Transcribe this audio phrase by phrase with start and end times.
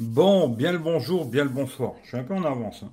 [0.00, 1.92] Bon, bien le bonjour, bien le bonsoir.
[2.02, 2.82] Je suis un peu en avance.
[2.82, 2.90] hein.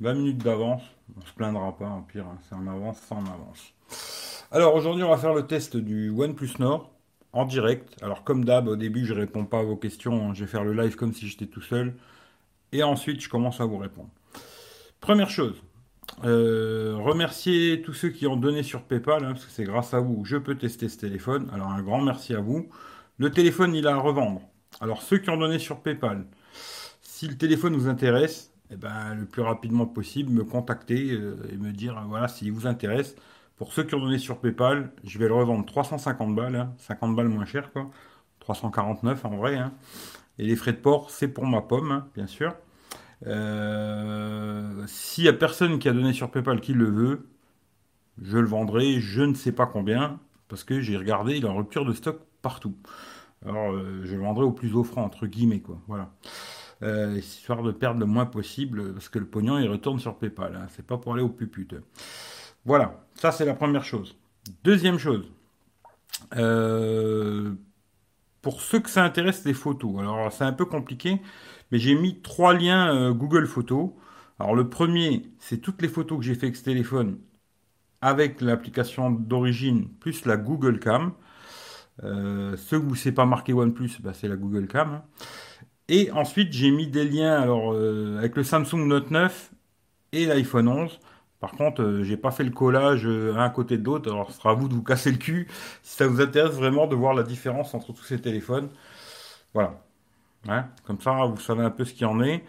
[0.00, 0.82] 20 minutes d'avance.
[1.16, 2.26] On se plaindra pas, en pire.
[2.26, 2.38] hein.
[2.48, 3.74] C'est en avance, c'est en avance.
[4.50, 6.90] Alors aujourd'hui, on va faire le test du OnePlus Nord
[7.32, 7.96] en direct.
[8.02, 10.30] Alors comme d'hab, au début, je réponds pas à vos questions.
[10.30, 10.34] hein.
[10.34, 11.94] Je vais faire le live comme si j'étais tout seul.
[12.72, 14.10] Et ensuite, je commence à vous répondre.
[15.00, 15.62] Première chose,
[16.24, 20.00] euh, remercier tous ceux qui ont donné sur PayPal, hein, parce que c'est grâce à
[20.00, 21.50] vous que je peux tester ce téléphone.
[21.52, 22.68] Alors un grand merci à vous.
[23.18, 24.42] Le téléphone, il a à revendre.
[24.82, 26.26] Alors ceux qui ont donné sur PayPal,
[27.02, 31.56] si le téléphone vous intéresse, eh ben, le plus rapidement possible, me contacter euh, et
[31.58, 33.16] me dire, euh, voilà, s'il vous intéresse.
[33.56, 37.16] Pour ceux qui ont donné sur PayPal, je vais le revendre 350 balles, hein, 50
[37.16, 37.90] balles moins cher, quoi.
[38.40, 39.56] 349 en vrai.
[39.58, 39.72] hein.
[40.38, 42.54] Et les frais de port, c'est pour ma pomme, hein, bien sûr.
[43.26, 47.28] Euh, S'il y a personne qui a donné sur PayPal qui le veut,
[48.22, 51.56] je le vendrai, je ne sais pas combien, parce que j'ai regardé, il est en
[51.56, 52.76] rupture de stock partout.
[53.46, 55.78] Alors, euh, je vendrai au plus offrant, entre guillemets, quoi.
[55.88, 56.10] Voilà.
[56.82, 60.56] Euh, histoire de perdre le moins possible, parce que le pognon, il retourne sur PayPal.
[60.56, 60.66] hein.
[60.70, 61.74] C'est pas pour aller au pupute.
[62.64, 64.16] Voilà, ça c'est la première chose.
[64.64, 65.30] Deuxième chose,
[66.36, 67.54] euh,
[68.42, 71.20] pour ceux que ça intéresse les photos, alors c'est un peu compliqué,
[71.70, 73.90] mais j'ai mis trois liens euh, Google Photos.
[74.38, 77.18] Alors le premier, c'est toutes les photos que j'ai fait avec ce téléphone
[78.00, 81.12] avec l'application d'origine plus la Google Cam.
[82.04, 85.02] Euh, ceux où c'est pas marqué OnePlus, bah, c'est la Google Cam.
[85.88, 89.52] Et ensuite, j'ai mis des liens alors euh, avec le Samsung Note 9
[90.12, 91.00] et l'iPhone 11.
[91.40, 94.10] Par contre, euh, j'ai pas fait le collage euh, un à côté de l'autre.
[94.10, 95.48] Alors, ce sera à vous de vous casser le cul
[95.82, 98.68] si ça vous intéresse vraiment de voir la différence entre tous ces téléphones.
[99.54, 99.82] Voilà.
[100.48, 102.44] Hein, comme ça, vous savez un peu ce qu'il en est.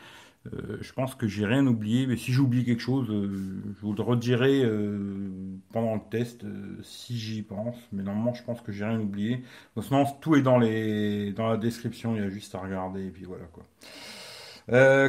[0.52, 3.94] Euh, je pense que j'ai rien oublié, mais si j'oublie quelque chose, euh, je vous
[3.94, 6.45] le redirai euh, pendant le test
[6.81, 7.77] si j'y pense.
[7.94, 9.44] Mais normalement, je pense que j'ai rien oublié.
[9.81, 12.16] Sinon, tout est dans les dans la description.
[12.16, 13.64] Il y a juste à regarder et puis voilà quoi.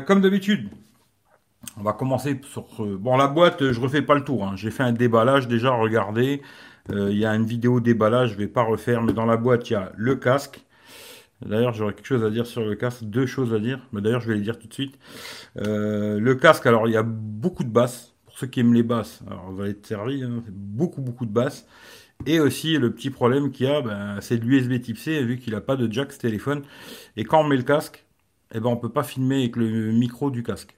[0.06, 0.68] Comme d'habitude,
[1.78, 2.66] on va commencer sur
[2.98, 3.72] bon la boîte.
[3.72, 4.44] Je refais pas le tour.
[4.46, 4.56] hein.
[4.56, 5.70] J'ai fait un déballage déjà.
[5.72, 6.42] Regardez,
[6.90, 8.32] il y a une vidéo déballage.
[8.32, 10.64] Je vais pas refaire, mais dans la boîte, il y a le casque.
[11.44, 13.80] D'ailleurs, j'aurais quelque chose à dire sur le casque, deux choses à dire.
[13.92, 14.98] Mais d'ailleurs, je vais les dire tout de suite.
[15.58, 18.14] Euh, le casque, alors il y a beaucoup de basses.
[18.26, 20.22] Pour ceux qui aiment les basses, alors vous allez être servi.
[20.24, 21.66] hein, beaucoup, beaucoup de basses.
[22.26, 25.52] Et aussi, le petit problème qu'il y a, ben, c'est l'USB Type C, vu qu'il
[25.54, 26.62] n'a pas de jack ce téléphone.
[27.16, 28.06] Et quand on met le casque,
[28.54, 30.76] eh ben, on peut pas filmer avec le micro du casque.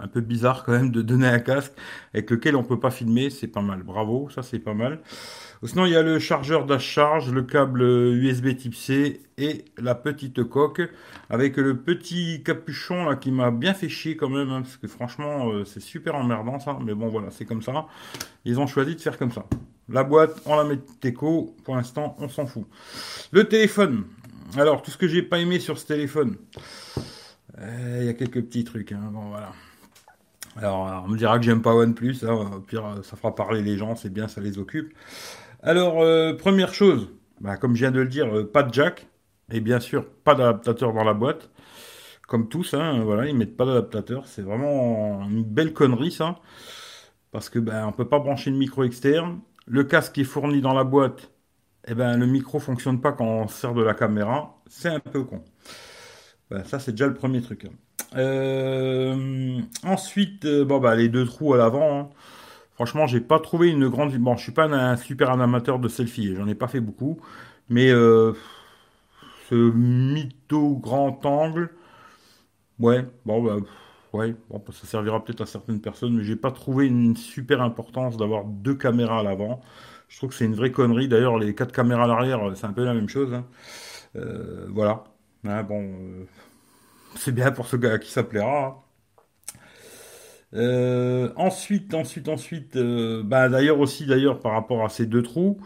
[0.00, 1.72] Un peu bizarre quand même de donner un casque
[2.14, 3.82] avec lequel on peut pas filmer, c'est pas mal.
[3.84, 5.00] Bravo, ça c'est pas mal.
[5.62, 9.94] Sinon, il y a le chargeur dash charge, le câble USB Type C et la
[9.94, 10.82] petite coque
[11.30, 14.86] avec le petit capuchon là qui m'a bien fait chier quand même, hein, parce que
[14.88, 16.78] franchement, euh, c'est super emmerdant ça.
[16.84, 17.86] Mais bon, voilà, c'est comme ça.
[18.44, 19.46] Ils ont choisi de faire comme ça.
[19.88, 21.54] La boîte, on la met écho.
[21.64, 22.64] Pour l'instant, on s'en fout.
[23.32, 24.04] Le téléphone.
[24.56, 26.36] Alors, tout ce que j'ai pas aimé sur ce téléphone.
[27.58, 28.92] Euh, Il y a quelques petits trucs.
[28.92, 29.10] hein.
[29.12, 29.52] Bon, voilà.
[30.56, 32.18] Alors, on me dira que j'aime pas OnePlus.
[32.22, 32.50] hein.
[32.56, 33.96] Au pire, ça fera parler les gens.
[33.96, 34.92] C'est bien, ça les occupe.
[35.64, 37.08] Alors, euh, première chose,
[37.40, 39.08] bah, comme je viens de le dire, euh, pas de jack.
[39.52, 41.50] Et bien sûr, pas d'adaptateur dans la boîte.
[42.28, 44.26] Comme tous, hein, voilà, ils mettent pas d'adaptateur.
[44.26, 46.36] C'est vraiment une belle connerie, ça.
[47.32, 49.40] Parce que ben, on peut pas brancher de micro externe.
[49.66, 51.32] Le casque qui est fourni dans la boîte,
[51.88, 54.56] eh ben, le micro fonctionne pas quand on sert de la caméra.
[54.68, 55.42] C'est un peu con.
[56.50, 57.64] Ben, ça, c'est déjà le premier truc.
[57.66, 57.70] hein.
[58.16, 62.00] Euh, ensuite, bon, bah, les deux trous à l'avant.
[62.00, 62.10] hein.
[62.74, 64.14] Franchement, j'ai pas trouvé une grande.
[64.18, 66.34] Bon, je suis pas un super amateur de selfie.
[66.36, 67.20] J'en ai pas fait beaucoup.
[67.68, 68.32] Mais euh,
[69.48, 71.70] ce mytho grand angle,
[72.78, 73.56] ouais, bon, bah,
[74.12, 77.62] ouais, bon, bah, ça servira peut-être à certaines personnes, mais j'ai pas trouvé une super
[77.62, 79.60] importance d'avoir deux caméras à l'avant.
[80.08, 81.08] Je trouve que c'est une vraie connerie.
[81.08, 83.32] D'ailleurs, les quatre caméras à l'arrière, c'est un peu la même chose.
[83.34, 83.44] hein.
[84.16, 85.04] Euh, voilà.
[85.46, 86.26] Hein, bon, euh,
[87.16, 88.66] c'est bien pour ce gars à qui ça plaira.
[88.68, 88.83] hein.
[90.54, 95.58] Euh, ensuite, ensuite, ensuite, euh, bah, d'ailleurs aussi, d'ailleurs, par rapport à ces deux trous.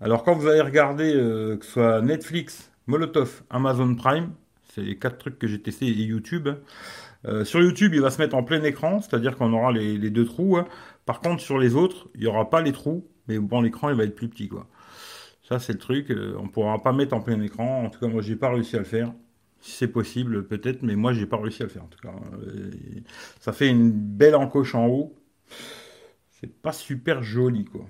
[0.00, 4.32] Alors, quand vous allez regarder, euh, que ce soit Netflix, Molotov, Amazon Prime,
[4.72, 6.48] c'est les quatre trucs que j'ai testés et YouTube.
[7.44, 10.56] sur YouTube, il va se mettre en plein écran, c'est-à-dire qu'on aura les, deux trous.
[10.56, 10.66] hein.
[11.06, 13.96] Par contre, sur les autres, il n'y aura pas les trous, mais bon, l'écran, il
[13.96, 14.66] va être plus petit, quoi.
[15.42, 16.12] Ça, c'est le truc.
[16.38, 17.84] on pourra pas mettre en plein écran.
[17.84, 19.12] En tout cas, moi, j'ai pas réussi à le faire.
[19.60, 22.12] C'est possible, peut-être, mais moi, j'ai pas réussi à le faire, en tout cas.
[23.40, 25.14] Ça fait une belle encoche en haut.
[26.40, 27.86] C'est pas super joli, quoi.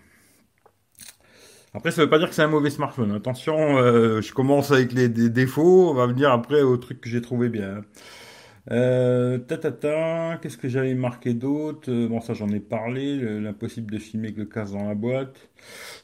[1.72, 3.12] Après, ça veut pas dire que c'est un mauvais smartphone.
[3.12, 5.90] Attention, euh, je commence avec les, défauts.
[5.90, 7.82] On va venir après au truc que j'ai trouvé bien.
[8.70, 9.38] Euh,
[10.42, 11.90] qu'est-ce que j'avais marqué d'autre?
[11.90, 13.16] Euh, Bon, ça, j'en ai parlé.
[13.16, 15.48] le- L'impossible de filmer avec le casque dans la boîte.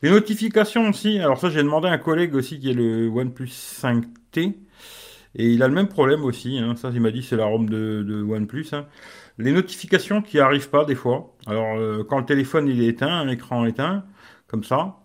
[0.02, 1.18] Les notifications aussi.
[1.18, 4.54] Alors ça, j'ai demandé à un collègue aussi qui est le OnePlus 5T.
[5.34, 6.58] Et il a le même problème aussi.
[6.58, 6.76] Hein.
[6.76, 8.68] Ça, il m'a dit, c'est la ROM de, OnePlus.
[8.72, 8.86] Hein.
[9.38, 11.34] Les notifications qui arrivent pas des fois.
[11.46, 14.04] Alors, euh, quand le téléphone il est éteint, l'écran éteint,
[14.46, 14.96] comme ça,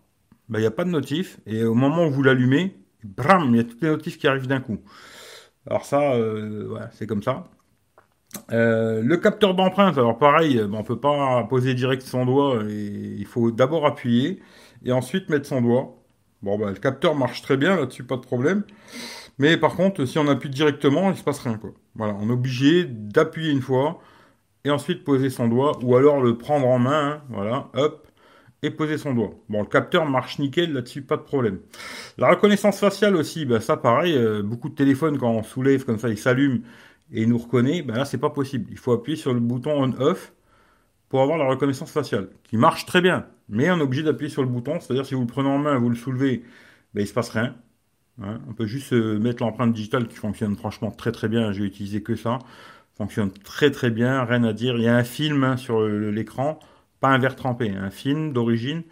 [0.49, 1.39] bah, il n'y a pas de notif.
[1.45, 4.47] Et au moment où vous l'allumez, bram, il y a toutes les notifs qui arrivent
[4.47, 4.79] d'un coup.
[5.67, 7.45] Alors ça, euh, c'est comme ça.
[8.51, 13.25] Euh, le capteur d'empreinte, alors pareil, on on peut pas poser direct son doigt, il
[13.25, 14.41] faut d'abord appuyer
[14.85, 15.97] et ensuite mettre son doigt.
[16.41, 18.63] Bon, bah, le capteur marche très bien là-dessus, pas de problème.
[19.37, 21.59] Mais par contre, si on appuie directement, il se passe rien.
[21.95, 23.99] Voilà, on est obligé d'appuyer une fois
[24.63, 28.07] et ensuite poser son doigt, ou alors le prendre en main, hein, voilà, hop,
[28.63, 29.31] et poser son doigt.
[29.49, 31.59] Bon, le capteur marche nickel là-dessus, pas de problème.
[32.17, 35.97] La reconnaissance faciale aussi, bah, ça pareil, euh, beaucoup de téléphones quand on soulève comme
[35.97, 36.61] ça, ils s'allument
[37.11, 38.67] et il nous reconnaît, ben là c'est pas possible.
[38.71, 40.33] Il faut appuyer sur le bouton on-off
[41.09, 44.43] pour avoir la reconnaissance faciale, qui marche très bien, mais on est obligé d'appuyer sur
[44.43, 46.43] le bouton, c'est-à-dire si vous le prenez en main, vous le soulevez,
[46.93, 47.55] ben il se passe rien.
[48.21, 48.39] Hein.
[48.49, 52.03] on peut juste euh, mettre l'empreinte digitale qui fonctionne franchement très très bien, j'ai utilisé
[52.03, 52.39] que ça,
[52.95, 54.75] fonctionne très très bien, rien à dire.
[54.77, 56.59] Il y a un film hein, sur l'écran,
[56.99, 58.83] pas un verre trempé, un film d'origine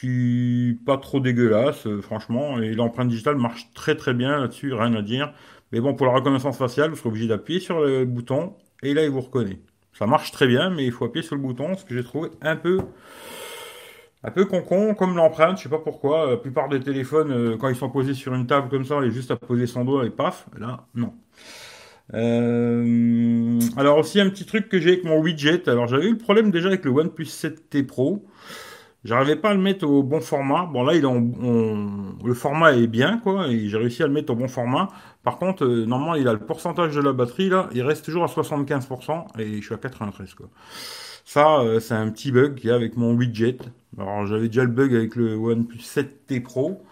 [0.00, 4.94] qui pas trop dégueulasse, euh, franchement, et l'empreinte digitale marche très très bien là-dessus, rien
[4.94, 5.32] à dire.
[5.72, 9.04] Mais bon, pour la reconnaissance faciale, vous serez obligé d'appuyer sur le bouton et là,
[9.04, 9.60] il vous reconnaît.
[9.92, 12.30] Ça marche très bien, mais il faut appuyer sur le bouton, ce que j'ai trouvé
[12.40, 12.78] un peu
[14.22, 16.30] un peu concon, comme l'empreinte, je sais pas pourquoi.
[16.30, 19.08] La plupart des téléphones, euh, quand ils sont posés sur une table comme ça, il
[19.08, 20.46] est juste à poser son doigt et paf.
[20.58, 21.14] Là, non.
[22.14, 25.68] Euh, alors aussi un petit truc que j'ai avec mon widget.
[25.68, 28.24] Alors j'avais eu le problème déjà avec le OnePlus 7T Pro.
[29.02, 30.66] J'arrivais pas à le mettre au bon format.
[30.66, 34.32] Bon là, il est le format est bien quoi, et j'ai réussi à le mettre
[34.32, 34.88] au bon format.
[35.22, 38.24] Par contre, euh, normalement, il a le pourcentage de la batterie là, il reste toujours
[38.24, 40.48] à 75% et je suis à 93 quoi.
[41.24, 43.58] Ça, euh, c'est un petit bug qu'il y a avec mon widget.
[43.98, 46.84] Alors j'avais déjà le bug avec le OnePlus 7T Pro.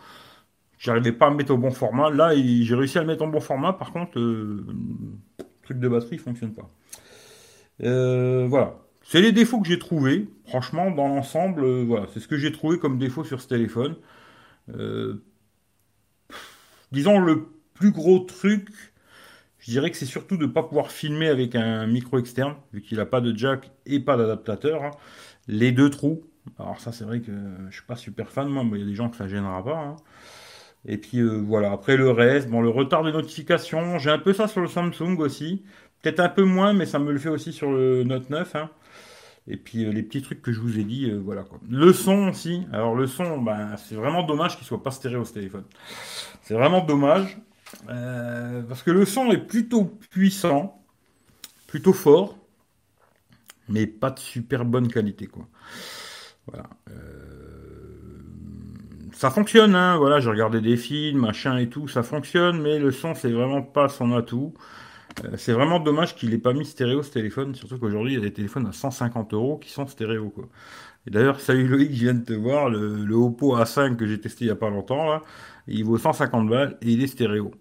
[0.78, 2.10] J'arrivais pas à le mettre au bon format.
[2.10, 3.72] Là, j'ai réussi à le mettre au bon format.
[3.72, 4.64] Par contre, euh,
[5.38, 6.70] le truc de batterie fonctionne pas.
[7.80, 8.76] voilà.
[9.10, 10.28] C'est les défauts que j'ai trouvés.
[10.44, 13.96] Franchement, dans l'ensemble, euh, voilà, c'est ce que j'ai trouvé comme défaut sur ce téléphone.
[14.76, 15.24] Euh,
[16.92, 18.68] disons le plus gros truc,
[19.60, 22.82] je dirais que c'est surtout de ne pas pouvoir filmer avec un micro externe, vu
[22.82, 24.84] qu'il n'a pas de jack et pas d'adaptateur.
[24.84, 24.90] Hein.
[25.46, 26.22] Les deux trous.
[26.58, 27.32] Alors ça, c'est vrai que
[27.70, 29.64] je suis pas super fan, moi, mais il y a des gens que ça gênera
[29.64, 29.76] pas.
[29.76, 29.96] Hein.
[30.86, 34.32] Et puis euh, voilà, après le reste, bon, le retard des notifications, j'ai un peu
[34.32, 35.62] ça sur le Samsung aussi.
[36.02, 38.56] Peut-être un peu moins, mais ça me le fait aussi sur le Note 9.
[38.56, 38.70] Hein.
[39.48, 41.58] Et puis euh, les petits trucs que je vous ai dit, euh, voilà quoi.
[41.68, 42.66] Le son aussi.
[42.72, 45.64] Alors le son, ben, c'est vraiment dommage qu'il soit pas stéréo ce téléphone.
[46.42, 47.38] C'est vraiment dommage.
[47.86, 50.82] Parce que le son est plutôt puissant,
[51.66, 52.38] plutôt fort,
[53.68, 55.46] mais pas de super bonne qualité quoi.
[56.50, 56.68] Voilà.
[59.12, 62.90] ça fonctionne, hein, voilà, j'ai regardé des films, machin et tout, ça fonctionne, mais le
[62.90, 64.54] son c'est vraiment pas son atout.
[65.24, 68.18] Euh, c'est vraiment dommage qu'il ait pas mis stéréo ce téléphone, surtout qu'aujourd'hui il y
[68.18, 70.44] a des téléphones à 150 euros qui sont stéréo quoi.
[71.06, 74.44] Et d'ailleurs, salut Loïc, je viens de te voir, le, Oppo A5 que j'ai testé
[74.44, 75.22] il y a pas longtemps là,
[75.66, 77.52] il vaut 150 balles et il est stéréo.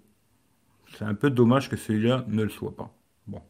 [0.98, 2.92] C'est un peu dommage que celui-là ne le soit pas.
[3.28, 3.42] Bon.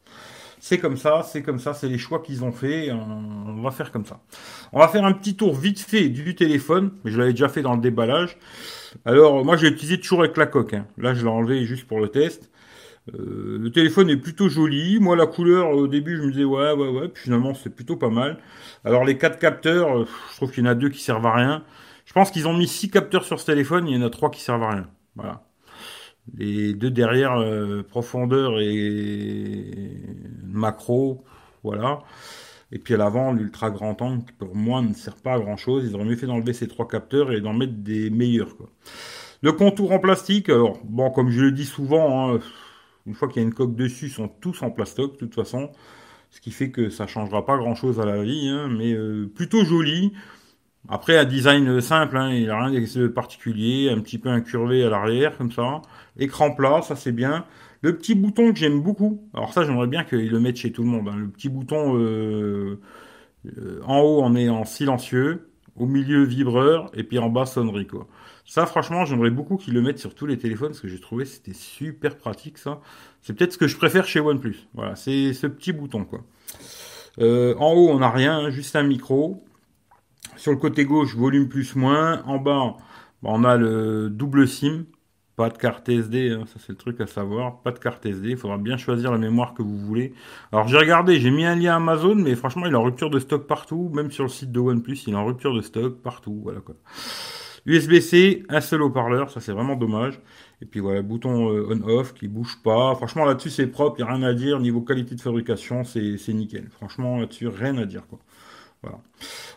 [0.60, 3.92] C'est comme ça, c'est comme ça, c'est les choix qu'ils ont fait, on, va faire
[3.92, 4.20] comme ça.
[4.72, 7.62] On va faire un petit tour vite fait du téléphone, mais je l'avais déjà fait
[7.62, 8.36] dans le déballage.
[9.04, 10.86] Alors, moi j'ai utilisé toujours avec la coque, hein.
[10.96, 12.50] là je l'ai enlevé juste pour le test.
[13.14, 14.98] Euh, le téléphone est plutôt joli.
[15.00, 17.08] Moi, la couleur, au début, je me disais ouais, ouais, ouais.
[17.08, 18.38] Puis finalement, c'est plutôt pas mal.
[18.84, 21.34] Alors, les quatre capteurs, euh, je trouve qu'il y en a deux qui servent à
[21.34, 21.64] rien.
[22.04, 23.88] Je pense qu'ils ont mis six capteurs sur ce téléphone.
[23.88, 24.86] Il y en a trois qui servent à rien.
[25.16, 25.42] Voilà.
[26.36, 30.02] Les deux derrière, euh, profondeur et
[30.44, 31.24] macro,
[31.62, 32.00] voilà.
[32.70, 35.56] Et puis à l'avant, l'ultra grand angle, qui pour moi ne sert pas à grand
[35.56, 35.84] chose.
[35.88, 38.54] Ils auraient mieux fait d'enlever ces trois capteurs et d'en mettre des meilleurs.
[39.42, 42.40] Le contour en plastique, alors, bon, comme je le dis souvent, hein,
[43.06, 45.34] une fois qu'il y a une coque dessus, ils sont tous en plastoc, de toute
[45.34, 45.70] façon.
[46.30, 49.30] Ce qui fait que ça changera pas grand chose à la vie, hein, mais euh,
[49.34, 50.12] plutôt joli.
[50.88, 54.84] Après, un design simple, hein, il n'y a rien de particulier, un petit peu incurvé
[54.84, 55.82] à l'arrière, comme ça.
[56.18, 57.44] Écran plat, ça c'est bien.
[57.80, 60.82] Le petit bouton que j'aime beaucoup, alors ça j'aimerais bien qu'ils le mettent chez tout
[60.82, 61.08] le monde.
[61.08, 61.16] Hein.
[61.16, 62.80] Le petit bouton euh,
[63.56, 67.86] euh, en haut on est en silencieux, au milieu vibreur, et puis en bas sonnerie.
[68.44, 71.24] Ça, franchement, j'aimerais beaucoup qu'ils le mettent sur tous les téléphones parce que j'ai trouvé
[71.24, 72.80] c'était super pratique ça.
[73.22, 74.56] C'est peut-être ce que je préfère chez OnePlus.
[74.74, 76.20] Voilà, c'est ce petit bouton quoi.
[77.20, 79.42] Euh, en haut, on n'a rien, hein, juste un micro.
[80.36, 82.22] Sur le côté gauche, volume plus moins.
[82.24, 82.76] En bas,
[83.22, 84.84] bah, on a le double SIM.
[85.38, 87.62] Pas de carte SD, hein, ça c'est le truc à savoir.
[87.62, 90.12] Pas de carte SD, il faudra bien choisir la mémoire que vous voulez.
[90.50, 93.20] Alors j'ai regardé, j'ai mis un lien Amazon, mais franchement il est en rupture de
[93.20, 96.40] stock partout, même sur le site de OnePlus, il est en rupture de stock partout,
[96.42, 96.74] voilà quoi.
[97.66, 100.18] USB-C, un seul haut-parleur, ça c'est vraiment dommage.
[100.60, 102.96] Et puis voilà, bouton euh, on-off qui bouge pas.
[102.96, 104.58] Franchement, là-dessus, c'est propre, il n'y a rien à dire.
[104.58, 106.68] Niveau qualité de fabrication, c'est nickel.
[106.70, 108.18] Franchement, là-dessus, rien à dire, quoi.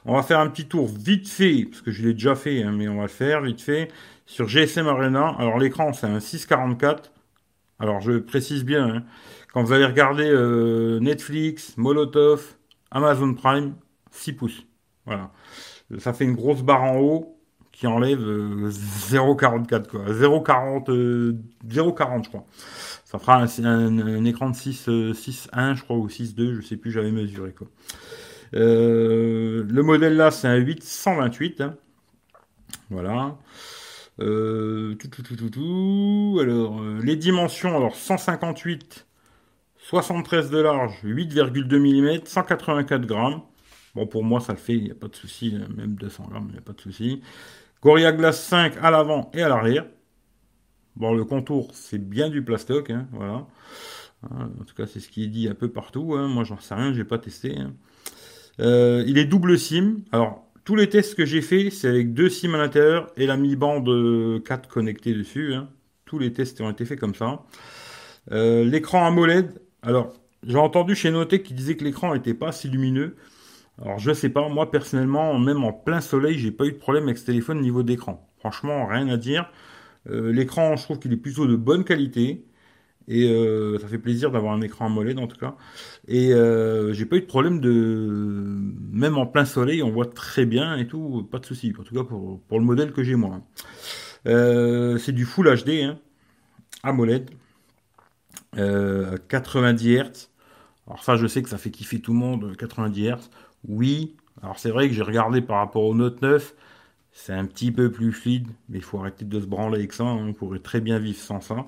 [0.06, 2.72] On va faire un petit tour vite fait, parce que je l'ai déjà fait, hein,
[2.72, 3.90] mais on va le faire vite fait,
[4.26, 5.36] sur GSM Arena.
[5.38, 7.12] Alors, l'écran, c'est un 644.
[7.80, 9.04] Alors, je précise bien, hein,
[9.54, 12.56] quand vous allez regarder euh, Netflix, Molotov,
[12.90, 13.76] Amazon Prime,
[14.12, 14.66] 6 pouces.
[15.06, 15.32] Voilà.
[16.00, 17.38] Ça fait une grosse barre en haut
[17.72, 20.06] qui enlève 0,44 euh, quoi.
[20.06, 22.46] 0,40 0,40 euh, je crois.
[23.04, 27.12] Ça fera un, écran de 6 6.1 je crois ou 6.2, je sais plus, j'avais
[27.12, 27.68] mesuré quoi.
[28.54, 31.78] Euh, le modèle là c'est un 828 hein.
[32.90, 33.38] Voilà.
[34.18, 39.08] tout, tout, tout, tout, Alors, les dimensions, alors 158,
[39.78, 43.42] 73 de large, 8,2 mm, 184 grammes.
[43.96, 46.48] Bon, pour moi, ça le fait, il n'y a pas de souci, même 200 grammes,
[46.50, 47.22] il n'y a pas de souci.
[47.82, 49.86] Gorilla Glass 5 à l'avant et à l'arrière.
[50.96, 53.48] Bon, le contour, c'est bien du plastoc, hein, voilà.
[54.30, 56.14] Hein, en tout cas, c'est ce qui est dit un peu partout.
[56.16, 56.28] Hein.
[56.28, 57.58] Moi, j'en sais rien, j'ai pas testé.
[57.58, 57.74] Hein.
[58.60, 59.98] Euh, il est double SIM.
[60.12, 63.38] Alors, tous les tests que j'ai fait, c'est avec deux SIM à l'intérieur et la
[63.38, 65.56] mi-bande 4 connectée dessus.
[66.06, 67.44] Tous les tests ont été faits comme ça.
[68.32, 69.62] Euh, l'écran AMOLED.
[69.82, 70.14] Alors,
[70.46, 73.16] j'ai entendu chez Notech qui disait que l'écran n'était pas si lumineux.
[73.82, 77.06] Alors je sais pas, moi personnellement, même en plein soleil, j'ai pas eu de problème
[77.06, 78.30] avec ce téléphone niveau d'écran.
[78.40, 79.50] Franchement, rien à dire.
[80.10, 82.46] Euh, l'écran, je trouve qu'il est plutôt de bonne qualité.
[83.12, 85.56] Et euh, ça fait plaisir d'avoir un écran AMOLED en tout cas.
[86.08, 88.46] Et euh, j'ai pas eu de problème de...
[88.94, 91.74] Même en plein soleil, on voit très bien et tout, pas de souci.
[91.78, 93.42] En tout cas pour, pour le modèle que j'ai moi.
[94.26, 96.00] c'est du Full HD, hein,
[96.84, 97.30] AMOLED.
[98.56, 100.30] 90 Hz.
[100.88, 103.30] Alors ça, je sais que ça fait kiffer tout le monde, 90 Hz.
[103.68, 106.56] Oui, alors c'est vrai que j'ai regardé par rapport au Note 9,
[107.12, 110.04] c'est un petit peu plus fluide, mais il faut arrêter de se branler avec ça,
[110.04, 110.28] hein.
[110.28, 111.66] on pourrait très bien vivre sans ça.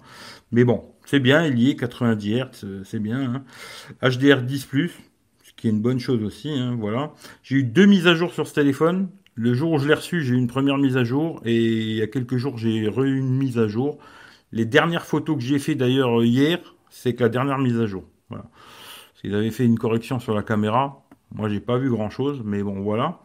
[0.52, 3.44] Mais bon, c'est bien, il y est 90 Hz, c'est bien.
[4.02, 4.68] HDR 10⁇
[5.44, 7.14] ce qui est une bonne chose aussi, hein, voilà.
[7.44, 9.10] J'ai eu deux mises à jour sur ce téléphone.
[9.36, 11.96] Le jour où je l'ai reçu, j'ai eu une première mise à jour, et il
[11.96, 13.98] y a quelques jours, j'ai eu une mise à jour.
[14.52, 18.04] Les dernières photos que j'ai fait d'ailleurs hier, c'est que la dernière mise à jour.
[18.30, 18.46] Voilà.
[19.24, 22.62] Ils avaient fait une correction sur la caméra, moi, j'ai pas vu grand chose, mais
[22.62, 23.20] bon, voilà.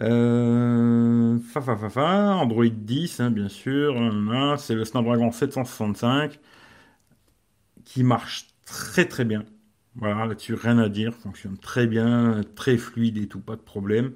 [0.00, 1.38] Euh,
[1.96, 3.94] Android 10, hein, bien sûr.
[4.58, 6.40] C'est le Snapdragon 765
[7.92, 9.44] qui marche très très bien.
[9.96, 11.14] Voilà, là-dessus, rien à dire.
[11.14, 14.12] Fonctionne très bien, très fluide et tout, pas de problème.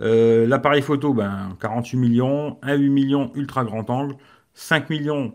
[0.00, 4.16] Euh, l'appareil photo, ben, 48 millions, 1 8 millions ultra grand angle,
[4.54, 5.34] 5 millions,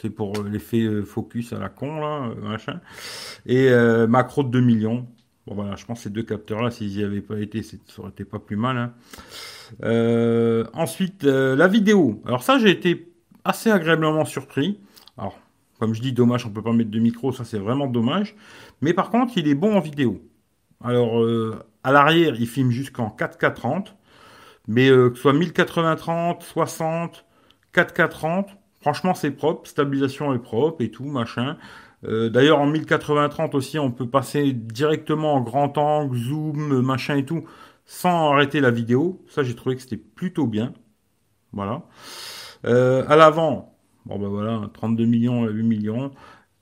[0.00, 2.80] c'est pour l'effet euh, focus à la con, là, machin.
[3.46, 3.70] Et
[4.08, 5.06] macro de 2 millions.
[5.46, 8.10] Bon voilà, je pense que ces deux capteurs-là, s'ils n'y avaient pas été, ça aurait
[8.10, 8.76] été pas plus mal.
[8.76, 8.92] Hein.
[9.84, 12.20] Euh, ensuite, euh, la vidéo.
[12.26, 13.12] Alors ça, j'ai été
[13.44, 14.80] assez agréablement surpris.
[15.78, 18.34] Comme je dis, dommage, on peut pas mettre de micro, ça c'est vraiment dommage.
[18.80, 20.22] Mais par contre, il est bon en vidéo.
[20.82, 23.96] Alors, euh, à l'arrière, il filme jusqu'en 4K 30.
[24.68, 27.24] Mais que ce soit 1080-30, 60,
[27.72, 28.48] 4K 30,
[28.80, 31.56] franchement c'est propre, stabilisation est propre et tout, machin.
[32.04, 37.24] Euh, d'ailleurs, en 1080-30 aussi, on peut passer directement en grand angle, zoom, machin et
[37.24, 37.44] tout,
[37.84, 39.24] sans arrêter la vidéo.
[39.28, 40.72] Ça, j'ai trouvé que c'était plutôt bien.
[41.52, 41.82] Voilà.
[42.64, 43.75] Euh, à l'avant,
[44.06, 46.10] bon ben voilà, 32 millions à 8 millions,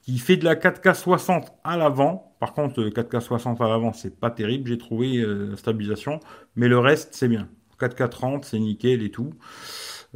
[0.03, 2.35] qui fait de la 4K 60 à l'avant.
[2.41, 6.21] Par contre, 4K 60 à l'avant, c'est pas terrible, j'ai trouvé euh, la stabilisation,
[6.57, 7.49] mais le reste, c'est bien.
[7.81, 9.35] 4K 30, c'est nickel et tout.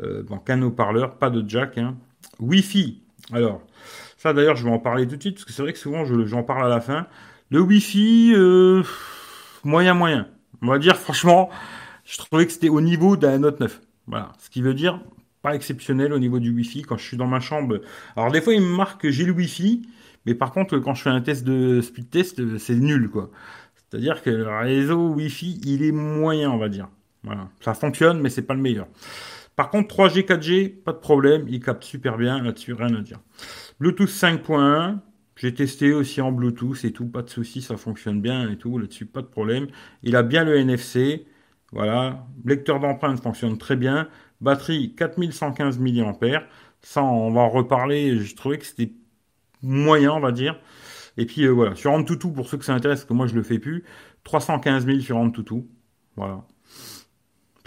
[0.02, 1.78] Euh, bon, qu'un haut-parleur, pas de jack.
[1.78, 1.96] Hein.
[2.38, 3.02] Wi-Fi.
[3.32, 3.62] Alors,
[4.16, 6.04] ça d'ailleurs, je vais en parler tout de suite, parce que c'est vrai que souvent
[6.04, 7.06] j'en parle à la fin.
[7.50, 8.82] Le Wi-Fi, euh,
[9.64, 10.28] moyen moyen.
[10.62, 11.50] On va dire franchement,
[12.04, 13.80] je trouvais que c'était au niveau d'un Note 9.
[14.06, 14.32] Voilà.
[14.38, 15.00] Ce qui veut dire
[15.42, 16.82] pas exceptionnel au niveau du Wi-Fi.
[16.82, 17.80] Quand je suis dans ma chambre,
[18.16, 19.88] alors des fois il me marque que j'ai le Wi-Fi,
[20.26, 23.30] mais par contre quand je fais un test de speed test, c'est nul quoi.
[23.90, 26.88] C'est-à-dire que le réseau Wi-Fi, il est moyen, on va dire.
[27.24, 27.48] Voilà.
[27.60, 28.86] Ça fonctionne, mais c'est pas le meilleur.
[29.56, 33.18] Par contre, 3G, 4G, pas de problème, il capte super bien là-dessus, rien à dire.
[33.80, 34.98] Bluetooth 5.1,
[35.36, 38.78] j'ai testé aussi en Bluetooth et tout, pas de souci, ça fonctionne bien et tout,
[38.78, 39.66] là-dessus, pas de problème.
[40.02, 41.26] Il a bien le NFC,
[41.72, 42.26] voilà.
[42.44, 44.08] Lecteur d'empreintes fonctionne très bien.
[44.40, 46.42] Batterie 4115 mAh.
[46.82, 48.18] Ça, on va en reparler.
[48.18, 48.92] Je trouvais que c'était
[49.62, 50.58] moyen, on va dire.
[51.18, 53.42] Et puis euh, voilà, sur AnTuTu, pour ceux que ça intéresse, que moi je le
[53.42, 53.84] fais plus,
[54.24, 55.64] 315 000 sur AnTuTu.
[56.16, 56.44] Voilà.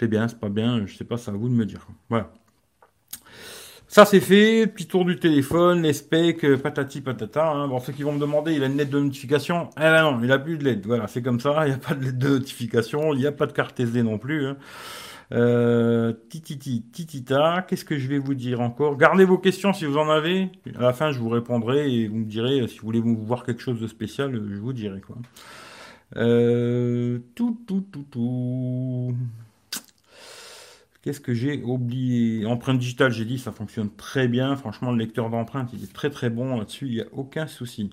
[0.00, 1.86] C'est bien, c'est pas bien, je sais pas, c'est à vous de me dire.
[2.08, 2.32] Voilà.
[3.88, 7.46] Ça c'est fait, petit tour du téléphone, les specs, euh, patati patata.
[7.46, 7.68] Hein.
[7.68, 9.68] Bon, ceux qui vont me demander, il a une lettre de notification.
[9.76, 10.86] Eh ben non, il a plus de LED.
[10.86, 13.32] Voilà, c'est comme ça, il n'y a pas de lettre de notification, il n'y a
[13.32, 14.46] pas de carte SD non plus.
[14.46, 14.56] Hein.
[15.32, 18.98] Euh, tititi, titita, qu'est-ce que je vais vous dire encore?
[18.98, 20.50] Gardez vos questions si vous en avez.
[20.76, 23.62] À la fin, je vous répondrai et vous me direz si vous voulez voir quelque
[23.62, 25.16] chose de spécial, je vous dirai quoi.
[26.16, 29.14] Euh, tout, tout, tout, tout.
[31.00, 32.46] Qu'est-ce que j'ai oublié?
[32.46, 34.54] Empreinte digitale, j'ai dit, ça fonctionne très bien.
[34.54, 37.90] Franchement, le lecteur d'empreintes, il est très très bon là-dessus, il n'y a aucun souci.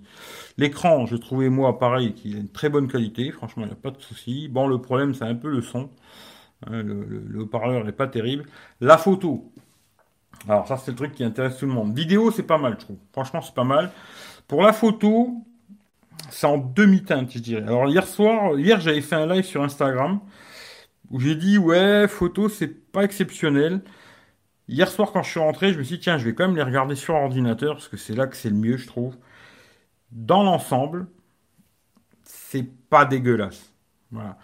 [0.58, 3.32] L'écran, je trouvais moi pareil, qu'il a une très bonne qualité.
[3.32, 4.48] Franchement, il n'y a pas de souci.
[4.48, 5.90] Bon, le problème, c'est un peu le son.
[6.68, 8.46] Hein, le, haut-parleur n'est pas terrible.
[8.82, 9.52] La photo.
[10.48, 11.96] Alors ça, c'est le truc qui intéresse tout le monde.
[11.96, 12.98] Vidéo, c'est pas mal, je trouve.
[13.12, 13.92] Franchement, c'est pas mal.
[14.48, 15.46] Pour la photo,
[16.30, 17.64] c'est en demi-teinte, je dirais.
[17.64, 20.20] Alors hier soir, hier, j'avais fait un live sur Instagram
[21.10, 23.82] où j'ai dit ouais, photo c'est pas exceptionnel.
[24.68, 26.56] Hier soir quand je suis rentré, je me suis dit tiens, je vais quand même
[26.56, 29.16] les regarder sur ordinateur parce que c'est là que c'est le mieux, je trouve.
[30.12, 31.08] Dans l'ensemble,
[32.24, 33.74] c'est pas dégueulasse.
[34.12, 34.38] Voilà.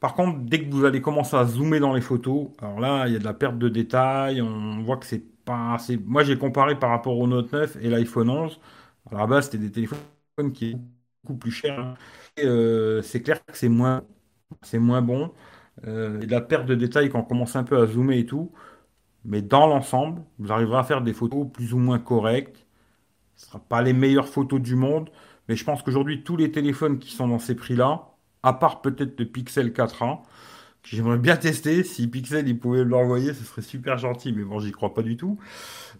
[0.00, 3.12] Par contre, dès que vous allez commencer à zoomer dans les photos, alors là, il
[3.12, 5.98] y a de la perte de détails, on voit que c'est pas assez.
[5.98, 8.60] Moi, j'ai comparé par rapport au Note 9 et l'iPhone 11.
[9.10, 9.98] À la base, c'était des téléphones
[10.54, 10.78] qui étaient
[11.24, 11.78] beaucoup plus chers.
[11.78, 11.94] Hein.
[12.38, 14.02] Euh, c'est clair que c'est moins,
[14.62, 15.32] c'est moins bon
[15.86, 18.52] euh, la perte de détails quand on commence un peu à zoomer et tout.
[19.24, 22.66] Mais dans l'ensemble, vous arriverez à faire des photos plus ou moins correctes.
[23.36, 25.10] Ce ne sera pas les meilleures photos du monde,
[25.48, 28.09] mais je pense qu'aujourd'hui, tous les téléphones qui sont dans ces prix-là,
[28.42, 30.20] à part peut-être le Pixel 4a,
[30.82, 34.58] que j'aimerais bien tester, si Pixel il pouvait l'envoyer, ce serait super gentil, mais bon,
[34.60, 35.38] j'y crois pas du tout.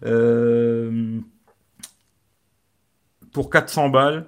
[0.05, 1.19] Euh,
[3.31, 4.27] pour 400 balles,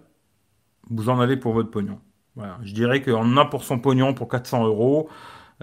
[0.89, 2.00] vous en avez pour votre pognon.
[2.36, 2.60] Voilà.
[2.63, 5.10] Je dirais qu'on a pour son pognon pour 400 euros.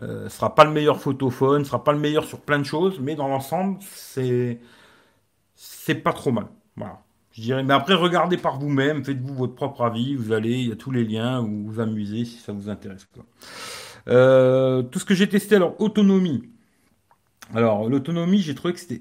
[0.02, 3.00] Euh, ce sera pas le meilleur photophone, sera pas le meilleur sur plein de choses,
[3.00, 4.60] mais dans l'ensemble, c'est
[5.54, 6.46] c'est pas trop mal.
[6.76, 7.02] Voilà.
[7.32, 10.72] Je dirais, mais après, regardez par vous-même, faites-vous votre propre avis, vous allez, il y
[10.72, 13.06] a tous les liens, vous vous amusez si ça vous intéresse.
[14.08, 16.48] Euh, tout ce que j'ai testé, alors, autonomie.
[17.54, 19.00] Alors, l'autonomie, j'ai trouvé que c'était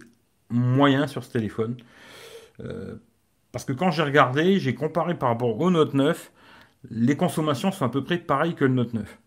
[0.50, 1.78] moyen sur ce téléphone.
[2.60, 2.96] Euh,
[3.52, 6.32] parce que quand j'ai regardé, j'ai comparé par rapport au Note 9,
[6.92, 9.18] les consommations sont à peu près pareilles que le Note 9.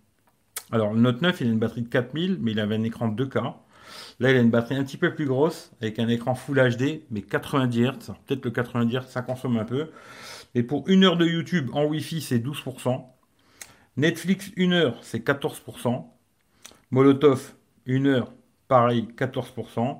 [0.70, 3.08] Alors, le Note 9, il a une batterie de 4000, mais il avait un écran
[3.08, 3.54] de 2K.
[4.20, 7.02] Là, il a une batterie un petit peu plus grosse, avec un écran Full HD,
[7.10, 8.12] mais 90 Hz.
[8.26, 9.90] Peut-être le 90 Hz, ça consomme un peu.
[10.54, 13.02] Et pour une heure de YouTube en Wi-Fi, c'est 12%.
[13.96, 16.04] Netflix, une heure, c'est 14%.
[16.90, 17.54] Molotov,
[17.86, 18.32] une heure,
[18.68, 19.98] pareil, 14%.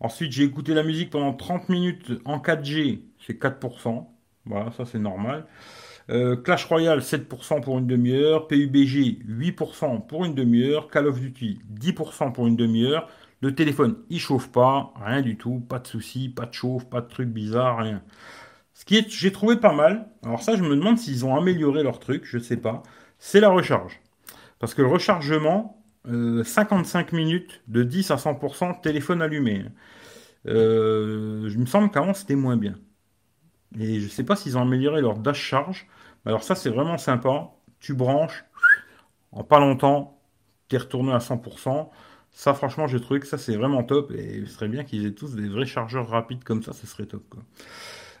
[0.00, 4.06] Ensuite, j'ai écouté la musique pendant 30 minutes en 4G, c'est 4%.
[4.46, 5.46] Voilà, ça c'est normal.
[6.10, 11.60] Euh, Clash Royale 7% pour une demi-heure, PUBG 8% pour une demi-heure, Call of Duty
[11.80, 13.08] 10% pour une demi-heure.
[13.42, 17.00] Le téléphone, il chauffe pas, rien du tout, pas de soucis, pas de chauffe, pas
[17.00, 18.02] de trucs bizarres, rien.
[18.72, 20.08] Ce qui est, j'ai trouvé pas mal.
[20.24, 22.84] Alors ça, je me demande s'ils ont amélioré leur truc, je sais pas.
[23.18, 24.00] C'est la recharge,
[24.60, 29.64] parce que le rechargement, 55 euh, minutes de 10 à 100% téléphone allumé.
[30.46, 32.76] Euh, je me semble qu'avant c'était moins bien.
[33.78, 35.88] Et je sais pas s'ils ont amélioré leur dash charge.
[36.26, 37.50] Alors ça, c'est vraiment sympa.
[37.80, 38.44] Tu branches,
[39.32, 40.20] en pas longtemps,
[40.68, 41.90] tu es retourné à 100%.
[42.32, 44.10] Ça, franchement, j'ai trouvé que ça, c'est vraiment top.
[44.12, 47.06] Et ce serait bien qu'ils aient tous des vrais chargeurs rapides comme ça, ce serait
[47.06, 47.22] top.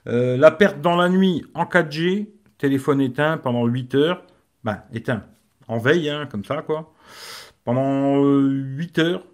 [0.06, 4.22] Euh, la perte dans la nuit en 4G, téléphone éteint pendant 8 heures.
[4.64, 5.24] Ben, éteint.
[5.68, 6.92] En veille, hein, comme ça, quoi.
[7.64, 9.26] Pendant 8 euh, heures,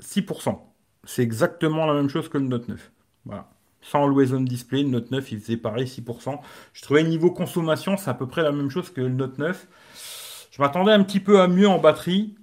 [0.00, 0.58] 6%.
[1.04, 2.92] C'est exactement la même chose que le Note 9.
[3.24, 3.48] Voilà
[3.90, 4.82] sans Always Display.
[4.82, 6.38] Le Note 9, il faisait pareil, 6%.
[6.72, 9.68] Je trouvais niveau consommation, c'est à peu près la même chose que le Note 9.
[10.50, 12.34] Je m'attendais un petit peu à mieux en batterie.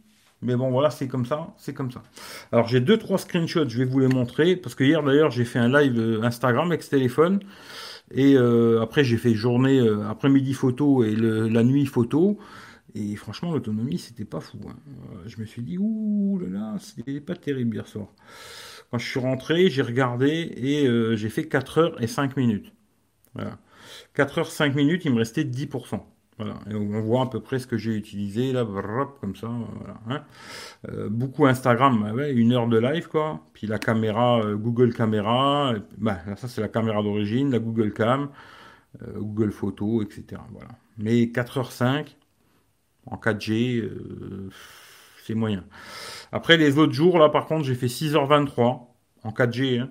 [0.44, 2.04] Mais bon, voilà, c'est comme ça, c'est comme ça.
[2.52, 4.56] Alors, j'ai deux, trois screenshots, je vais vous les montrer.
[4.56, 7.40] Parce que hier, d'ailleurs, j'ai fait un live euh, Instagram avec ce téléphone.
[8.12, 12.38] Et euh, après, j'ai fait journée, euh, après-midi photo et la nuit photo.
[12.96, 14.60] Et franchement, l'autonomie, c'était pas fou.
[14.68, 14.76] Hein.
[15.26, 18.08] Je me suis dit, ouh là là, c'était pas terrible hier soir.
[18.92, 22.72] Quand je suis rentré, j'ai regardé et j'ai fait 4 heures et 5 minutes.
[23.34, 23.58] Voilà.
[24.14, 26.02] 4 heures 5 minutes, il me restait 10%.
[26.38, 26.56] Voilà.
[26.70, 28.66] Et on voit à peu près ce que j'ai utilisé là,
[29.22, 29.48] comme ça.
[29.48, 30.24] Voilà, hein.
[30.90, 33.42] euh, beaucoup Instagram, ouais, une heure de live quoi.
[33.54, 38.30] Puis la caméra, euh, Google Caméra, bah, ça c'est la caméra d'origine, la Google Cam,
[39.16, 40.42] Google Photo, etc.
[40.52, 40.70] Voilà.
[40.98, 42.16] Mais 4h5
[43.08, 43.90] en 4G,
[45.24, 45.64] c'est moyen.
[46.32, 48.88] Après, les autres jours, là, par contre, j'ai fait 6h23
[49.24, 49.80] en 4G.
[49.80, 49.90] Hein.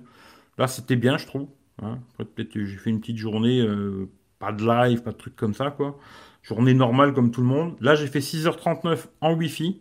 [0.59, 1.49] Là, c'était bien, je trouve.
[1.81, 1.99] Hein.
[2.19, 5.71] peut-être j'ai fait une petite journée, euh, pas de live, pas de trucs comme ça,
[5.71, 5.99] quoi.
[6.43, 7.77] Journée normale comme tout le monde.
[7.81, 9.81] Là, j'ai fait 6h39 en Wi-Fi.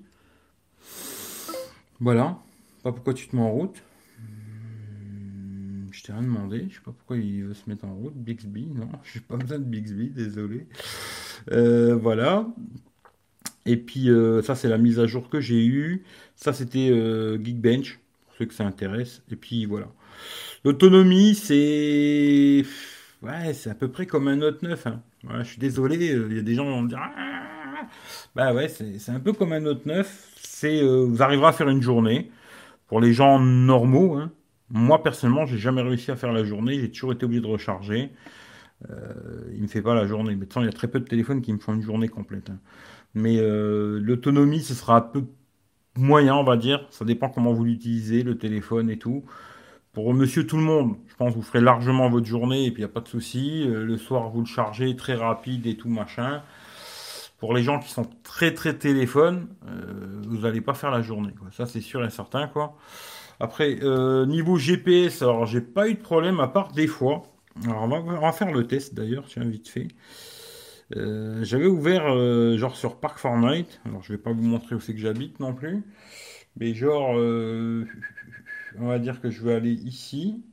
[1.99, 2.37] Voilà.
[2.83, 3.81] Pas pourquoi tu te mets en route.
[4.19, 6.67] Hmm, je t'ai rien demandé.
[6.69, 8.15] Je sais pas pourquoi il veut se mettre en route.
[8.15, 8.89] Bixby, non.
[9.03, 10.67] J'ai pas besoin de Bixby, désolé.
[11.51, 12.47] Euh, voilà.
[13.65, 16.03] Et puis euh, ça c'est la mise à jour que j'ai eue.
[16.35, 19.21] Ça c'était euh, Geekbench, pour ceux que ça intéresse.
[19.31, 19.87] Et puis voilà.
[20.63, 22.63] L'autonomie c'est...
[23.21, 24.87] Ouais, c'est à peu près comme un Note 9.
[24.87, 25.01] Hein.
[25.39, 26.99] je suis désolé, euh, il y a des gens qui vont me dire...
[26.99, 27.87] Ah
[28.35, 30.33] bah ouais, c'est un peu comme un Note 9.
[30.37, 32.31] C'est, vous arriverez à faire une journée.
[32.87, 34.31] Pour les gens normaux, hein.
[34.69, 36.79] moi personnellement, j'ai jamais réussi à faire la journée.
[36.79, 38.11] J'ai toujours été obligé de recharger.
[38.89, 39.13] Euh,
[39.53, 40.35] il me fait pas la journée.
[40.35, 42.49] Mais de il y a très peu de téléphones qui me font une journée complète.
[42.49, 42.59] Hein.
[43.13, 45.23] Mais euh, l'autonomie, ce sera un peu
[45.95, 46.85] moyen, on va dire.
[46.89, 49.23] Ça dépend comment vous l'utilisez, le téléphone et tout.
[49.93, 52.81] Pour monsieur tout le monde, je pense que vous ferez largement votre journée et puis
[52.81, 53.65] il n'y a pas de souci.
[53.67, 56.41] Euh, le soir, vous le chargez très rapide et tout machin.
[57.39, 61.33] Pour les gens qui sont très très téléphones, euh, vous n'allez pas faire la journée.
[61.51, 62.47] Ça, c'est sûr et certain.
[62.47, 62.77] quoi.
[63.39, 63.79] Après,
[64.27, 67.23] niveau GPS, alors j'ai pas eu de problème à part des fois.
[67.65, 69.89] Alors, on va, faire le test d'ailleurs, tiens, vite fait.
[70.95, 73.81] Euh, j'avais ouvert euh, genre sur Park Fortnite.
[73.85, 75.83] Alors, je vais pas vous montrer où c'est que j'habite non plus.
[76.57, 77.85] Mais genre, euh,
[78.77, 80.43] on va dire que je vais aller ici.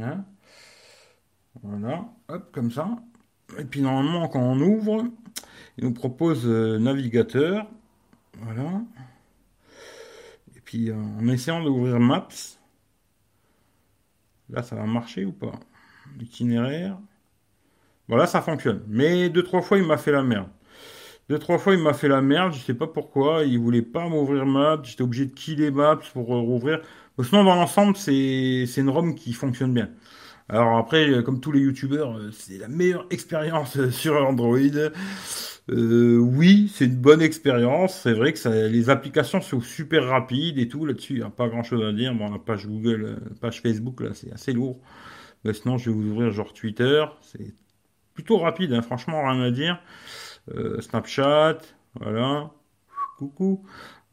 [0.00, 0.24] Hein.
[1.62, 2.88] Voilà, hop, comme ça.
[3.58, 5.04] Et puis normalement, quand on ouvre,
[5.76, 7.66] il nous propose navigateur.
[8.38, 8.82] Voilà.
[10.56, 12.28] Et puis en essayant d'ouvrir Maps,
[14.48, 15.52] là, ça va marcher ou pas?
[16.18, 16.98] L'itinéraire.
[18.08, 18.82] Voilà, ça fonctionne.
[18.88, 20.48] Mais deux, trois fois, il m'a fait la merde.
[21.28, 22.52] Deux, trois fois, il m'a fait la merde.
[22.52, 23.44] Je sais pas pourquoi.
[23.44, 24.82] Il voulait pas m'ouvrir Maps.
[24.82, 26.82] J'étais obligé de killer Maps pour rouvrir.
[27.22, 29.90] Sinon, dans l'ensemble, c'est, une ROM qui fonctionne bien.
[30.48, 34.58] Alors après, comme tous les youtubeurs, euh, c'est la meilleure expérience sur Android.
[35.70, 38.00] Euh, oui, c'est une bonne expérience.
[38.02, 40.84] C'est vrai que les applications sont super rapides et tout.
[40.84, 42.14] Là-dessus, il n'y a pas grand-chose à dire.
[42.14, 44.80] Bon, la page Google, euh, page Facebook, là, c'est assez lourd.
[45.44, 47.04] Bah, sinon, je vais vous ouvrir genre Twitter.
[47.22, 47.54] C'est
[48.14, 49.80] plutôt rapide, hein, franchement, rien à dire.
[50.54, 51.58] Euh, Snapchat,
[52.00, 52.50] voilà.
[53.18, 53.64] Coucou.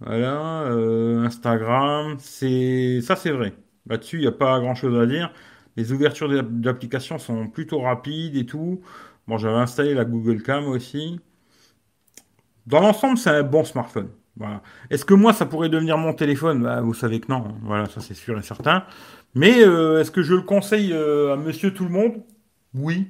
[0.02, 0.64] Voilà.
[0.64, 3.54] Euh, Instagram, c'est ça, c'est vrai.
[3.88, 5.32] Là-dessus, il n'y a pas grand-chose à dire.
[5.76, 8.82] Les ouvertures d'applications sont plutôt rapides et tout.
[9.28, 11.20] Bon, j'avais installé la Google Cam aussi.
[12.68, 14.10] Dans l'ensemble, c'est un bon smartphone.
[14.38, 14.62] Voilà.
[14.90, 16.64] Est-ce que moi, ça pourrait devenir mon téléphone?
[16.64, 17.56] Bah, Vous savez que non.
[17.64, 18.84] Voilà, ça c'est sûr et certain.
[19.36, 22.24] Mais euh, est-ce que je le conseille euh, à monsieur tout le monde?
[22.74, 23.08] Oui.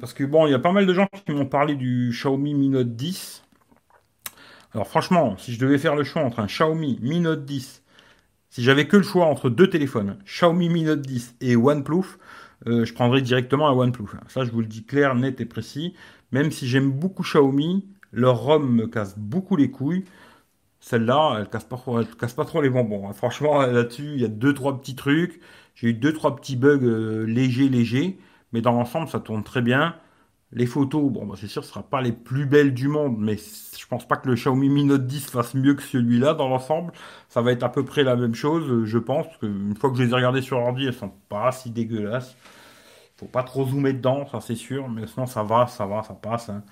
[0.00, 2.54] Parce que bon, il y a pas mal de gens qui m'ont parlé du Xiaomi
[2.54, 3.42] Mi Note 10.
[4.72, 7.82] Alors franchement, si je devais faire le choix entre un Xiaomi Mi Note 10,
[8.50, 12.18] si j'avais que le choix entre deux téléphones, Xiaomi Mi Note 10 et OnePlus,
[12.66, 14.06] je prendrais directement un OnePlus.
[14.28, 15.94] Ça, je vous le dis clair, net et précis.
[16.32, 20.04] Même si j'aime beaucoup Xiaomi, leur ROM me casse beaucoup les couilles.
[20.80, 23.08] Celle-là, elle casse pas elle casse pas trop les bonbons.
[23.08, 23.12] Hein.
[23.12, 25.40] Franchement, là-dessus, il y a deux trois petits trucs.
[25.74, 28.18] J'ai eu deux trois petits bugs euh, légers, légers,
[28.52, 29.94] mais dans l'ensemble, ça tourne très bien.
[30.52, 33.36] Les photos, bon, bah, c'est sûr, ce sera pas les plus belles du monde, mais
[33.36, 36.92] je pense pas que le Xiaomi Mi Note 10 fasse mieux que celui-là dans l'ensemble.
[37.28, 40.02] Ça va être à peu près la même chose, je pense, parce fois que je
[40.02, 42.36] les ai regardées sur ordi, elles sont pas si dégueulasses.
[43.16, 46.14] Faut pas trop zoomer dedans, ça c'est sûr, mais sinon ça va, ça va, ça
[46.14, 46.48] passe.
[46.48, 46.64] Hein.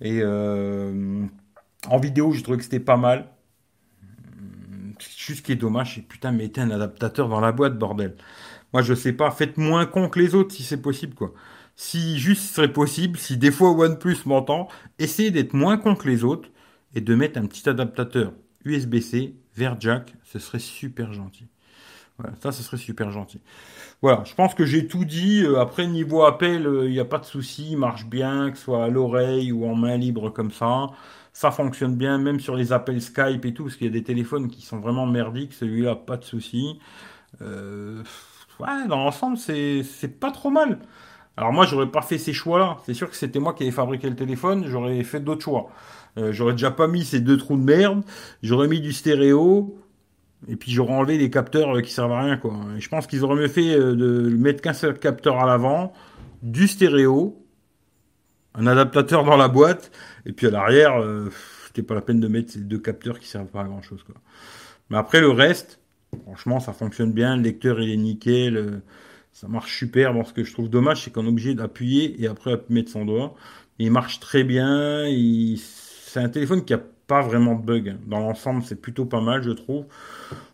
[0.00, 1.24] Et euh,
[1.88, 3.28] en vidéo, j'ai trouvé que c'était pas mal.
[4.98, 8.16] Juste ce qui est dommage, c'est putain, mettez un adaptateur dans la boîte, bordel.
[8.72, 11.32] Moi, je sais pas, faites moins con que les autres si c'est possible, quoi.
[11.76, 16.08] Si juste ce serait possible, si des fois OnePlus m'entend, essayez d'être moins con que
[16.08, 16.48] les autres
[16.94, 18.32] et de mettre un petit adaptateur
[18.64, 21.48] USB-C vers jack, ce serait super gentil.
[22.18, 23.40] Voilà, ça, ce serait super gentil.
[24.00, 25.42] Voilà, je pense que j'ai tout dit.
[25.42, 28.64] Euh, après, niveau appel, il euh, n'y a pas de souci, marche bien, que ce
[28.64, 30.86] soit à l'oreille ou en main libre comme ça.
[31.32, 34.04] Ça fonctionne bien, même sur les appels Skype et tout, parce qu'il y a des
[34.04, 35.52] téléphones qui sont vraiment merdiques.
[35.54, 36.78] Celui-là, pas de souci.
[37.42, 38.04] Euh,
[38.60, 40.78] ouais, dans l'ensemble, c'est pas trop mal.
[41.36, 42.78] Alors moi, j'aurais pas fait ces choix-là.
[42.86, 45.70] C'est sûr que c'était moi qui avais fabriqué le téléphone, j'aurais fait d'autres choix.
[46.16, 48.04] Euh, j'aurais déjà pas mis ces deux trous de merde.
[48.42, 49.78] J'aurais mis du stéréo.
[50.46, 52.54] Et puis j'aurais enlevé les capteurs euh, qui servent à rien, quoi.
[52.76, 55.92] Et je pense qu'ils auraient mieux fait de mettre qu'un seul capteur à l'avant,
[56.42, 57.44] du stéréo,
[58.54, 59.90] un adaptateur dans la boîte,
[60.26, 61.30] et puis à l'arrière, euh,
[61.66, 64.02] c'était pas la peine de mettre ces deux capteurs qui servent pas à grand chose.
[64.04, 64.14] Quoi.
[64.90, 65.80] Mais après le reste,
[66.22, 67.36] franchement, ça fonctionne bien.
[67.36, 68.82] Le lecteur il est nickel, euh,
[69.34, 70.14] ça marche super.
[70.14, 73.04] Bon, ce que je trouve dommage, c'est qu'on est obligé d'appuyer et après mettre son
[73.04, 73.34] doigt.
[73.78, 75.04] il marche très bien.
[75.58, 77.96] C'est un téléphone qui a pas vraiment de bug.
[78.06, 79.86] Dans l'ensemble, c'est plutôt pas mal, je trouve.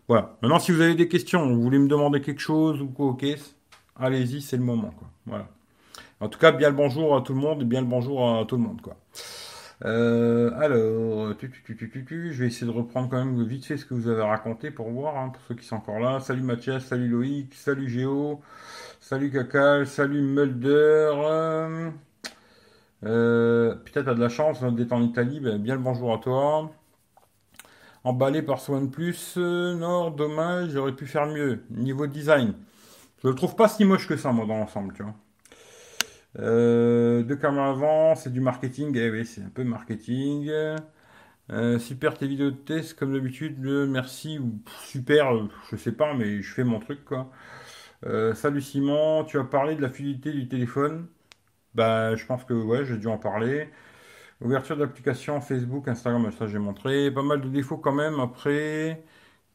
[0.07, 0.35] Voilà.
[0.41, 3.25] Maintenant, si vous avez des questions, vous voulez me demander quelque chose ou quoi, ok,
[3.95, 4.93] allez-y, c'est le moment.
[5.27, 5.47] Voilà.
[6.19, 8.45] En tout cas, bien le bonjour à tout le monde et bien le bonjour à
[8.45, 8.97] tout le monde, quoi.
[9.83, 14.21] Euh, alors, je vais essayer de reprendre quand même vite fait ce que vous avez
[14.21, 16.19] raconté pour voir, hein, pour ceux qui sont encore là.
[16.19, 18.41] Salut Mathias, salut Loïc, salut Géo,
[18.99, 21.91] salut Cacal, salut Mulder.
[23.03, 25.39] Euh, putain, t'as de la chance d'être en Italie.
[25.39, 26.71] Ben, bien le bonjour à toi.
[28.03, 31.63] Emballé par ce OnePlus euh, Nord, dommage, j'aurais pu faire mieux.
[31.71, 32.53] Niveau design,
[33.23, 35.15] je le trouve pas si moche que ça, moi, dans l'ensemble, tu vois.
[36.39, 38.93] Euh, deux caméras avant, c'est du marketing.
[38.97, 40.49] Eh oui, c'est un peu marketing.
[41.51, 43.59] Euh, super tes vidéos de test, comme d'habitude.
[43.59, 46.99] merci ou super, euh, je sais pas, mais je fais mon truc.
[48.05, 51.07] Euh, salut Simon, tu as parlé de la fluidité du téléphone.
[51.75, 53.69] Bah, je pense que ouais, j'ai dû en parler.
[54.41, 57.11] Ouverture d'application Facebook, Instagram, ça j'ai montré.
[57.11, 58.19] Pas mal de défauts quand même.
[58.19, 59.03] Après,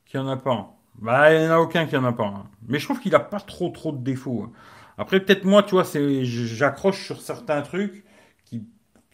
[0.07, 0.75] qu'il n'y en a pas.
[0.97, 2.27] Bah, il n'y en a aucun qui en a pas.
[2.27, 2.45] hein.
[2.69, 4.53] Mais je trouve qu'il a pas trop trop de défauts.
[4.99, 5.85] Après, peut-être moi, tu vois,
[6.23, 8.05] j'accroche sur certains trucs
[8.45, 8.67] qui,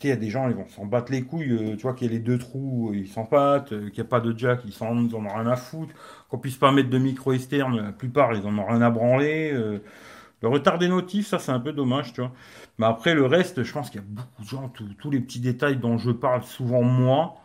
[0.02, 1.50] il y a des gens, ils vont s'en battre les couilles.
[1.52, 3.72] euh, tu vois, qu'il y a les deux trous, euh, ils s'en battent.
[3.72, 5.94] euh, qu'il n'y a pas de jack, ils s'en en ont rien à foutre.
[6.28, 9.52] Qu'on puisse pas mettre de micro externe, la plupart, ils en ont rien à branler.
[10.42, 12.32] Le retard des notifs, ça, c'est un peu dommage, tu vois.
[12.78, 14.68] Mais après, le reste, je pense qu'il y a beaucoup de gens,
[14.98, 17.36] tous les petits détails dont je parle souvent moi,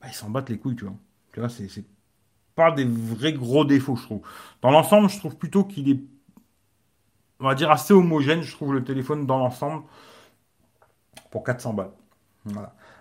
[0.00, 0.94] bah, ils s'en battent les couilles, tu vois.
[1.32, 1.68] Tu vois, c'est
[2.54, 4.22] pas des vrais gros défauts, je trouve.
[4.62, 6.00] Dans l'ensemble, je trouve plutôt qu'il est,
[7.40, 9.84] on va dire, assez homogène, je trouve, le téléphone dans l'ensemble,
[11.30, 11.90] pour 400 balles.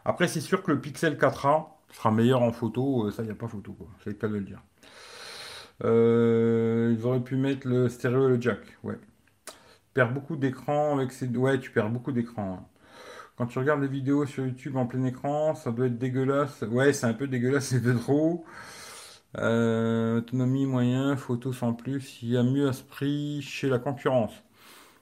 [0.05, 3.31] Après, c'est sûr que le Pixel 4a sera meilleur en photo, euh, ça, il n'y
[3.31, 3.87] a pas photo, quoi.
[4.03, 4.61] C'est le cas de le dire.
[5.83, 8.95] Euh, ils auraient pu mettre le stéréo et le jack, ouais.
[9.45, 11.27] Tu perds beaucoup d'écran avec ces...
[11.29, 12.59] Ouais, tu perds beaucoup d'écran.
[12.61, 12.65] hein.
[13.37, 16.63] Quand tu regardes des vidéos sur YouTube en plein écran, ça doit être dégueulasse.
[16.63, 18.45] Ouais, c'est un peu dégueulasse, c'est trop.
[19.39, 22.19] Euh, autonomie moyen, photo sans plus.
[22.21, 24.31] Il y a mieux à ce prix chez la concurrence.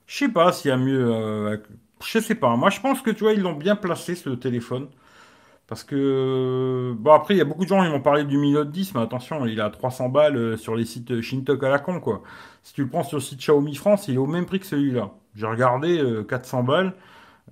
[0.08, 1.06] Je sais pas s'il y a mieux.
[1.12, 1.58] euh,
[2.06, 2.56] je sais pas.
[2.58, 4.90] Moi, je pense que tu vois, ils l'ont bien placé ce téléphone.
[5.68, 6.94] Parce que.
[7.00, 9.02] Bon, après, il y a beaucoup de gens qui vont parler du Note 10, mais
[9.02, 12.24] attention, il à 300 balles euh, sur les sites Shintok à la con, quoi.
[12.64, 14.66] Si tu le prends sur le site Xiaomi France, il est au même prix que
[14.66, 15.12] celui-là.
[15.36, 16.94] J'ai regardé euh, 400 balles.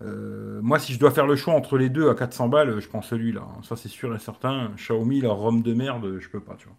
[0.02, 2.88] Euh, moi, si je dois faire le choix entre les deux à 400 balles, je
[2.88, 3.42] prends celui-là.
[3.42, 3.62] hein.
[3.64, 4.72] Ça, c'est sûr et certain.
[4.76, 6.78] Xiaomi, la ROM de merde, je peux pas, tu vois.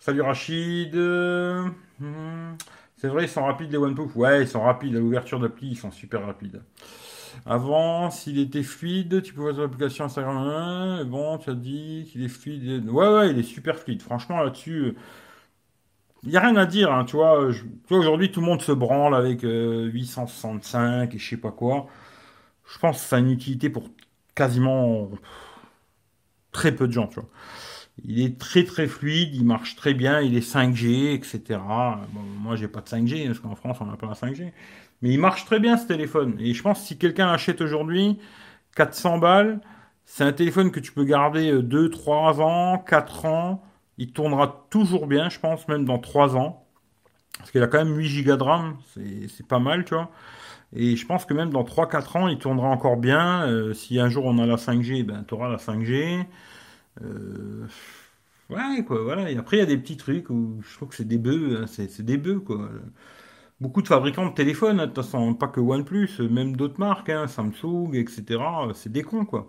[0.00, 0.94] Salut Rachid.
[0.94, 1.64] Euh,
[1.98, 2.56] hmm.
[2.96, 4.10] C'est vrai, ils sont rapides les OnePlus.
[4.14, 4.94] Ouais, ils sont rapides.
[4.96, 6.62] À l'ouverture d'appli, ils sont super rapides.
[7.46, 11.00] Avant, s'il était fluide, tu pouvais voir l'application Instagram.
[11.00, 12.88] et Bon, tu as dit qu'il est fluide.
[12.88, 14.02] Ouais, ouais, il est super fluide.
[14.02, 14.94] Franchement, là-dessus,
[16.24, 16.92] il n'y a rien à dire.
[16.92, 17.50] hein, tu vois,
[17.90, 21.86] aujourd'hui, tout le monde se branle avec euh, 865 et je sais pas quoi.
[22.72, 23.90] Je pense que ça a une utilité pour
[24.34, 25.10] quasiment
[26.52, 27.08] très peu de gens.
[28.04, 31.60] Il est très très fluide, il marche très bien, il est 5G, etc.
[32.12, 34.52] Bon, moi j'ai pas de 5G, parce qu'en France on n'a pas la 5G.
[35.02, 36.36] Mais il marche très bien ce téléphone.
[36.40, 38.18] Et je pense que si quelqu'un l'achète aujourd'hui,
[38.76, 39.60] 400 balles,
[40.04, 43.62] c'est un téléphone que tu peux garder euh, 2, 3 ans, 4 ans.
[43.98, 46.66] Il tournera toujours bien, je pense, même dans 3 ans.
[47.38, 48.76] Parce qu'il a quand même 8 Go de RAM,
[49.28, 50.10] c'est pas mal, tu vois.
[50.74, 53.46] Et je pense que même dans trois quatre ans, il tournera encore bien.
[53.48, 56.26] Euh, si un jour on a la 5G, ben, tu la 5G.
[57.02, 57.66] Euh,
[58.50, 59.30] ouais, quoi, voilà.
[59.30, 61.62] Et après, il y a des petits trucs où je trouve que c'est des bœufs,
[61.62, 62.68] hein, c'est des bœufs, quoi.
[63.60, 67.08] Beaucoup de fabricants de téléphones, hein, de toute façon, pas que OnePlus, même d'autres marques,
[67.10, 68.40] hein, Samsung, etc.
[68.74, 69.48] C'est des cons, quoi.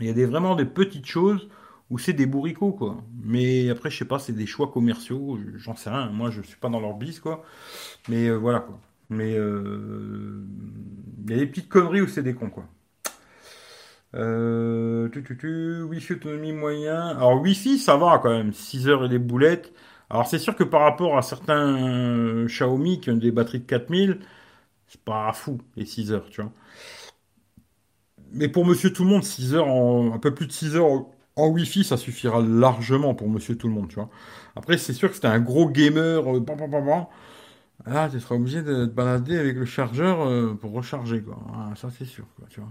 [0.00, 1.48] Il y a des, vraiment des petites choses
[1.94, 2.98] où c'est des bourricots, quoi.
[3.24, 6.10] Mais après, je sais pas, c'est des choix commerciaux, je- j'en sais rien.
[6.10, 7.44] Moi, je suis pas dans leur bise, quoi.
[8.08, 8.80] Mais euh, voilà, quoi.
[9.10, 10.44] Mais euh,
[11.26, 12.66] il y a des petites conneries où c'est des cons, quoi.
[14.14, 17.08] Euh, tu, tu, tu, Wi-Fi autonomie moyen.
[17.08, 18.52] Alors, Wi-Fi, ça va quand même.
[18.52, 19.72] 6 heures et des boulettes.
[20.10, 23.64] Alors, c'est sûr que par rapport à certains euh, Xiaomi qui ont des batteries de
[23.66, 24.20] 4000,
[24.88, 26.52] c'est pas fou, les 6 heures, tu vois.
[28.32, 31.06] Mais pour Monsieur Tout le Monde, 6 heures en, un peu plus de 6 heures
[31.36, 34.10] en, Wi-Fi, ça suffira largement pour Monsieur Tout le Monde, tu vois.
[34.56, 37.06] Après, c'est sûr que c'était un gros gamer, euh, bam, bam.
[37.86, 41.38] Ah, tu seras obligé de te balader avec le chargeur euh, pour recharger, quoi.
[41.54, 42.70] Ah, ça, c'est sûr, quoi, tu vois.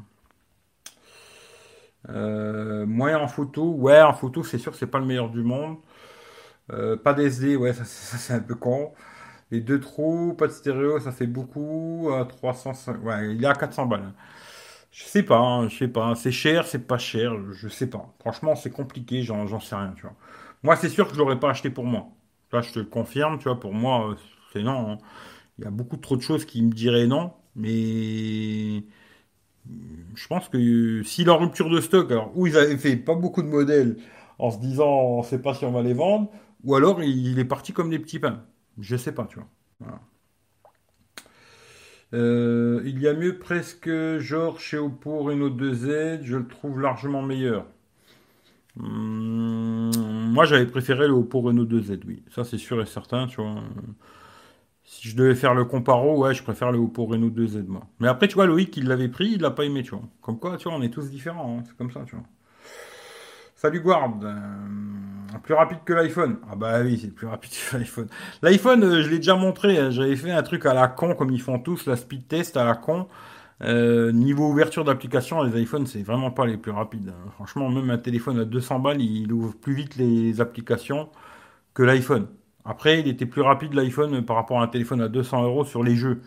[2.09, 5.41] Euh, moyen en photo, ouais, en photo, c'est sûr que c'est pas le meilleur du
[5.43, 5.77] monde.
[6.71, 8.93] Euh, pas d'SD, ouais, ça, c'est un peu con.
[9.51, 12.11] Les deux trous, pas de stéréo, ça fait beaucoup.
[12.13, 14.03] À 305, ouais, il est à 400 balles.
[14.03, 14.15] hein.
[14.93, 16.15] Je sais pas, hein, je sais pas.
[16.15, 18.13] C'est cher, c'est pas cher, je sais pas.
[18.19, 20.05] Franchement, c'est compliqué, j'en sais rien, tu.
[20.63, 22.09] Moi, c'est sûr que je l'aurais pas acheté pour moi.
[22.51, 24.15] Là, je te le confirme, tu vois, pour moi, euh,
[24.53, 24.91] c'est non.
[24.93, 24.99] hein.
[25.59, 28.83] Il y a beaucoup trop de choses qui me diraient non, mais
[30.15, 33.41] je pense que si la rupture de stock, alors, ou ils avaient fait pas beaucoup
[33.41, 33.97] de modèles
[34.39, 36.29] en se disant on sait pas si on va les vendre,
[36.63, 38.43] ou alors il est parti comme des petits pains.
[38.79, 39.47] Je sais pas, tu vois.
[39.79, 39.99] Voilà.
[42.13, 47.21] Euh, il y a mieux presque, genre chez Oppo Reno 2Z, je le trouve largement
[47.21, 47.65] meilleur.
[48.79, 49.91] Hum,
[50.31, 52.23] moi j'avais préféré le Oppo Reno 2Z, oui.
[52.33, 53.63] Ça c'est sûr et certain, tu vois.
[54.85, 57.87] Si je devais faire le comparo, ouais, je préfère le Oppo Reno 2Z, moi.
[57.99, 60.03] Mais après, tu vois, Loïc, il l'avait pris, il l'a pas aimé, tu vois.
[60.21, 62.25] Comme quoi, tu vois, on est tous différents, hein, c'est comme ça, tu vois.
[63.65, 66.35] Salut Guard, euh, plus rapide que l'iPhone.
[66.51, 68.07] Ah bah oui, c'est plus rapide que l'iPhone.
[68.41, 69.89] L'iPhone, euh, je l'ai déjà montré, hein.
[69.89, 72.65] j'avais fait un truc à la con, comme ils font tous, la speed test à
[72.65, 73.07] la con.
[73.61, 77.07] Euh, niveau ouverture d'application, les iPhones, c'est vraiment pas les plus rapides.
[77.07, 77.29] Hein.
[77.35, 81.07] Franchement, même un téléphone à 200 balles, il ouvre plus vite les applications
[81.73, 82.27] que l'iPhone.
[82.65, 85.83] Après, il était plus rapide l'iPhone par rapport à un téléphone à 200 euros sur
[85.85, 86.21] les jeux.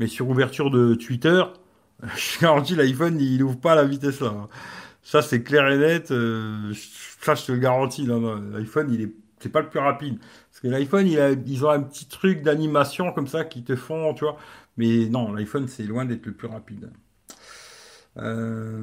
[0.00, 1.44] Mais sur ouverture de Twitter,
[2.16, 4.32] je garantis l'iPhone, il ouvre pas à la vitesse là.
[5.02, 6.10] Ça, c'est clair et net.
[6.10, 6.72] Euh,
[7.20, 8.06] ça, je te le garantis.
[8.06, 10.18] L'iPhone, il est, c'est pas le plus rapide.
[10.50, 14.24] Parce que l'iPhone, ils ont un petit truc d'animation comme ça qui te font, tu
[14.24, 14.38] vois.
[14.76, 16.90] Mais non, l'iPhone, c'est loin d'être le plus rapide.
[18.18, 18.80] Euh,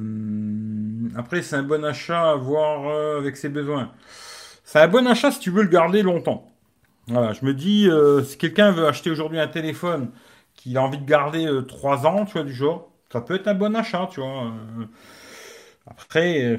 [1.16, 3.92] après, c'est un bon achat à voir euh, avec ses besoins.
[4.64, 6.52] C'est un bon achat si tu veux le garder longtemps.
[7.08, 7.88] Voilà, je me dis,
[8.24, 10.10] si quelqu'un veut acheter aujourd'hui un téléphone
[10.54, 13.54] qu'il a envie de garder 3 ans, tu vois, du genre, ça peut être un
[13.54, 14.52] bon achat, tu vois.
[15.90, 16.58] Après,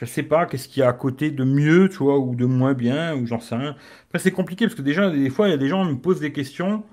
[0.00, 2.46] je sais pas, qu'est-ce qu'il y a à côté de mieux, tu vois, ou de
[2.46, 3.76] moins bien, ou j'en sais rien.
[4.08, 6.00] Après, c'est compliqué parce que déjà, des fois, il y a des gens qui me
[6.00, 6.84] posent des questions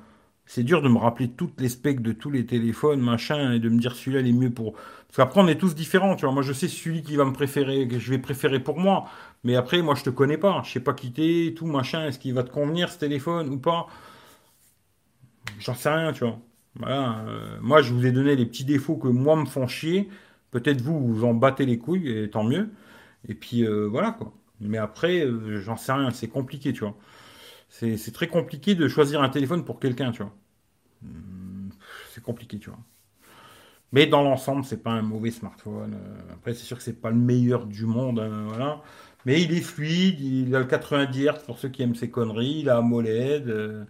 [0.50, 3.70] c'est dur de me rappeler toutes les specs de tous les téléphones, machin, et de
[3.70, 4.74] me dire celui-là est mieux pour.
[4.74, 6.34] Parce qu'après, on est tous différents, tu vois.
[6.34, 9.06] Moi, je sais celui qui va me préférer, que je vais préférer pour moi.
[9.44, 10.64] Mais après, moi, je te connais pas.
[10.66, 12.08] Je sais pas quitter, tout, machin.
[12.08, 13.88] Est-ce qu'il va te convenir, ce téléphone, ou pas?
[15.60, 16.40] J'en sais rien, tu vois.
[16.88, 20.10] Euh, moi, je vous ai donné les petits défauts que moi me font chier.
[20.52, 22.70] Peut-être vous, vous en battez les couilles, et tant mieux.
[23.28, 24.34] Et puis, euh, voilà, quoi.
[24.62, 26.12] Mais après, euh, j'en sais rien.
[26.12, 26.96] C'est compliqué, tu vois
[27.70, 30.34] c'est très compliqué de choisir un téléphone pour quelqu'un, tu vois.
[31.04, 31.70] Hmm,
[32.12, 32.80] c'est compliqué, tu vois.
[33.92, 35.96] Mais dans l'ensemble, c'est pas un mauvais smartphone.
[35.96, 38.82] Euh, après, c'est sûr que c'est pas le meilleur du monde, hein.
[39.26, 42.62] Mais il est fluide, il a le 90 Hz pour ceux qui aiment ces conneries,
[42.62, 43.86] il a AMOLED.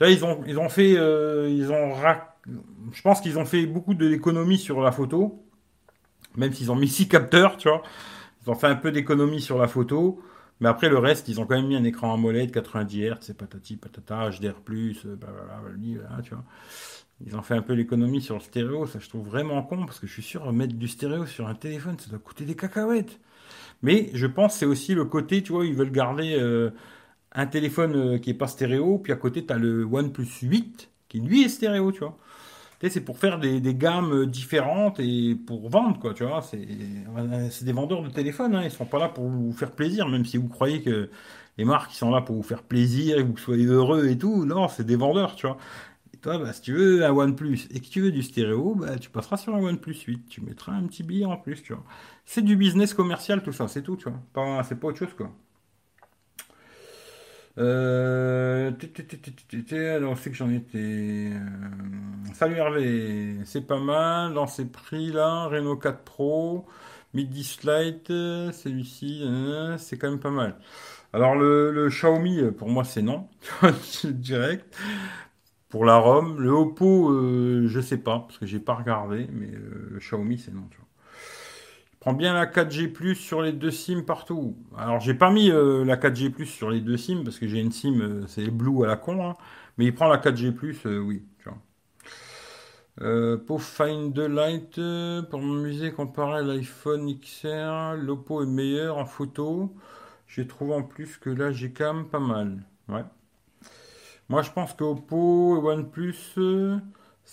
[0.00, 5.44] Ils ont, fait, je pense qu'ils ont fait beaucoup d'économies sur la photo,
[6.36, 7.82] même s'ils ont mis six capteurs, tu vois.
[8.44, 10.20] Ils ont fait un peu d'économie sur la photo.
[10.60, 13.36] Mais après, le reste, ils ont quand même mis un écran AMOLED 90 Hz, c'est
[13.36, 16.44] patati patata, HDR+, blablabla, tu vois.
[17.26, 20.00] Ils ont fait un peu l'économie sur le stéréo, ça je trouve vraiment con, parce
[20.00, 23.20] que je suis sûr, mettre du stéréo sur un téléphone, ça doit coûter des cacahuètes.
[23.82, 26.70] Mais je pense c'est aussi le côté, tu vois, ils veulent garder euh,
[27.32, 30.90] un téléphone euh, qui est pas stéréo, puis à côté, tu as le OnePlus 8,
[31.08, 32.16] qui lui est stéréo, tu vois
[32.88, 36.40] c'est pour faire des, gammes différentes et pour vendre, quoi, tu vois.
[36.42, 40.24] C'est des vendeurs de téléphone, hein, ils sont pas là pour vous faire plaisir, même
[40.24, 41.10] si vous croyez que
[41.58, 44.46] les marques sont là pour vous faire plaisir et que vous soyez heureux et tout.
[44.46, 45.58] Non, c'est des vendeurs, tu vois.
[46.22, 49.10] Toi, bah, si tu veux un OnePlus et que tu veux du stéréo, bah, tu
[49.10, 50.26] passeras sur un OnePlus 8.
[50.28, 51.84] Tu mettras un petit billet en plus, tu vois.
[52.24, 54.62] C'est du business commercial, tout ça, c'est tout, tu vois.
[54.64, 55.30] C'est pas autre chose, quoi.
[57.60, 58.70] Euh...
[59.72, 60.78] Alors, c'est que j'en étais.
[60.78, 65.46] Euh, salut Hervé, c'est pas mal dans ces prix-là.
[65.46, 66.66] Renault 4 Pro,
[67.14, 70.56] Midi Slide, celui-ci, euh, c'est quand même pas mal.
[71.12, 73.28] Alors, le, Xiaomi, pour moi, c'est non,
[74.04, 74.76] direct.
[75.68, 77.12] Pour la ROM, le Oppo,
[77.68, 80.68] je sais pas, parce que j'ai pas regardé, mais le Xiaomi, c'est non,
[82.00, 84.56] prend bien la 4G+, sur les deux SIM partout.
[84.76, 87.72] Alors, j'ai pas mis euh, la 4G+, sur les deux SIM, parce que j'ai une
[87.72, 89.36] SIM, euh, c'est Blue à la con, hein.
[89.76, 90.54] mais il prend la 4G+,
[90.86, 91.22] euh, oui.
[93.46, 94.80] pour Find the Light,
[95.30, 99.74] pour m'amuser, comparer à l'iPhone XR, l'Oppo est meilleur en photo.
[100.26, 102.62] J'ai trouvé en plus que là, j'ai quand même pas mal.
[102.88, 103.04] Ouais.
[104.28, 106.80] Moi, je pense que Oppo et OnePlus se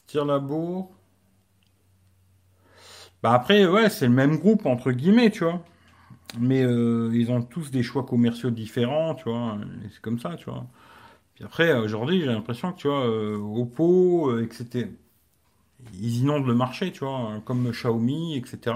[0.07, 0.96] tirent la bourre.
[3.23, 5.63] Bah après, ouais, c'est le même groupe, entre guillemets, tu vois.
[6.39, 9.57] Mais euh, ils ont tous des choix commerciaux différents, tu vois.
[9.91, 10.67] C'est comme ça, tu vois.
[11.35, 14.89] Puis après, aujourd'hui, j'ai l'impression que, tu vois, euh, Oppo, euh, etc.
[15.93, 18.75] Ils inondent le marché, tu vois, comme Xiaomi, etc.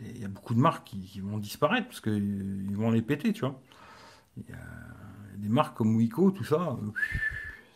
[0.00, 3.40] Il y a beaucoup de marques qui, vont disparaître parce qu'ils vont les péter, tu
[3.40, 3.60] vois.
[4.36, 4.58] Il y a
[5.36, 6.76] des marques comme Wiko, tout ça,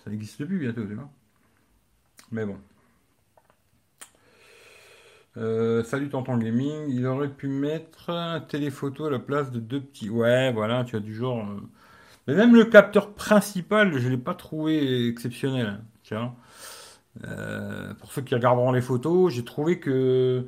[0.05, 1.11] ça n'existe plus bientôt, tu vois.
[2.31, 2.59] Mais bon.
[5.37, 9.81] Euh, salut Tonton Gaming, il aurait pu mettre un téléphoto à la place de deux
[9.81, 10.11] petits.
[10.11, 11.39] Ouais, voilà, tu as du genre.
[11.39, 11.61] Euh.
[12.27, 15.81] Mais même le capteur principal, je ne l'ai pas trouvé exceptionnel.
[16.03, 16.35] Tiens.
[17.25, 20.47] Euh, pour ceux qui regarderont les photos, j'ai trouvé que.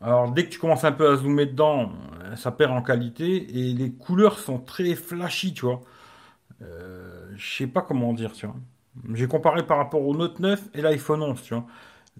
[0.00, 1.92] Alors, dès que tu commences un peu à zoomer dedans,
[2.36, 5.80] ça perd en qualité et les couleurs sont très flashy, tu vois.
[7.36, 8.56] je sais pas comment dire, tu vois.
[9.14, 11.66] J'ai comparé par rapport au Note 9 et l'iPhone 11, tu vois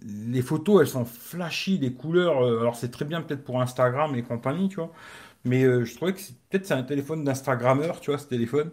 [0.06, 2.42] les photos, elles sont flashy, les couleurs.
[2.44, 4.92] Euh, alors, c'est très bien peut-être pour Instagram et compagnie, tu vois.
[5.44, 8.70] Mais euh, je trouvais que peut-être c'est un téléphone d'Instagrammeur, tu vois, ce téléphone.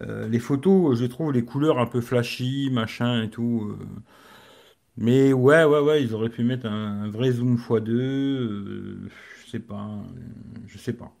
[0.00, 3.76] Euh, les photos, je trouve les couleurs un peu flashy, machin et tout.
[4.96, 7.90] Mais ouais, ouais, ouais, ils auraient pu mettre un, vrai zoom x2.
[7.92, 9.08] euh,
[9.44, 9.88] je sais pas.
[10.66, 11.12] je sais pas.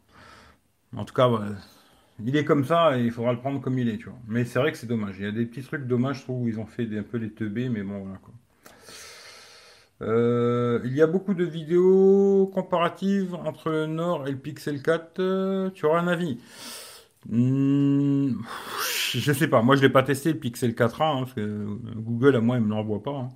[0.96, 1.28] En tout cas,
[2.24, 4.18] il est comme ça et il faudra le prendre comme il est, tu vois.
[4.28, 5.16] Mais c'est vrai que c'est dommage.
[5.18, 7.02] Il y a des petits trucs dommages, je trouve, où ils ont fait des- un
[7.02, 8.34] peu les teubés, mais bon, voilà quoi.
[10.02, 15.20] Euh, il y a beaucoup de vidéos comparatives entre le Nord et le Pixel 4.
[15.20, 16.40] euh, tu auras un avis?
[17.28, 18.34] Hmm,
[19.14, 19.62] je sais pas.
[19.62, 21.26] Moi, je l'ai pas testé le Pixel 4a hein,
[21.96, 23.12] Google à moi, il me l'envoie pas.
[23.12, 23.28] hein.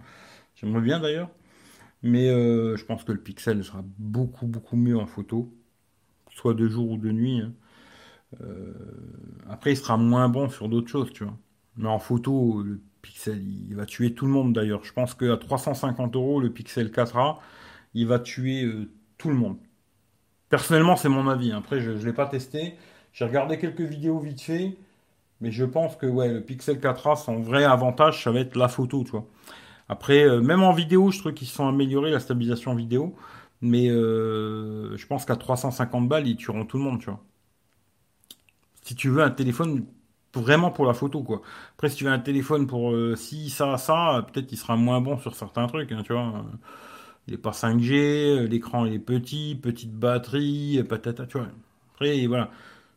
[0.57, 1.31] J'aimerais bien d'ailleurs,
[2.03, 5.55] mais euh, je pense que le Pixel sera beaucoup beaucoup mieux en photo,
[6.31, 7.41] soit de jour ou de nuit.
[7.43, 7.53] hein.
[9.49, 11.37] Après, il sera moins bon sur d'autres choses, tu vois.
[11.77, 12.81] Mais en photo, le
[13.27, 14.85] Il va tuer tout le monde d'ailleurs.
[14.85, 17.37] Je pense qu'à 350 euros, le Pixel 4a,
[17.95, 19.59] il va tuer euh, tout le monde.
[20.49, 21.53] Personnellement, c'est mon avis.
[21.53, 22.75] Après, je ne l'ai pas testé.
[23.13, 24.77] J'ai regardé quelques vidéos vite fait,
[25.41, 28.69] mais je pense que ouais, le Pixel 4a, son vrai avantage, ça va être la
[28.69, 29.27] photo, tu vois.
[29.89, 33.15] Après, euh, même en vidéo, je trouve qu'ils sont améliorés, la stabilisation vidéo.
[33.63, 37.21] Mais euh, je pense qu'à 350 balles, ils tueront tout le monde, tu vois.
[38.83, 39.87] Si tu veux un téléphone
[40.41, 41.43] vraiment pour la photo, quoi.
[41.75, 45.01] Après, si tu veux un téléphone pour euh, si, ça, ça, peut-être il sera moins
[45.01, 46.45] bon sur certains trucs, hein, tu vois.
[47.29, 47.95] Il est pas 5G,
[48.45, 51.49] euh, l'écran est petit, petite batterie, euh, patata, tu vois.
[51.95, 52.51] Après, voilà.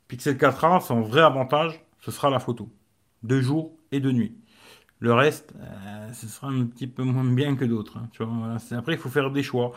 [0.07, 2.69] Pixel 4a, son vrai avantage, ce sera la photo.
[3.23, 4.35] De jour et de nuit.
[4.99, 7.97] Le reste, euh, ce sera un petit peu moins bien que d'autres.
[7.97, 8.59] hein, tu vois, voilà.
[8.59, 9.71] C'est- Après, il faut faire des choix.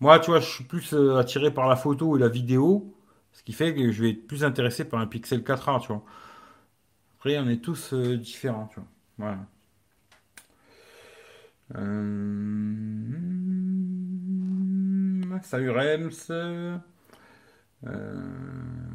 [0.00, 2.94] Moi, tu vois, je suis plus euh, attiré par la photo et la vidéo,
[3.32, 6.04] ce qui fait que je vais être plus intéressé par un Pixel 4a, tu vois.
[7.18, 8.88] Après, on est tous euh, différents, tu vois.
[9.18, 9.38] Voilà.
[11.74, 13.08] Euh,
[15.42, 16.30] Salut Rems.
[16.30, 16.78] Euh,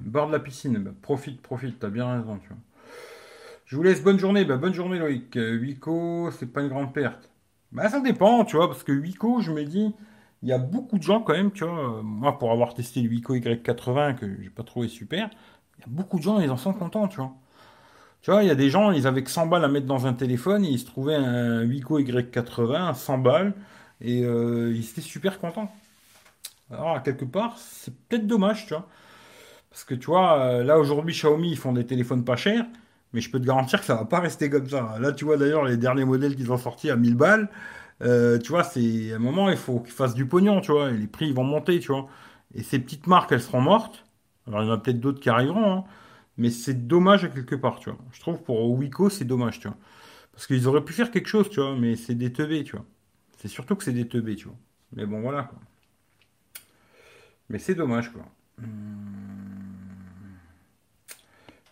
[0.06, 0.78] bord de la piscine.
[0.78, 2.40] Bah, profite, profite, t'as bien raison.
[3.66, 4.46] Je vous laisse bonne journée.
[4.46, 5.36] Bah, bonne journée, Loïc.
[5.36, 7.30] Wico, c'est pas une grande perte.
[7.74, 9.94] Bah, ça dépend, tu vois, parce que Wico, je me dis,
[10.44, 12.02] il y a beaucoup de gens quand même, tu vois.
[12.02, 15.30] Moi, pour avoir testé le Wico Y80, que j'ai pas trouvé super,
[15.78, 17.34] il y a beaucoup de gens, ils en sont contents, tu vois.
[18.24, 20.08] Tu vois, il y a des gens, ils avaient que 100 balles à mettre dans
[20.08, 23.54] un téléphone, ils se trouvaient un Wico Y80 à 100 balles,
[24.02, 25.72] et euh, ils étaient super contents.
[26.72, 28.88] Alors, quelque part, c'est peut-être dommage, tu vois.
[29.72, 32.66] Parce que tu vois, euh, là aujourd'hui, Xiaomi, ils font des téléphones pas chers,
[33.14, 34.98] mais je peux te garantir que ça va pas rester comme ça.
[35.00, 37.50] Là, tu vois d'ailleurs les derniers modèles qu'ils ont sortis à 1000 balles,
[38.04, 40.92] euh, tu vois, c'est à un moment, il faut qu'ils fassent du pognon, tu vois,
[40.92, 42.08] et les prix vont monter, tu vois.
[42.56, 44.06] Et ces petites marques, elles seront mortes.
[44.48, 45.84] Alors, il y en a peut-être d'autres qui arriveront, hein,
[46.38, 48.00] mais c'est dommage à quelque part, tu vois.
[48.12, 49.78] Je trouve pour Wiko, c'est dommage, tu vois.
[50.32, 52.86] Parce qu'ils auraient pu faire quelque chose, tu vois, mais c'est des teubés, tu vois.
[53.38, 54.58] C'est surtout que c'est des teubés, tu vois.
[54.94, 55.60] Mais bon, voilà, quoi.
[57.50, 58.26] Mais c'est dommage, quoi.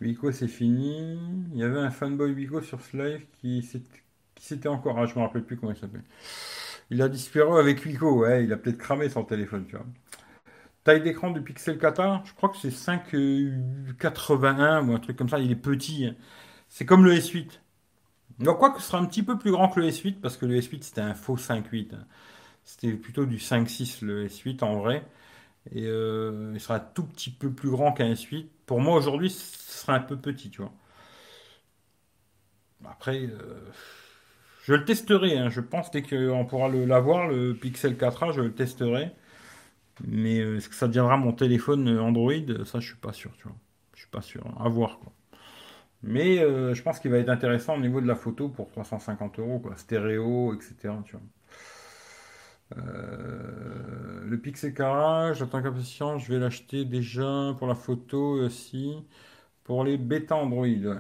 [0.01, 1.18] Wiko, c'est fini.
[1.53, 3.64] Il y avait un fanboy Wiko sur ce live qui
[4.39, 4.99] s'était encore.
[4.99, 6.03] Ah, je me rappelle plus comment il s'appelle.
[6.89, 9.86] Il a disparu avec Wiko, ouais, il a peut-être cramé son téléphone, tu vois.
[10.84, 15.39] Taille d'écran du Pixel 4a, je crois que c'est 5,81 ou un truc comme ça,
[15.39, 16.05] il est petit.
[16.07, 16.15] hein.
[16.69, 17.61] C'est comme le S8.
[18.39, 20.45] Donc, quoi que ce sera un petit peu plus grand que le S8, parce que
[20.47, 21.93] le S8 c'était un faux 5,8.
[21.95, 22.05] hein.
[22.65, 25.05] C'était plutôt du 5,6 le S8 en vrai.
[25.73, 28.51] Et euh, il sera un tout petit peu plus grand qu'un S8.
[28.67, 30.73] Pour moi aujourd'hui, ce sera un peu petit, tu vois.
[32.86, 33.71] Après, euh,
[34.63, 35.38] je le testerai.
[35.38, 35.49] hein.
[35.49, 39.11] Je pense dès qu'on pourra l'avoir, le Pixel 4a, je le testerai.
[40.08, 42.34] Mais euh, est-ce que ça deviendra mon téléphone euh, Android?
[42.66, 43.58] Ça, je suis pas sûr, tu vois.
[43.96, 44.44] Je suis pas sûr.
[44.60, 45.12] À voir, quoi.
[46.04, 49.39] Mais euh, je pense qu'il va être intéressant au niveau de la photo pour 350
[49.39, 49.78] euros, quoi.
[49.78, 50.96] Stéréo, etc.
[51.06, 51.22] Tu vois.
[54.26, 55.62] Le Pixel 4a, j'attends
[56.18, 58.96] je vais l'acheter déjà pour la photo aussi
[59.64, 60.66] pour les bêta Android.
[60.68, 60.98] Ouais.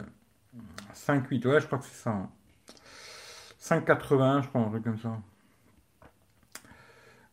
[0.93, 2.11] 5.8, ouais, je crois que c'est ça.
[2.11, 2.29] hein.
[3.59, 5.21] 5.80, je crois, un truc comme ça.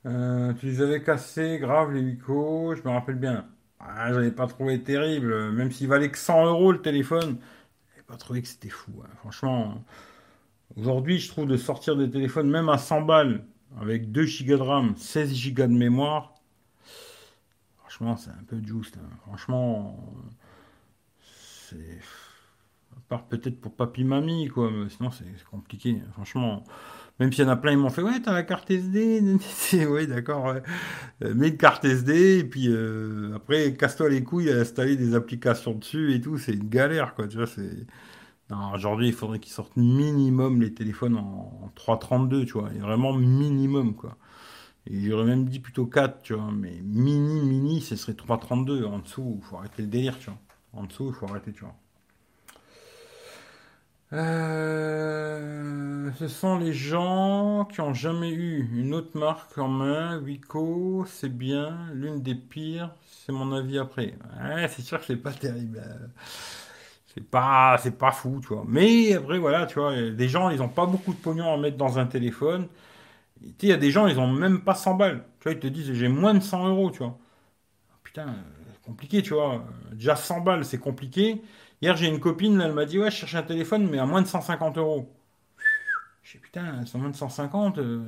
[0.07, 3.49] Euh, tu les avais cassés, grave, les Wico, je me rappelle bien.
[3.80, 7.38] Ah, j'avais pas trouvé terrible, même s'il valait que 100 euros le téléphone.
[7.90, 8.92] J'avais pas trouvé que c'était fou.
[9.05, 9.09] hein.
[9.20, 9.84] Franchement,
[10.76, 13.44] aujourd'hui, je trouve de sortir des téléphones même à 100 balles
[13.80, 16.34] avec 2 Go de RAM, 16 Go de mémoire.
[17.78, 18.99] Franchement, c'est un peu juste.
[18.99, 19.09] hein.
[19.26, 19.96] Franchement,
[21.20, 21.99] c'est.
[22.96, 24.70] À part peut-être pour papy mamie, quoi.
[24.70, 26.01] Mais sinon, c'est compliqué.
[26.12, 26.64] Franchement,
[27.21, 29.23] même s'il y en a plein, ils m'ont fait Ouais, t'as la carte SD.
[29.89, 30.45] oui, d'accord.
[30.47, 30.62] ouais.
[31.25, 35.14] Euh, Mets une carte SD, et puis euh, après, casse-toi les couilles à installer des
[35.14, 36.39] applications dessus et tout.
[36.39, 37.29] C'est une galère, quoi.
[37.29, 37.47] Tu vois,
[38.75, 42.73] aujourd'hui, il faudrait qu'ils sortent minimum les téléphones en 332, tu vois.
[42.75, 44.16] Et vraiment minimum, quoi.
[44.87, 46.51] Et j'aurais même dit plutôt 4, tu vois.
[46.53, 48.85] Mais mini, mini, ce serait 332.
[48.85, 50.41] En dessous, il faut arrêter le délire, tu vois.
[50.75, 51.77] En dessous, il faut arrêter, tu vois.
[54.13, 60.19] Euh, ce sont les gens qui ont jamais eu une autre marque en main.
[60.21, 61.89] Wico, c'est bien.
[61.93, 64.15] L'une des pires, c'est mon avis après.
[64.71, 65.83] C'est sûr que c'est pas terrible.
[67.15, 68.65] C'est pas, c'est pas fou, tu vois.
[68.69, 71.77] Mais après, voilà, tu vois, des gens, ils ont pas beaucoup de pognon à mettre
[71.77, 72.69] dans un téléphone.
[73.43, 75.25] Tu sais, il y a des gens, ils ont même pas 100 balles.
[75.41, 77.19] Tu vois, ils te disent, j'ai moins de 100 euros, tu vois.
[78.05, 78.37] Putain,
[78.73, 79.65] c'est compliqué, tu vois.
[79.93, 81.43] Déjà 100 balles, c'est compliqué.
[81.81, 84.22] Hier, j'ai une copine, elle m'a dit, ouais, je cherche un téléphone, mais à moins
[84.22, 85.14] de 150 euros.
[86.22, 87.79] Je dis, putain, c'est moins de 150.
[87.79, 88.03] Euh,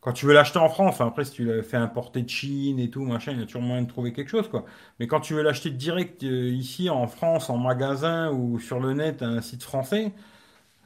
[0.00, 2.88] quand tu veux l'acheter en France, après, si tu l'as fait importer de Chine et
[2.88, 4.64] tout, machin, il y a toujours moyen de trouver quelque chose, quoi.
[5.00, 8.94] Mais quand tu veux l'acheter direct euh, ici, en France, en magasin ou sur le
[8.94, 10.12] net, un site français,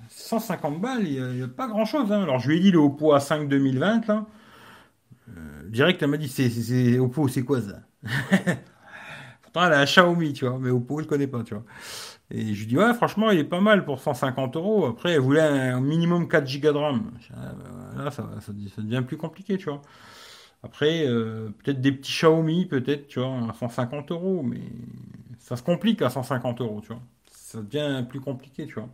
[0.08, 2.10] 150 balles, il n'y a, pas grand-chose.
[2.12, 2.22] Hein.
[2.22, 4.26] Alors, je lui ai dit le Oppo A5 2020, là.
[5.28, 7.80] Euh, direct, elle m'a dit, c'est Oppo, c'est quoi ça?
[9.54, 11.64] Elle a un Xiaomi, tu vois, mais Oppo, ne connaît pas, tu vois.
[12.30, 14.86] Et je lui dis, ouais, franchement, il est pas mal pour 150 euros.
[14.86, 17.10] Après, elle voulait un minimum 4 Go de RAM.
[17.34, 19.82] Ah, bah, là, ça, ça, devient plus compliqué, tu vois.
[20.62, 24.60] Après, euh, peut-être des petits Xiaomi, peut-être, tu vois, à 150 euros, mais
[25.38, 27.02] ça se complique à 150 euros, tu vois.
[27.32, 28.88] Ça devient plus compliqué, tu vois.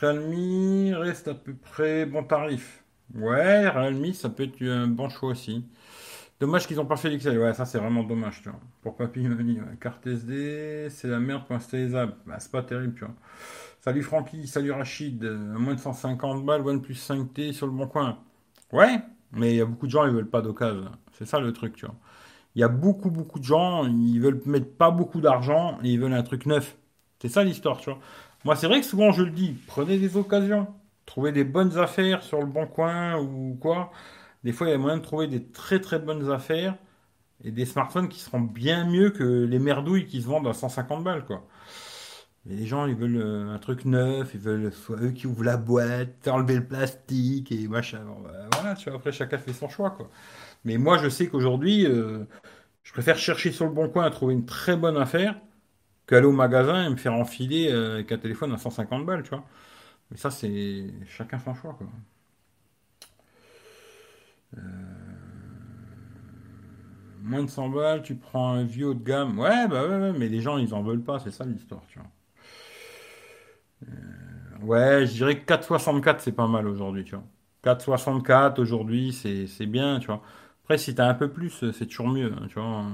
[0.00, 2.82] Realme reste à peu près bon tarif.
[3.14, 5.64] Ouais, Realme, ça peut être un bon choix aussi.
[6.40, 7.38] Dommage qu'ils n'ont pas fait l'XL.
[7.38, 8.60] Ouais, ça c'est vraiment dommage, tu vois.
[8.82, 9.76] Pour Papy Mamie, ouais.
[9.80, 12.16] Carte SD, c'est la merde pour installer Zap.
[12.26, 13.14] Bah, c'est pas terrible, tu vois.
[13.80, 15.24] Salut Francky, salut Rachid.
[15.24, 18.18] À moins de 150 balles, OnePlus 5T sur le bon coin.
[18.72, 19.00] Ouais,
[19.32, 20.90] mais il y a beaucoup de gens, ils veulent pas d'occasion.
[21.12, 21.96] C'est ça le truc, tu vois.
[22.56, 26.00] Il y a beaucoup, beaucoup de gens, ils veulent mettre pas beaucoup d'argent et ils
[26.00, 26.76] veulent un truc neuf.
[27.22, 28.00] C'est ça l'histoire, tu vois.
[28.44, 30.68] Moi, c'est vrai que souvent je le dis, prenez des occasions.
[31.06, 33.90] Trouvez des bonnes affaires sur le bon coin ou quoi.
[34.44, 36.76] Des fois, il y a moyen de trouver des très très bonnes affaires
[37.44, 41.04] et des smartphones qui seront bien mieux que les merdouilles qui se vendent à 150
[41.04, 41.46] balles, quoi.
[42.46, 45.56] Les gens, ils veulent euh, un truc neuf, ils veulent soit eux qui ouvrent la
[45.56, 48.04] boîte, enlever le plastique et machin.
[48.22, 50.08] Bah, voilà, tu vois, après chacun fait son choix, quoi.
[50.64, 52.24] Mais moi, je sais qu'aujourd'hui, euh,
[52.84, 55.40] je préfère chercher sur le bon coin à trouver une très bonne affaire
[56.06, 59.30] qu'aller au magasin et me faire enfiler euh, avec un téléphone à 150 balles, tu
[59.30, 59.44] vois.
[60.10, 61.86] Mais ça, c'est chacun son choix, quoi.
[64.56, 64.60] Euh,
[67.22, 69.38] moins de 100 balles, tu prends un vieux haut de gamme.
[69.38, 72.08] Ouais, bah ouais, mais les gens, ils en veulent pas, c'est ça l'histoire, tu vois.
[73.88, 77.24] Euh, ouais, je dirais que 4,64 c'est pas mal aujourd'hui, tu vois.
[77.62, 80.22] 4,64 aujourd'hui, c'est bien, tu vois.
[80.64, 82.84] Après, si t'as un peu plus, c'est toujours mieux, hein, tu vois.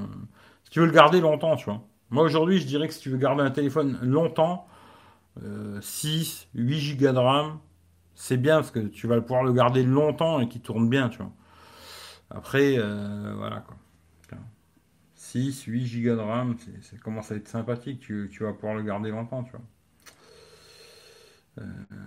[0.64, 1.82] Si tu veux le garder longtemps, tu vois.
[2.10, 4.66] Moi, aujourd'hui, je dirais que si tu veux garder un téléphone longtemps,
[5.80, 7.58] 6, 8 gigas de RAM,
[8.14, 11.18] c'est bien parce que tu vas pouvoir le garder longtemps et qu'il tourne bien, tu
[11.18, 11.32] vois.
[12.30, 13.76] Après, euh, voilà quoi.
[15.14, 19.10] 6, 8 gigas de RAM, ça commence à être sympathique, tu, vas pouvoir le garder
[19.10, 19.62] longtemps, tu vois.
[21.60, 21.64] Euh,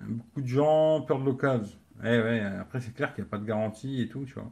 [0.07, 1.78] beaucoup de gens peur de l'occasion.
[2.03, 4.51] Eh ouais, après c'est clair qu'il n'y a pas de garantie et tout, tu vois.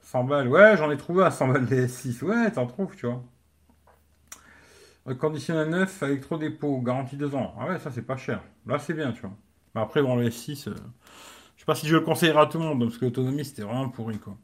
[0.00, 3.22] 100 balles, ouais, j'en ai trouvé à 100 balles DS6, ouais, t'en trouves, tu vois.
[5.14, 7.54] Conditionnel neuf, électro-dépôt, garantie 2 ans.
[7.58, 8.42] Ah ouais, ça c'est pas cher.
[8.66, 9.36] Là c'est bien, tu vois.
[9.74, 10.74] Après, bon, le S6, euh,
[11.54, 13.62] je sais pas si je le conseillerais à tout le monde, parce que l'autonomie c'était
[13.62, 14.36] vraiment pourri, quoi.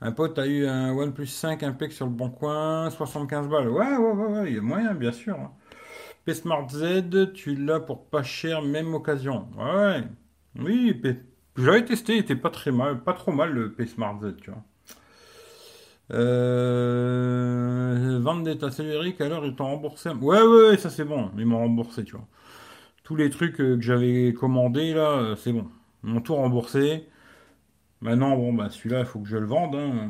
[0.00, 3.68] Un pote a eu un OnePlus 5 Impec sur le bon coin, 75 balles.
[3.68, 5.34] Ouais, ouais, ouais, ouais, il y a moyen, bien sûr.
[5.38, 5.52] Hein.
[6.24, 9.48] P Smart Z, tu l'as pour pas cher, même occasion.
[9.56, 10.04] Ouais,
[10.58, 11.00] oui,
[11.56, 14.50] j'avais testé, il était pas très mal, pas trop mal le P Smart Z, tu
[14.50, 14.62] vois.
[16.10, 17.98] Euh,
[18.42, 20.10] d'état Eric, alors ils t'ont remboursé.
[20.10, 22.26] Ouais, ouais, ça c'est bon, ils m'ont remboursé, tu vois.
[23.04, 25.68] Tous les trucs euh, que j'avais commandés, là, euh, c'est bon.
[26.04, 27.08] Ils m'ont tout remboursé.
[28.00, 29.74] Maintenant, bon, bah, celui-là, il faut que je le vende.
[29.76, 30.08] Hein.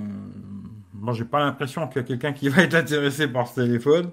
[0.95, 4.11] Moi, j'ai pas l'impression qu'il y a quelqu'un qui va être intéressé par ce téléphone.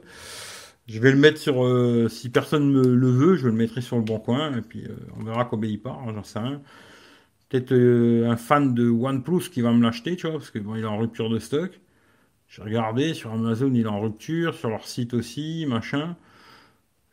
[0.87, 1.65] Je vais le mettre sur.
[1.65, 4.55] Euh, si personne me le veut, je le mettrai sur le bon coin.
[4.57, 4.87] Et puis,
[5.19, 5.99] on verra combien il part.
[6.13, 6.61] J'en sais rien.
[7.49, 10.75] Peut-être euh, un fan de OnePlus qui va me l'acheter, tu vois, parce que bon,
[10.75, 11.79] il est en rupture de stock.
[12.47, 16.15] J'ai regardé sur Amazon, il est en rupture, sur leur site aussi, machin.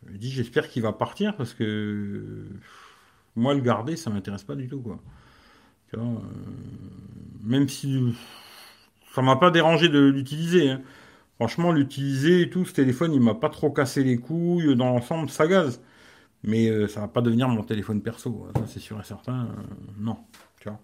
[0.06, 2.46] Je me dis, j'espère qu'il va partir parce que
[3.36, 5.00] moi, le garder, ça m'intéresse pas du tout, quoi.
[5.94, 6.18] Euh,
[7.42, 8.14] même si
[9.14, 10.70] ça m'a pas dérangé de l'utiliser.
[10.70, 10.82] Hein.
[11.36, 14.74] Franchement, l'utiliser et tout, ce téléphone, il m'a pas trop cassé les couilles.
[14.76, 15.80] Dans l'ensemble, ça gaz.
[16.44, 18.48] Mais euh, ça va pas devenir mon téléphone perso.
[18.56, 19.46] Ça, c'est sûr et certain.
[19.46, 19.62] Euh,
[19.98, 20.18] non.
[20.60, 20.78] Tu vois.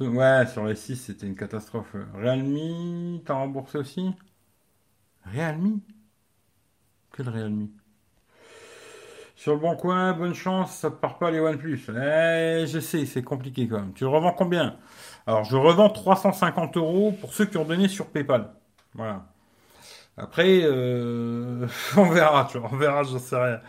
[0.00, 1.94] Ouais, sur les 6, c'était une catastrophe.
[2.14, 4.14] Realme, t'as remboursé aussi?
[5.24, 5.80] Realme?
[7.12, 7.68] Quel Realme?
[9.36, 11.80] Sur le bon coin, bonne chance, ça part pas les OnePlus.
[11.90, 13.92] Eh, je sais, c'est compliqué quand même.
[13.94, 14.76] Tu le revends combien?
[15.26, 18.50] Alors, je revends 350 euros pour ceux qui ont donné sur PayPal.
[18.94, 19.26] Voilà.
[20.18, 21.66] Après, euh,
[21.96, 23.60] on verra, tu vois, on verra, j'en sais rien.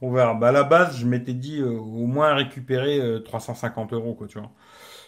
[0.00, 0.34] On verra.
[0.34, 4.28] Bah, à la base, je m'étais dit euh, au moins récupérer 350 euh, euros, quoi,
[4.28, 4.50] tu vois.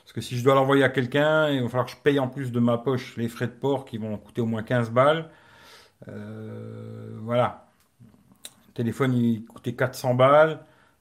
[0.03, 2.28] Parce que si je dois l'envoyer à quelqu'un, il va falloir que je paye en
[2.28, 5.30] plus de ma poche les frais de port qui vont coûter au moins 15 balles.
[6.07, 7.66] voilà.
[8.68, 10.61] Le téléphone, il coûtait 400 balles.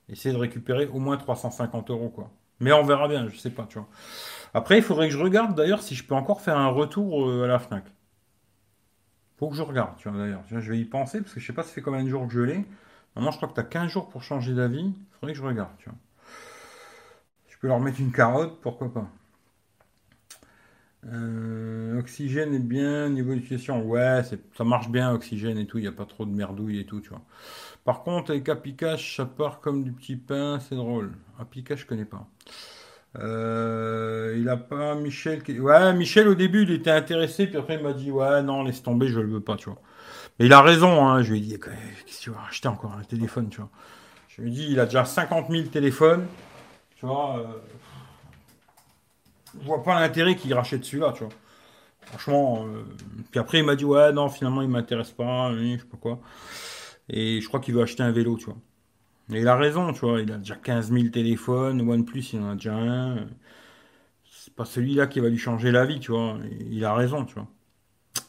[0.09, 2.31] Essayer de récupérer au moins 350 euros, quoi.
[2.59, 3.87] Mais on verra bien, je sais pas, tu vois.
[4.53, 7.47] Après, il faudrait que je regarde d'ailleurs si je peux encore faire un retour à
[7.47, 7.85] la Fnac.
[9.39, 10.43] Faut que je regarde, tu vois, d'ailleurs.
[10.49, 12.33] Je vais y penser, parce que je sais pas ça fait combien de jours que
[12.33, 12.65] je l'ai.
[13.15, 14.87] Maintenant, je crois que tu as 15 jours pour changer d'avis.
[14.87, 15.97] Il faudrait que je regarde, tu vois.
[17.47, 19.09] Je peux leur mettre une carotte, pourquoi pas.
[21.05, 24.21] Euh, oxygène est bien, niveau d'utilisation, ouais,
[24.57, 26.99] ça marche bien, oxygène et tout, il n'y a pas trop de merdouille et tout,
[26.99, 27.21] tu vois.
[27.85, 31.13] Par contre, avec Applicache, ça part comme du petit pain, c'est drôle.
[31.39, 32.27] Applicache, je connais pas.
[33.17, 35.41] Euh, il a pas Michel.
[35.59, 38.83] Ouais, Michel au début il était intéressé, puis après il m'a dit ouais non laisse
[38.83, 39.79] tomber, je le veux pas, tu vois.
[40.39, 41.23] Mais il a raison, hein.
[41.23, 43.69] Je lui ai dit qu'est-ce que tu vas acheter encore un téléphone, tu vois.
[44.29, 46.27] Je lui ai dit il a déjà 50 000 téléphones,
[46.95, 47.39] tu vois.
[47.39, 47.43] Euh...
[49.59, 51.33] Je vois pas l'intérêt qu'il rachète celui-là, tu vois.
[52.01, 52.65] Franchement.
[52.67, 52.83] Euh...
[53.31, 56.19] Puis après il m'a dit ouais non finalement il m'intéresse pas, je sais pas quoi.
[57.09, 58.57] Et je crois qu'il veut acheter un vélo, tu vois.
[59.29, 62.55] Il a raison, tu vois, il a déjà 15 000 téléphones, OnePlus il en a
[62.55, 63.27] déjà un.
[64.31, 66.37] C'est pas celui-là qui va lui changer la vie, tu vois.
[66.71, 67.47] Il a raison, tu vois.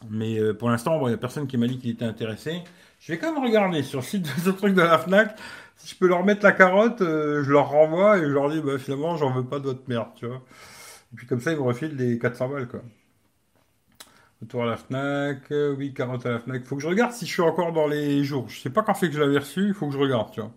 [0.09, 2.63] Mais euh, pour l'instant, il n'y a personne qui m'a dit qu'il était intéressé.
[2.99, 5.37] Je vais quand même regarder sur le site de ce truc de la FNAC.
[5.77, 8.61] Si je peux leur mettre la carotte, euh, je leur renvoie et je leur dis,
[8.61, 10.43] bah, finalement, j'en veux pas de votre merde, tu vois.
[11.13, 12.81] Et puis comme ça, ils me refilent les 400 balles, quoi.
[14.41, 16.65] Retour à la FNAC, euh, oui, carotte à la FNAC.
[16.65, 18.49] Faut que je regarde si je suis encore dans les jours.
[18.49, 20.41] Je sais pas quand c'est que je l'avais reçu, il faut que je regarde, tu
[20.41, 20.51] vois.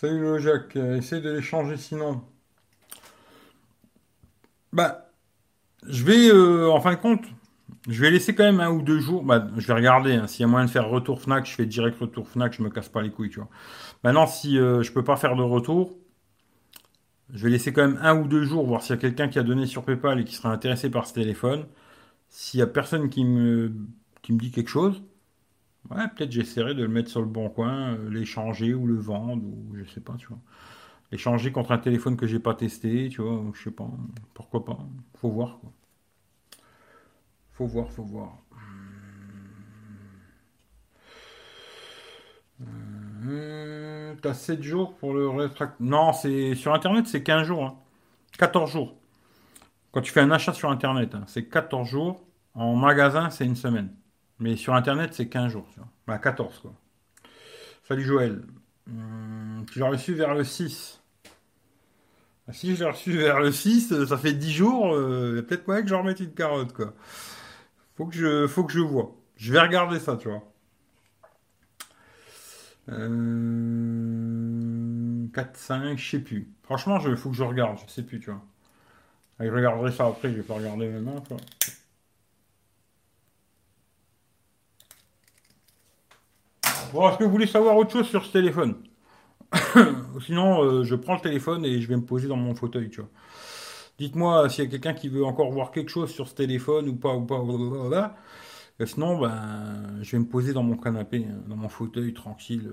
[0.00, 2.22] Salut le Jacques, essaye de les changer sinon.
[4.72, 5.10] Bah,
[5.86, 7.22] je vais, euh, en fin de compte,
[7.86, 9.22] je vais laisser quand même un ou deux jours.
[9.22, 10.14] Bah, je vais regarder.
[10.14, 10.26] Hein.
[10.26, 12.70] S'il y a moyen de faire retour Fnac, je fais direct retour Fnac, je me
[12.70, 13.50] casse pas les couilles, tu vois.
[14.02, 15.98] Maintenant, si euh, je peux pas faire de retour,
[17.34, 19.38] je vais laisser quand même un ou deux jours, voir s'il y a quelqu'un qui
[19.38, 21.66] a donné sur PayPal et qui serait intéressé par ce téléphone.
[22.30, 23.70] S'il y a personne qui me,
[24.22, 25.02] qui me dit quelque chose,
[25.88, 29.42] Ouais, peut-être j'essaierai de le mettre sur le bon coin, euh, l'échanger ou le vendre,
[29.44, 30.38] ou je sais pas, tu vois.
[31.12, 33.88] L'échanger contre un téléphone que j'ai pas testé, tu vois, je sais pas,
[34.34, 34.78] pourquoi pas.
[35.16, 35.72] Faut voir, quoi.
[37.52, 38.38] Faut voir, faut voir.
[43.26, 45.74] Euh, T'as 7 jours pour le rétract.
[45.80, 47.76] Non, c'est sur internet, c'est 15 jours.
[48.38, 48.72] 14 hein.
[48.72, 48.96] jours.
[49.92, 52.22] Quand tu fais un achat sur internet, hein, c'est 14 jours.
[52.54, 53.90] En magasin, c'est une semaine.
[54.40, 55.68] Mais sur Internet, c'est 15 jours.
[55.72, 55.88] Tu vois.
[56.06, 56.72] Bah, 14, quoi.
[57.86, 58.42] Salut Joël.
[58.88, 61.00] Hum, tu l'as reçu vers le 6.
[62.48, 64.94] Ah, si je l'ai reçu vers le 6, euh, ça fait 10 jours.
[64.94, 66.94] Euh, peut-être moyen que je remette une carotte, quoi.
[67.96, 69.14] Faut que je, faut que je vois.
[69.36, 70.42] Je vais regarder ça, tu vois.
[75.32, 76.48] 4, 5, je sais plus.
[76.62, 78.42] Franchement, il faut que je regarde, je sais plus, tu vois.
[79.38, 81.34] je regarderai ça après, je vais pas regarder maintenant, tu.
[86.92, 88.74] Bon, est-ce que vous voulez savoir autre chose sur ce téléphone
[90.26, 93.00] Sinon, euh, je prends le téléphone et je vais me poser dans mon fauteuil, tu
[93.00, 93.10] vois.
[93.98, 96.96] Dites-moi s'il y a quelqu'un qui veut encore voir quelque chose sur ce téléphone ou
[96.96, 98.16] pas, ou pas, blablabla.
[98.86, 102.72] sinon, ben, je vais me poser dans mon canapé, hein, dans mon fauteuil, tranquille,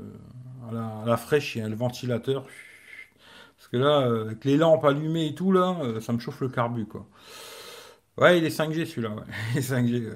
[0.71, 2.45] euh, à, la, fraîche, il y a le ventilateur.
[3.57, 6.49] Parce que là, euh, avec les lampes allumées et tout, là, ça me chauffe le
[6.49, 7.07] carbu, quoi.
[8.17, 9.23] Ouais, il est 5G celui-là, ouais.
[9.53, 10.15] Il est 5G,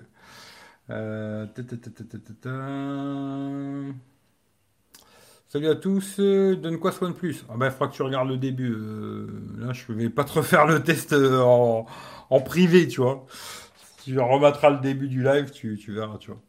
[0.92, 1.46] euh,
[5.48, 6.20] Salut à tous.
[6.20, 7.46] Donne quoi de plus?
[7.50, 8.72] Ah ben, Il faudra que tu regardes le début.
[8.72, 9.28] Euh,
[9.58, 13.26] là, je vais pas te refaire le test euh, en, privé, tu vois.
[14.04, 16.42] Tu remettras le début du live, tu, verras, tu vois.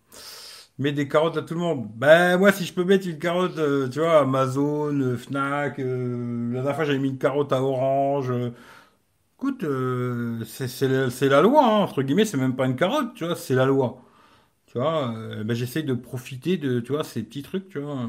[0.79, 1.89] Mets des carottes à tout le monde.
[1.95, 5.79] Ben, moi, si je peux mettre une carotte, tu vois, Amazon, Fnac.
[5.79, 8.33] la dernière fois, j'avais mis une carotte à Orange.
[9.37, 9.65] Écoute,
[10.47, 13.67] c'est la loi, hein, entre guillemets, c'est même pas une carotte, tu vois, c'est la
[13.67, 14.03] loi.
[14.73, 18.09] Tu vois, euh, ben, j'essaie de profiter de, tu ces petits trucs, tu vois.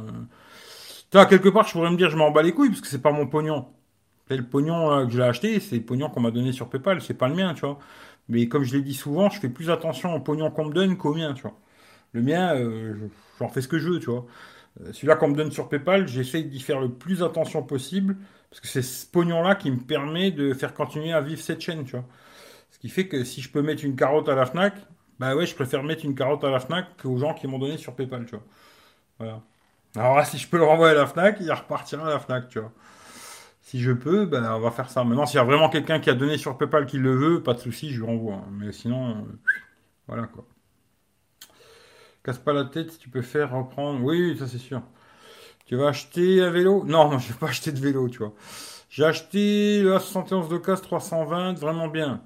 [1.11, 2.87] Tu vois, quelque part, je pourrais me dire, je m'en bats les couilles, parce que
[2.87, 3.67] c'est pas mon pognon.
[4.27, 7.13] C'est le pognon que j'ai acheté, c'est le pognon qu'on m'a donné sur PayPal, c'est
[7.15, 7.79] pas le mien, tu vois.
[8.29, 10.97] Mais comme je l'ai dit souvent, je fais plus attention au pognon qu'on me donne
[10.97, 11.59] qu'au mien, tu vois.
[12.13, 13.09] Le mien, euh,
[13.39, 14.25] j'en fais ce que je veux, tu vois.
[14.81, 18.17] Euh, celui-là qu'on me donne sur PayPal, j'essaie d'y faire le plus attention possible,
[18.49, 21.85] parce que c'est ce pognon-là qui me permet de faire continuer à vivre cette chaîne,
[21.85, 22.05] tu vois.
[22.71, 24.75] Ce qui fait que si je peux mettre une carotte à la FNAC,
[25.19, 27.77] bah ouais, je préfère mettre une carotte à la FNAC qu'aux gens qui m'ont donné
[27.77, 28.43] sur PayPal, tu vois.
[29.19, 29.41] Voilà.
[29.95, 32.59] Alors si je peux le renvoyer à la FNAC, il repartira à la FNAC, tu
[32.59, 32.71] vois.
[33.61, 35.03] Si je peux, ben, on va faire ça.
[35.03, 37.53] Maintenant, s'il y a vraiment quelqu'un qui a donné sur PayPal qui le veut, pas
[37.53, 38.41] de souci, je lui renvoie.
[38.51, 39.13] Mais sinon, euh,
[40.07, 40.45] voilà quoi.
[42.23, 44.01] Casse pas la tête tu peux faire reprendre.
[44.03, 44.81] Oui, ça c'est sûr.
[45.65, 46.83] Tu vas acheter un vélo?
[46.85, 48.33] Non, non, je vais pas acheter de vélo, tu vois.
[48.89, 52.21] J'ai acheté le A71 de casse 320, vraiment bien.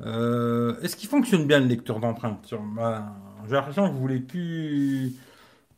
[0.00, 3.04] Euh, est-ce qu'il fonctionne bien le lecteur d'empreintes bah,
[3.46, 5.14] J'ai l'impression que vous voulez plus.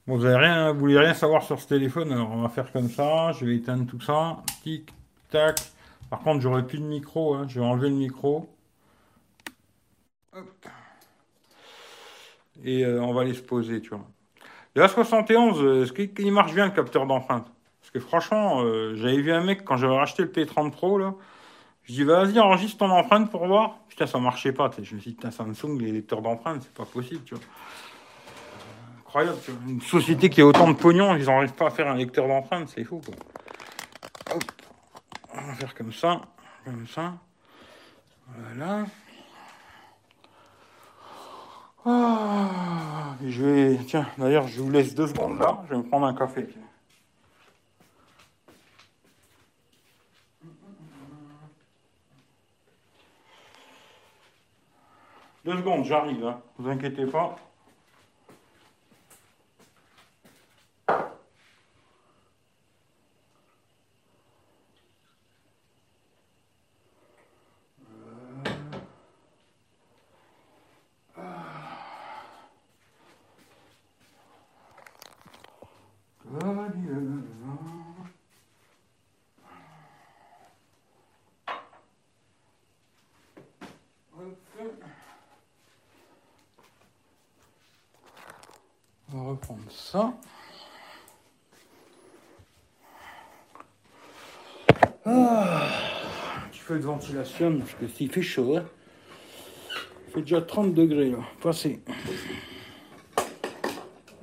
[0.06, 3.32] vous n'avez rien, voulez rien savoir sur ce téléphone, alors on va faire comme ça.
[3.32, 4.38] Je vais éteindre tout ça.
[4.62, 4.92] Tic,
[5.30, 5.58] tac.
[6.10, 7.34] Par contre, j'aurai plus de micro.
[7.34, 7.46] Hein.
[7.48, 8.48] Je vais enlever le micro.
[12.62, 14.04] Et euh, on va aller se poser, tu vois.
[14.74, 17.50] Le A71, est-ce qu'il marche bien le capteur d'empreinte
[17.80, 21.14] Parce que franchement, euh, j'avais vu un mec quand j'avais racheté le P30 Pro, là.
[21.90, 23.78] Je dis, vas-y, enregistre ton empreinte pour voir.
[23.88, 24.70] Putain, ça marchait pas.
[24.80, 27.42] Je me suis dit, Samsung, les lecteurs d'empreintes, c'est pas possible, tu vois.
[29.00, 29.38] Incroyable.
[29.66, 32.68] Une société qui a autant de pognon, ils n'arrivent pas à faire un lecteur d'empreintes,
[32.68, 33.00] c'est fou.
[35.34, 36.20] On va faire comme ça,
[36.64, 37.14] comme ça.
[38.36, 38.84] Voilà.
[41.84, 43.78] Ah, je vais.
[43.84, 45.60] Tiens, d'ailleurs, je vous laisse deux secondes là.
[45.64, 46.46] Je vais me prendre un café.
[55.50, 56.24] Deux secondes, j'arrive.
[56.24, 56.40] Hein.
[56.58, 57.34] Vous inquiétez pas.
[89.90, 90.12] Ça.
[95.04, 95.66] Ah,
[96.52, 98.64] petit peu de ventilation parce que s'il fait chaud, hein.
[100.06, 101.18] il fait déjà 30 degrés là.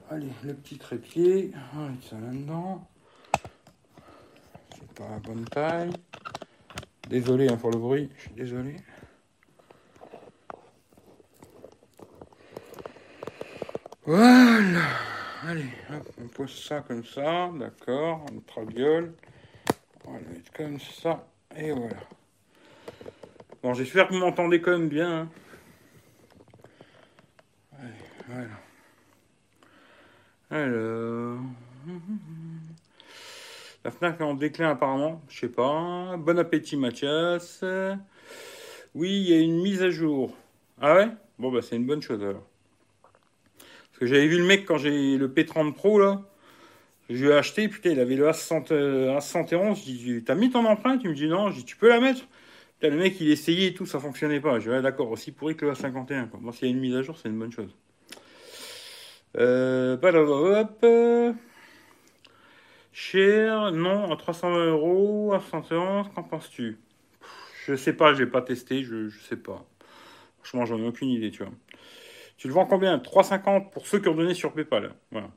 [0.10, 2.88] Allez, le petit trépied, on va ça là-dedans.
[4.74, 5.92] C'est pas la bonne taille.
[7.10, 8.78] Désolé hein, pour le bruit, je suis désolé.
[14.06, 15.17] Voilà.
[15.44, 15.70] Allez,
[16.20, 19.14] on pose ça comme ça, d'accord, on traviole.
[20.06, 21.98] On va le mettre comme ça, et voilà.
[23.62, 25.22] Bon, j'espère que vous m'entendez quand même bien.
[25.22, 25.30] Hein.
[27.80, 27.94] Allez,
[28.28, 28.50] voilà.
[30.50, 31.40] Alors...
[33.84, 36.18] La FNAC est en déclin apparemment, je sais pas.
[36.18, 37.64] Bon appétit Mathias.
[38.96, 40.36] Oui, il y a une mise à jour.
[40.82, 41.10] Ah ouais?
[41.38, 42.47] Bon bah c'est une bonne chose alors.
[43.98, 46.22] Parce que j'avais vu le mec quand j'ai le P30 Pro, là.
[47.10, 49.76] Je lui ai acheté, putain, il avait le A60, A61.
[49.76, 51.02] Je dis, t'as mis ton empreinte?
[51.04, 51.50] Il me dit non.
[51.50, 52.22] Je dis, tu peux la mettre?
[52.80, 54.60] Putain, le mec, il essayait et tout, ça fonctionnait pas.
[54.60, 56.30] Je dis, ouais, d'accord, aussi pourri que le A51.
[56.30, 56.40] Quoi.
[56.40, 57.76] Bon, s'il y a une mise à jour, c'est une bonne chose.
[59.36, 60.86] Euh, hop.
[62.92, 66.78] Cher, non, à 320 euros, à 171, qu'en penses-tu?
[67.66, 69.66] Je sais pas, j'ai pas testé, je, je sais pas.
[70.44, 71.52] Franchement, j'en ai aucune idée, tu vois.
[72.38, 72.98] Tu le vends combien?
[72.98, 74.94] 3,50 pour ceux qui ont donné sur PayPal.
[75.12, 75.30] Voilà.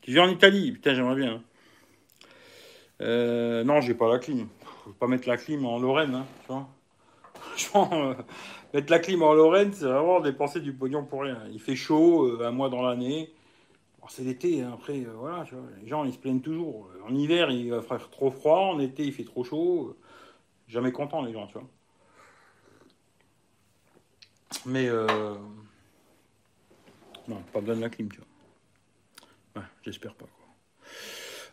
[0.00, 0.72] Tu viens en Italie?
[0.72, 1.34] Putain, j'aimerais bien.
[1.34, 1.42] Hein.
[3.02, 4.48] Euh, non, j'ai pas la clim.
[4.84, 6.68] Faut pas mettre la clim en Lorraine, hein, tu vois.
[7.76, 8.14] Euh,
[8.72, 11.38] mettre la clim en Lorraine, c'est vraiment dépenser du pognon pour rien.
[11.52, 13.30] Il fait chaud euh, un mois dans l'année.
[14.08, 15.64] c'est l'été, hein, après, voilà, tu vois.
[15.82, 16.88] Les gens, ils se plaignent toujours.
[17.06, 18.72] En hiver, il va faire trop froid.
[18.74, 19.96] En été, il fait trop chaud.
[20.66, 21.68] Jamais content, les gens, tu vois.
[24.64, 24.88] Mais
[27.28, 28.20] non, pas besoin de la clim, tu
[29.54, 29.64] vois.
[29.82, 30.46] j'espère pas, quoi.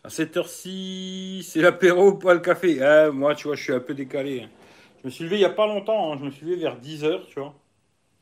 [0.04, 2.82] À cette heure-ci, c'est l'apéro, pas le café.
[2.82, 4.44] Ah, moi, tu vois, je suis un peu décalé.
[4.44, 4.50] Hein.
[5.02, 6.14] Je me suis levé il n'y a pas longtemps.
[6.14, 6.18] Hein.
[6.20, 7.54] Je me suis levé vers 10h, tu vois.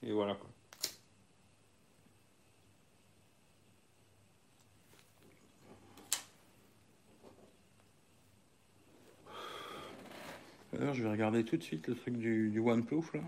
[0.04, 0.50] Et voilà, quoi.
[10.80, 13.22] Alors, je vais regarder tout de suite le truc du, du OnePlus, là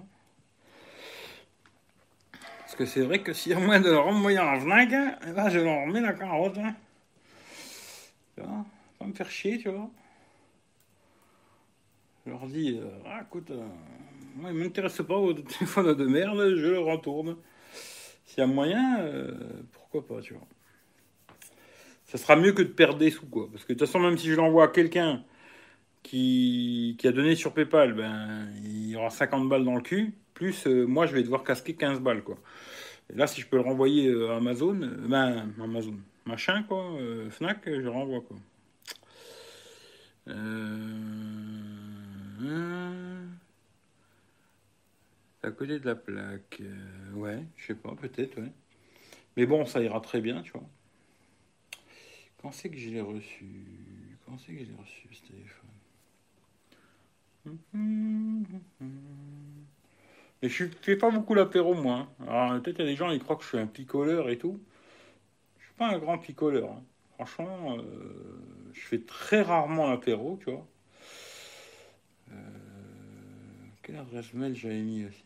[2.80, 5.60] que c'est vrai que s'il y a moyen de le renvoyer en Fnac, ben, je
[5.60, 6.58] leur remets la carotte.
[6.60, 6.74] Hein.
[8.38, 9.90] Tu pas me faire chier, tu vois.
[12.26, 13.68] Je leur dis, euh, ah, écoute, euh,
[14.38, 17.36] moi, il m'intéresse pas au téléphone de merde, je le retourne.
[18.24, 19.34] S'il y a moyen, euh,
[19.74, 20.48] pourquoi pas, tu vois.
[22.06, 23.50] Ça sera mieux que de perdre des sous, quoi.
[23.52, 25.26] Parce que de toute façon, même si je l'envoie à quelqu'un
[26.04, 30.14] qui, a donné sur PayPal, ben, il y aura 50 balles dans le cul.
[30.34, 32.38] Plus, moi, je vais devoir casquer 15 balles, quoi
[33.16, 36.94] là, si je peux le renvoyer à euh, Amazon, euh, ben, Amazon, machin, quoi.
[37.00, 38.38] euh, Fnac, je renvoie, quoi.
[40.28, 40.36] Euh...
[45.42, 46.62] À côté de la plaque.
[46.62, 48.52] euh, ouais, je sais pas, peut-être, ouais.
[49.38, 50.70] Mais bon, ça ira très bien, tu vois.
[52.42, 53.46] Quand c'est que je l'ai reçu?
[54.26, 55.69] Quand c'est que je l'ai reçu, ce téléphone
[60.42, 62.08] Et je fais pas beaucoup l'apéro, moi.
[62.22, 62.28] hein.
[62.28, 64.38] Alors, peut-être il y a des gens, ils croient que je suis un picoleur et
[64.38, 64.60] tout.
[65.60, 66.72] Je suis pas un grand picoleur.
[66.72, 66.84] hein.
[67.16, 67.84] Franchement, euh,
[68.74, 70.68] je fais très rarement l'apéro, tu vois.
[72.32, 72.36] Euh,
[73.84, 75.26] quelle adresse mail j'avais mis aussi?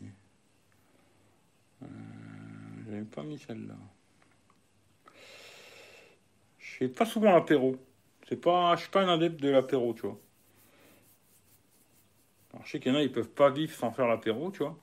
[1.83, 1.85] Euh,
[2.85, 3.75] J'avais pas mis celle-là.
[6.57, 7.77] Je fais pas souvent l'apéro.
[8.27, 10.19] C'est pas, je suis pas un adepte de l'apéro, tu vois.
[12.53, 14.59] Alors, je sais qu'il y en a, ils peuvent pas vivre sans faire l'apéro, tu
[14.59, 14.77] vois.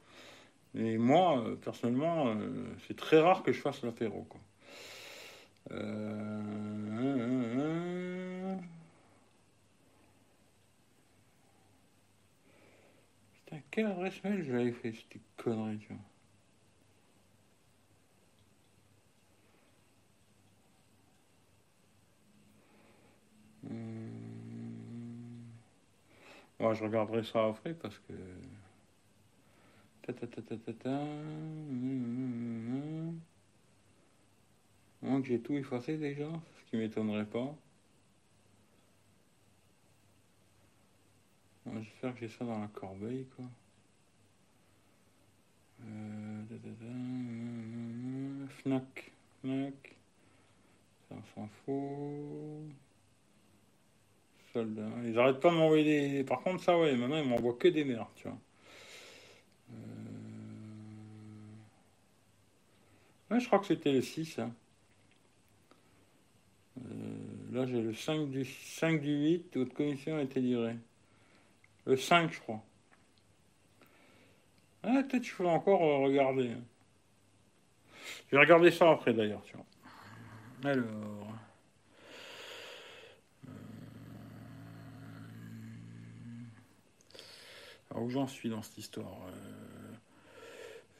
[0.74, 4.40] Mais moi, euh, personnellement, euh, c'est très rare que je fasse l'apéro, quoi.
[5.72, 6.90] Euh...
[13.44, 16.02] Putain, quelle adresse mail j'avais fait cette connerie, tu vois.
[23.68, 24.09] Hum.
[26.60, 28.12] Je regarderai ça après parce que.
[30.02, 30.12] Ta,
[35.24, 37.54] j'ai tout effacé déjà, ce qui m'étonnerait pas.
[41.80, 43.44] J'espère que j'ai ça dans la corbeille, quoi.
[45.84, 46.42] Euh,
[48.48, 49.96] Fnac, Fnac.
[51.08, 52.89] Ça, s'en fout.
[54.52, 54.88] Soldat.
[55.04, 56.24] Ils arrêtent pas de m'envoyer des.
[56.24, 58.38] Par contre, ça, ouais, maintenant, ils m'envoient que des merdes, tu vois.
[63.30, 64.38] Euh, je crois que c'était le 6.
[64.40, 64.52] hein.
[66.78, 69.56] Euh, là, j'ai le 5 du, 5 du 8.
[69.56, 70.76] Votre commission a été livrée.
[71.86, 72.62] Le 5, je crois.
[74.82, 76.50] Ah, peut-être je peux encore euh, regarder.
[76.50, 76.62] hein.
[78.30, 79.66] Je vais regarder ça après, d'ailleurs, tu vois.
[80.70, 80.86] Alors.
[88.00, 89.18] Où j'en suis dans cette histoire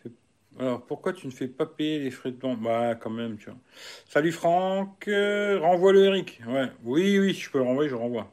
[0.07, 0.11] Euh,
[0.59, 3.47] Alors, pourquoi tu ne fais pas payer les frais de don Bah, quand même, tu
[3.47, 3.59] vois.
[4.07, 6.41] Salut Franck, euh, renvoie-le Eric.
[6.47, 8.31] Ouais, oui, oui, je peux le renvoyer, je le renvoie.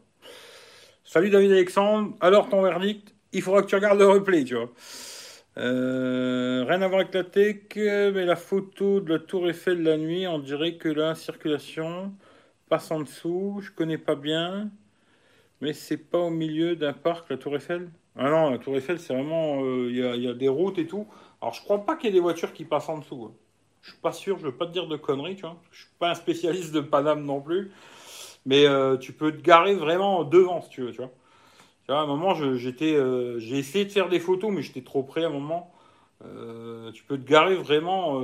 [1.03, 3.13] Salut David Alexandre, alors ton verdict?
[3.32, 4.72] Il faudra que tu regardes le replay, tu vois.
[5.57, 9.97] Euh, rien à voir avec la tech, mais la photo de la tour Eiffel la
[9.97, 12.13] nuit, on dirait que la circulation
[12.70, 13.59] passe en dessous.
[13.61, 14.70] Je connais pas bien,
[15.61, 17.89] mais c'est pas au milieu d'un parc, la tour Eiffel?
[18.18, 19.61] Ah non, la tour Eiffel, c'est vraiment.
[19.63, 21.07] euh, Il y a, des routes et tout.
[21.41, 23.26] Alors, je crois pas qu'il y ait des voitures qui passent en dessous.
[23.32, 23.34] hein.
[23.84, 25.57] Je suis pas sûr, je veux pas te dire de conneries, tu vois.
[25.72, 27.72] Je suis pas un spécialiste de Paname non plus.
[28.45, 31.11] Mais euh, tu peux te garer vraiment devant, si tu veux, tu vois.
[31.86, 35.03] Tu vois, à un moment, euh, j'ai essayé de faire des photos, mais j'étais trop
[35.03, 35.72] près à un moment.
[36.93, 38.20] Tu peux te garer vraiment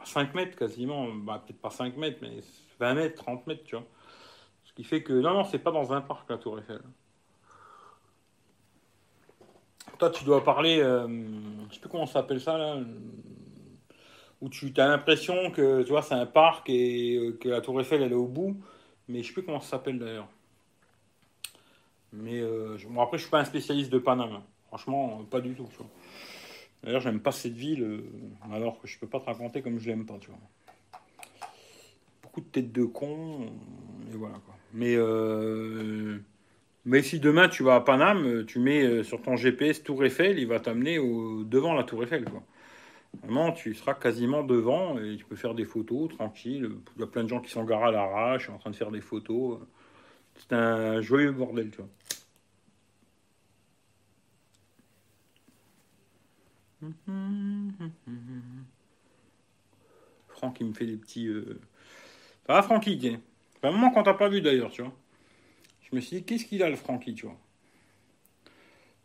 [0.00, 1.08] à 5 mètres quasiment.
[1.14, 2.38] Bah, peut-être pas 5 mètres, mais
[2.80, 3.84] 20 mètres, 30 mètres, tu vois.
[4.64, 6.80] Ce qui fait que, non, non, c'est pas dans un parc, la Tour Eiffel.
[9.98, 11.08] Toi, tu dois parler, euh,
[11.68, 12.78] je sais plus comment ça s'appelle ça, là,
[14.40, 17.80] où tu as l'impression que, tu vois, c'est un parc et euh, que la Tour
[17.80, 18.56] Eiffel, elle est au bout.
[19.08, 20.28] Mais je sais plus comment ça s'appelle d'ailleurs.
[22.12, 24.42] Mais euh, bon, après, je suis pas un spécialiste de Paname.
[24.68, 25.66] Franchement, pas du tout.
[25.70, 25.90] tu vois.
[26.82, 28.02] D'ailleurs, j'aime pas cette ville, euh,
[28.52, 30.38] alors que je peux pas te raconter comme je l'aime pas, tu vois.
[32.22, 34.54] Beaucoup de têtes de con, euh, et voilà quoi.
[34.72, 34.94] Mais,
[36.88, 40.04] mais si demain tu vas à Paname, euh, tu mets euh, sur ton GPS Tour
[40.04, 42.42] Eiffel, il va t'amener au, devant la Tour Eiffel, quoi.
[43.22, 46.70] Vraiment, tu seras quasiment devant et tu peux faire des photos tranquille.
[46.96, 49.00] Il y a plein de gens qui garés à l'arrache, en train de faire des
[49.00, 49.60] photos.
[50.36, 51.88] C'est un joyeux bordel, tu vois.
[60.28, 61.26] Franck, il me fait des petits.
[61.26, 61.60] Euh...
[62.46, 63.20] Ça va, Francky, tiens.
[63.60, 64.92] C'est un moment qu'on t'a pas vu d'ailleurs, tu vois.
[65.90, 67.38] Je me suis dit, qu'est-ce qu'il a le Francky, tu vois?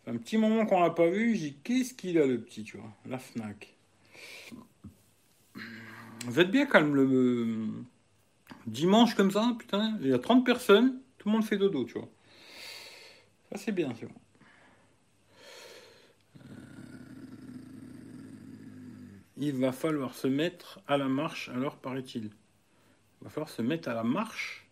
[0.04, 2.64] C'est un petit moment qu'on l'a pas vu, j'ai dit, qu'est-ce qu'il a le petit,
[2.64, 2.94] tu vois.
[3.06, 3.74] La Fnac?
[6.26, 7.68] Vous êtes bien calme le
[8.68, 9.98] dimanche comme ça, putain.
[10.02, 12.10] Il y a 30 personnes, tout le monde fait dodo, tu vois.
[13.50, 14.16] Ça, c'est bien, tu vois.
[19.38, 22.26] Il va falloir se mettre à la marche, alors paraît-il.
[22.26, 24.68] Il va falloir se mettre à la marche.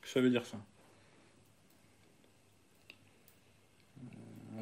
[0.00, 0.58] Que ça veut dire ça?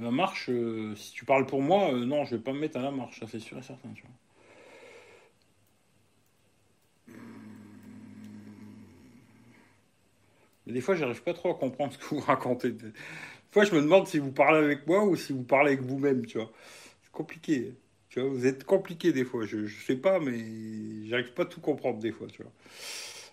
[0.01, 2.77] La marche, euh, si tu parles pour moi, euh, non, je vais pas me mettre
[2.79, 4.11] à la marche, ça c'est sûr et certain, tu vois.
[10.67, 12.73] Mais des fois, j'arrive pas trop à comprendre ce que vous racontez.
[12.73, 12.93] Des
[13.51, 16.27] fois, je me demande si vous parlez avec moi ou si vous parlez avec vous-même,
[16.27, 16.53] tu vois.
[17.03, 17.75] C'est compliqué.
[18.09, 19.47] Tu vois, vous êtes compliqué des fois.
[19.47, 22.53] Je, je sais pas, mais j'arrive pas à tout comprendre des fois, tu vois.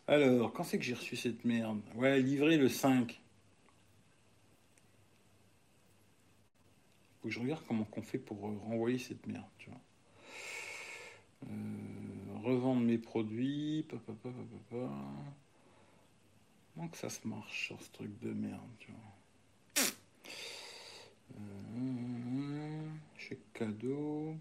[0.08, 1.82] Alors, quand c'est que j'ai reçu cette merde?
[1.96, 3.21] Ouais, livré le 5.
[7.22, 9.80] Faut que je regarde comment on fait pour renvoyer cette merde, tu vois.
[11.48, 13.86] Euh, revendre mes produits.
[13.90, 14.14] Papa.
[16.74, 18.92] Comment que ça se marche sur ce truc de merde, tu.
[21.36, 21.72] Euh,
[23.54, 24.36] cadeau.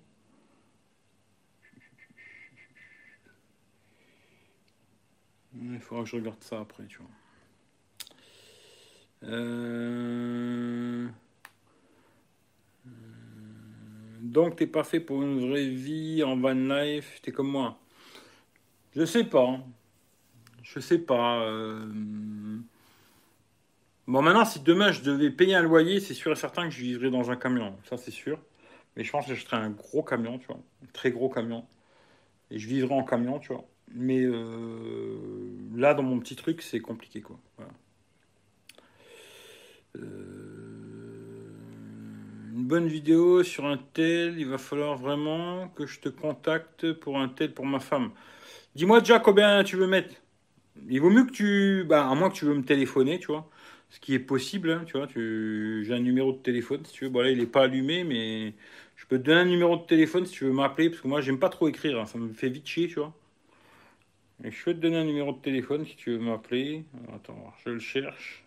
[5.54, 7.10] Il faudra que je regarde ça après, tu vois.
[9.24, 10.29] Euh...
[14.30, 17.76] donc, t'es pas fait pour une vraie vie en van life, t'es comme moi.
[18.94, 19.44] Je sais pas.
[19.44, 19.64] Hein.
[20.62, 21.42] Je sais pas.
[21.42, 22.58] Euh.
[24.06, 26.80] Bon, maintenant, si demain je devais payer un loyer, c'est sûr et certain que je
[26.80, 27.76] vivrais dans un camion.
[27.88, 28.38] Ça, c'est sûr.
[28.96, 30.60] Mais je pense que j'achèterais un gros camion, tu vois.
[30.84, 31.64] Un très gros camion.
[32.52, 33.64] Et je vivrais en camion, tu vois.
[33.92, 35.18] Mais euh,
[35.74, 37.40] là, dans mon petit truc, c'est compliqué, quoi.
[39.96, 40.39] Euh,
[42.52, 47.18] une bonne vidéo sur un tel, il va falloir vraiment que je te contacte pour
[47.18, 48.10] un tel pour ma femme.
[48.74, 50.14] Dis-moi déjà combien tu veux mettre?
[50.88, 51.84] Il vaut mieux que tu.
[51.84, 53.48] Bah, à moins que tu veux me téléphoner, tu vois.
[53.90, 55.08] Ce qui est possible, hein, tu vois.
[55.14, 57.10] J'ai un numéro de téléphone, si tu veux.
[57.10, 58.54] Bon, là, il n'est pas allumé, mais
[58.96, 61.20] je peux te donner un numéro de téléphone si tu veux m'appeler, parce que moi,
[61.20, 62.00] j'aime pas trop écrire.
[62.00, 62.06] Hein.
[62.06, 63.12] Ça me fait vite chier, tu vois.
[64.42, 66.84] Je peux te donner un numéro de téléphone si tu veux m'appeler.
[67.14, 68.44] Attends, je le cherche.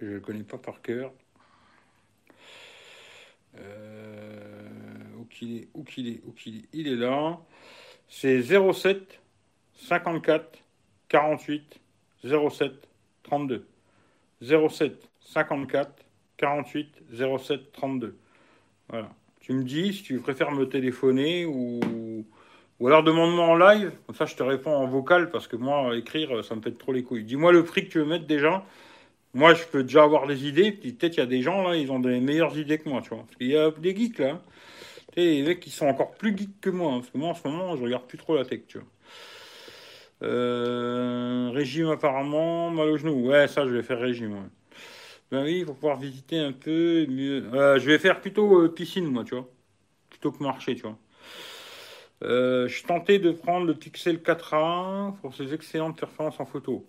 [0.00, 1.12] Je ne le connais pas par cœur.
[3.58, 6.64] Euh, où qu'il est, où qu'il est, où qu'il est.
[6.72, 7.38] Il est là.
[8.08, 9.20] C'est 07
[9.74, 10.58] 54
[11.08, 11.80] 48
[12.24, 12.72] 07
[13.22, 13.66] 32.
[14.42, 16.04] 07 54
[16.36, 18.16] 48 07 32.
[18.88, 19.10] Voilà.
[19.40, 21.80] Tu me dis si tu préfères me téléphoner ou
[22.80, 25.96] ou alors demande-moi en live, comme ça je te réponds en vocal, parce que moi,
[25.96, 27.24] écrire, ça me fait trop les couilles.
[27.24, 28.64] Dis-moi le prix que tu veux mettre déjà.
[29.34, 30.72] Moi, je peux déjà avoir des idées.
[30.72, 33.10] Peut-être il y a des gens là, ils ont des meilleures idées que moi, tu
[33.10, 33.18] vois.
[33.18, 34.40] Parce qu'il y a des geeks là.
[35.12, 36.92] Tu sais, des mecs qui sont encore plus geeks que moi.
[36.92, 38.86] Hein, parce que moi, en ce moment, je regarde plus trop la tech, tu vois.
[40.22, 43.28] Euh, régime apparemment, mal au genou.
[43.28, 44.32] Ouais, ça, je vais faire régime.
[44.32, 44.48] Ouais.
[45.30, 47.44] Ben oui, faut pouvoir visiter un peu mieux.
[47.54, 49.48] Euh, je vais faire plutôt euh, piscine, moi, tu vois.
[50.10, 50.98] Plutôt que marcher, tu vois.
[52.22, 56.86] Je tentais de prendre le Pixel 4a pour ses excellentes performances en photo.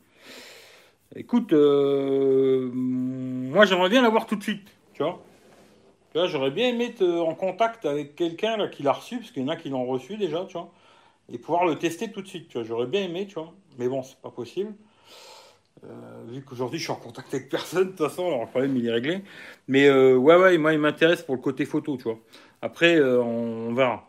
[1.16, 5.20] Écoute, euh, moi j'aimerais bien l'avoir tout de suite, tu vois.
[6.14, 9.46] J'aurais bien aimé être en contact avec quelqu'un là qui l'a reçu, parce qu'il y
[9.46, 10.72] en a qui l'ont reçu déjà, tu vois,
[11.32, 12.64] et pouvoir le tester tout de suite, tu vois.
[12.68, 14.74] J'aurais bien aimé, tu vois, mais bon, c'est pas possible.
[15.84, 18.78] Euh, vu qu'aujourd'hui je suis en contact avec personne, de toute façon, alors le problème
[18.78, 19.24] il est réglé.
[19.68, 22.20] Mais ouais, ouais, moi il m'intéresse pour le côté photo, tu vois.
[22.62, 24.08] Après, on verra.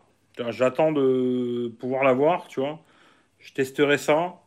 [0.49, 2.79] J'attends de pouvoir l'avoir, tu vois.
[3.39, 4.40] Je testerai ça.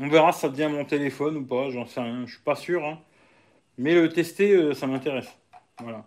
[0.00, 2.26] On verra si ça devient mon téléphone ou pas, j'en sais rien.
[2.26, 2.84] Je suis pas sûr.
[2.84, 2.98] Hein.
[3.78, 5.28] Mais le tester, euh, ça m'intéresse.
[5.80, 6.06] Voilà.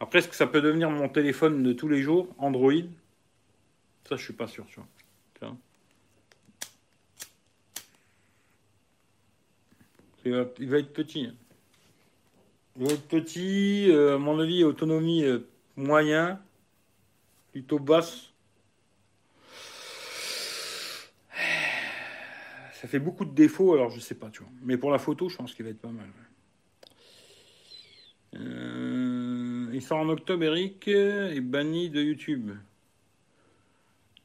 [0.00, 2.72] Après, est-ce que ça peut devenir mon téléphone de tous les jours, Android?
[4.08, 4.86] Ça, je suis pas sûr, tu vois.
[10.24, 10.32] Il
[10.68, 11.24] va, être petit.
[11.24, 11.34] Hein.
[12.76, 16.40] Il va être petit, euh, à mon avis, autonomie euh, moyen
[17.52, 18.29] plutôt basse.
[22.80, 24.50] Ça fait beaucoup de défauts, alors je sais pas, tu vois.
[24.62, 26.06] Mais pour la photo, je pense qu'il va être pas mal.
[28.36, 32.52] Euh, il sort en octobre, Eric, et banni de YouTube.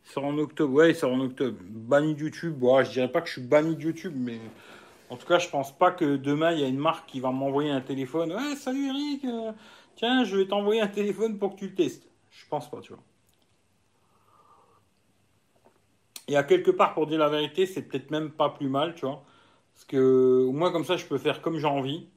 [0.05, 1.57] Il sort en octobre, ouais, il sort en octobre.
[1.63, 4.39] Banni de YouTube, bon, je dirais pas que je suis banni de YouTube, mais
[5.09, 7.31] en tout cas, je pense pas que demain, il y a une marque qui va
[7.31, 8.31] m'envoyer un téléphone.
[8.31, 9.51] Ouais, salut Eric, euh,
[9.97, 12.07] tiens, je vais t'envoyer un téléphone pour que tu le testes.
[12.31, 13.03] Je pense pas, tu vois.
[16.27, 19.05] Et à quelque part, pour dire la vérité, c'est peut-être même pas plus mal, tu
[19.05, 19.23] vois.
[19.73, 22.07] Parce que au moins comme ça, je peux faire comme j'ai envie.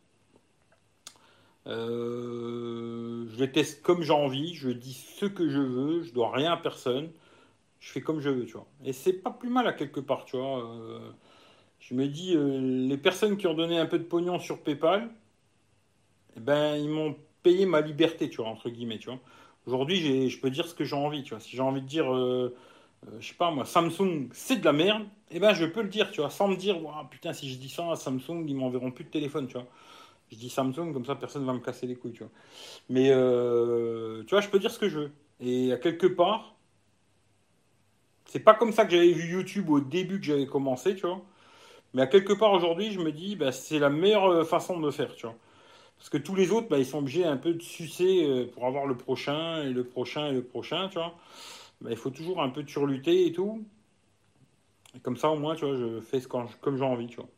[1.66, 6.30] Euh, je les teste comme j'ai envie, je dis ce que je veux, je dois
[6.32, 7.10] rien à personne.
[7.80, 8.66] Je fais comme je veux, tu vois.
[8.84, 10.64] Et c'est pas plus mal à quelque part, tu vois.
[10.64, 11.10] Euh,
[11.80, 15.10] je me dis, euh, les personnes qui ont donné un peu de pognon sur PayPal,
[16.36, 19.20] eh ben, ils m'ont payé ma liberté, tu vois, entre guillemets, tu vois.
[19.66, 21.40] Aujourd'hui, je peux dire ce que j'ai envie, tu vois.
[21.40, 22.06] Si j'ai envie de dire
[23.06, 25.82] euh, je sais pas moi, Samsung, c'est de la merde, et eh ben je peux
[25.82, 26.78] le dire, tu vois, sans me dire,
[27.10, 29.66] putain, si je dis ça à Samsung, ils m'enverront plus de téléphone, tu vois.
[30.30, 32.32] Je dis Samsung, comme ça, personne va me casser les couilles, tu vois.
[32.88, 35.12] Mais, euh, tu vois, je peux dire ce que je veux.
[35.40, 36.54] Et à quelque part,
[38.26, 41.22] c'est pas comme ça que j'avais vu YouTube au début que j'avais commencé, tu vois.
[41.94, 44.90] Mais à quelque part aujourd'hui, je me dis, bah, c'est la meilleure euh, façon de
[44.90, 45.36] faire, tu vois.
[45.98, 48.86] Parce que tous les autres, bah, ils sont obligés un peu de sucer pour avoir
[48.86, 51.14] le prochain, et le prochain, et le prochain, tu vois.
[51.80, 53.64] Bah, il faut toujours un peu de surlutter et tout.
[54.96, 57.28] Et comme ça, au moins, tu vois, je fais ce comme j'ai envie, tu vois.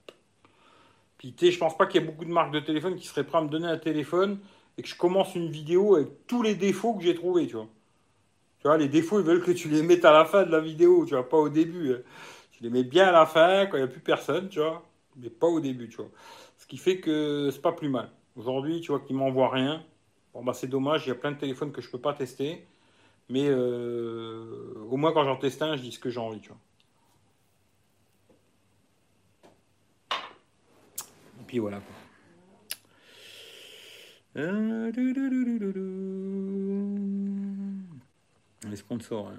[1.18, 3.06] Puis, tu sais, je pense pas qu'il y ait beaucoup de marques de téléphone qui
[3.06, 4.38] seraient prêts à me donner un téléphone
[4.78, 7.68] et que je commence une vidéo avec tous les défauts que j'ai trouvés, tu vois.
[8.60, 10.60] Tu vois, les défauts, ils veulent que tu les mettes à la fin de la
[10.60, 11.92] vidéo, tu vois, pas au début.
[11.92, 12.00] Hein.
[12.52, 14.82] Tu les mets bien à la fin, quand il n'y a plus personne, tu vois,
[15.16, 16.10] mais pas au début, tu vois.
[16.56, 18.10] Ce qui fait que c'est pas plus mal.
[18.36, 19.84] Aujourd'hui, tu vois, qu'ils m'envoient rien.
[20.32, 22.66] Bon, bah, c'est dommage, il y a plein de téléphones que je peux pas tester.
[23.30, 26.48] Mais euh, au moins, quand j'en teste un, je dis ce que j'ai envie, tu
[26.48, 26.58] vois.
[31.40, 31.94] Et puis voilà, quoi.
[34.36, 34.90] Euh,
[38.68, 39.28] Les sponsors.
[39.28, 39.38] Hein.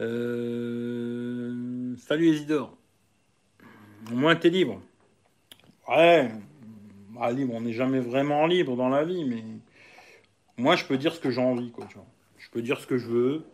[0.00, 2.76] Euh, salut Isidore.
[4.10, 4.80] Au moins t'es libre.
[5.88, 6.30] Ouais,
[7.10, 9.44] bah, libre, on n'est jamais vraiment libre dans la vie, mais
[10.56, 12.06] moi je peux dire ce que j'ai envie, quoi, tu vois.
[12.54, 13.44] Peux dire ce que je veux.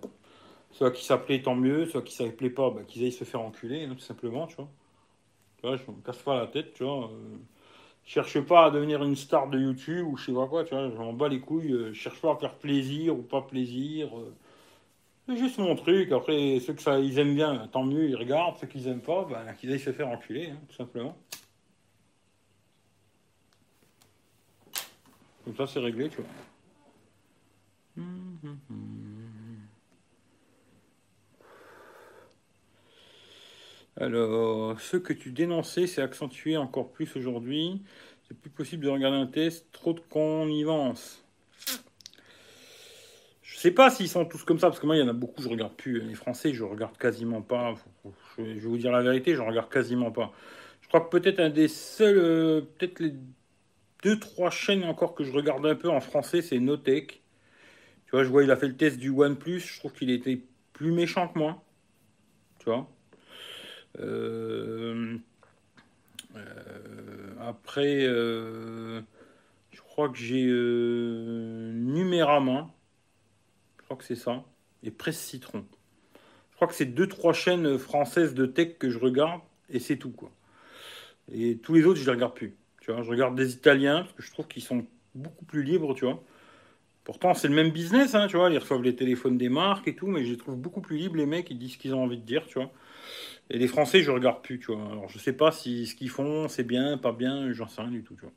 [0.73, 3.85] Soit qui s'appelait tant mieux, soit qui s'appelait pas, bah, qu'ils aillent se faire enculer,
[3.85, 5.77] hein, tout simplement, tu vois.
[5.77, 7.07] Je me casse pas la tête, tu vois.
[7.07, 7.37] Euh,
[8.05, 10.91] cherche pas à devenir une star de YouTube ou je sais pas quoi, tu vois.
[10.91, 11.73] Je m'en bats les couilles.
[11.73, 14.11] Euh, je cherche pas à faire plaisir ou pas plaisir.
[15.27, 16.13] C'est juste mon truc.
[16.13, 18.59] Après, ceux que ça, ils aiment bien, tant mieux, ils regardent.
[18.59, 21.17] Ceux qui n'aiment pas, ben, qu'ils aillent se faire enculer, hein, tout simplement.
[25.45, 26.50] Comme ça, c'est réglé, tu vois.
[33.97, 37.83] Alors, ce que tu dénonçais, c'est accentué encore plus aujourd'hui.
[38.27, 41.23] C'est plus possible de regarder un test, trop de connivence.
[43.43, 45.13] Je sais pas s'ils sont tous comme ça, parce que moi, il y en a
[45.13, 46.01] beaucoup, je regarde plus.
[46.01, 47.75] Les Français, je regarde quasiment pas.
[48.39, 50.33] Je vais vous dire la vérité, je regarde quasiment pas.
[50.81, 53.13] Je crois que peut-être un des seuls, euh, peut-être les
[54.03, 57.21] deux, trois chaînes encore que je regarde un peu en français, c'est Notech.
[58.11, 59.61] Tu vois, je vois, il a fait le test du OnePlus.
[59.61, 60.43] Je trouve qu'il était
[60.73, 61.63] plus méchant que moi.
[62.59, 62.91] Tu vois.
[64.01, 65.17] Euh,
[66.37, 69.03] euh, après, je
[69.81, 70.45] crois que j'ai
[71.73, 72.69] Numérama
[73.91, 74.45] crois que c'est ça.
[74.85, 75.65] Et Presse Citron.
[76.51, 79.97] Je crois que c'est deux, trois chaînes françaises de tech que je regarde et c'est
[79.97, 80.31] tout, quoi.
[81.33, 82.55] Et tous les autres, je les regarde plus.
[82.81, 84.87] Tu vois, je regarde des Italiens parce que je trouve qu'ils sont
[85.17, 86.23] beaucoup plus libres, tu vois.
[87.05, 88.51] Pourtant, c'est le même business, hein, tu vois.
[88.51, 91.17] Ils reçoivent les téléphones des marques et tout, mais je les trouve beaucoup plus libres,
[91.17, 92.71] les mecs, ils disent ce qu'ils ont envie de dire, tu vois.
[93.51, 94.85] Et les Français, je regarde plus, tu vois.
[94.93, 97.91] Alors, je sais pas si ce qu'ils font, c'est bien, pas bien, j'en sais rien
[97.91, 98.33] du tout, tu vois.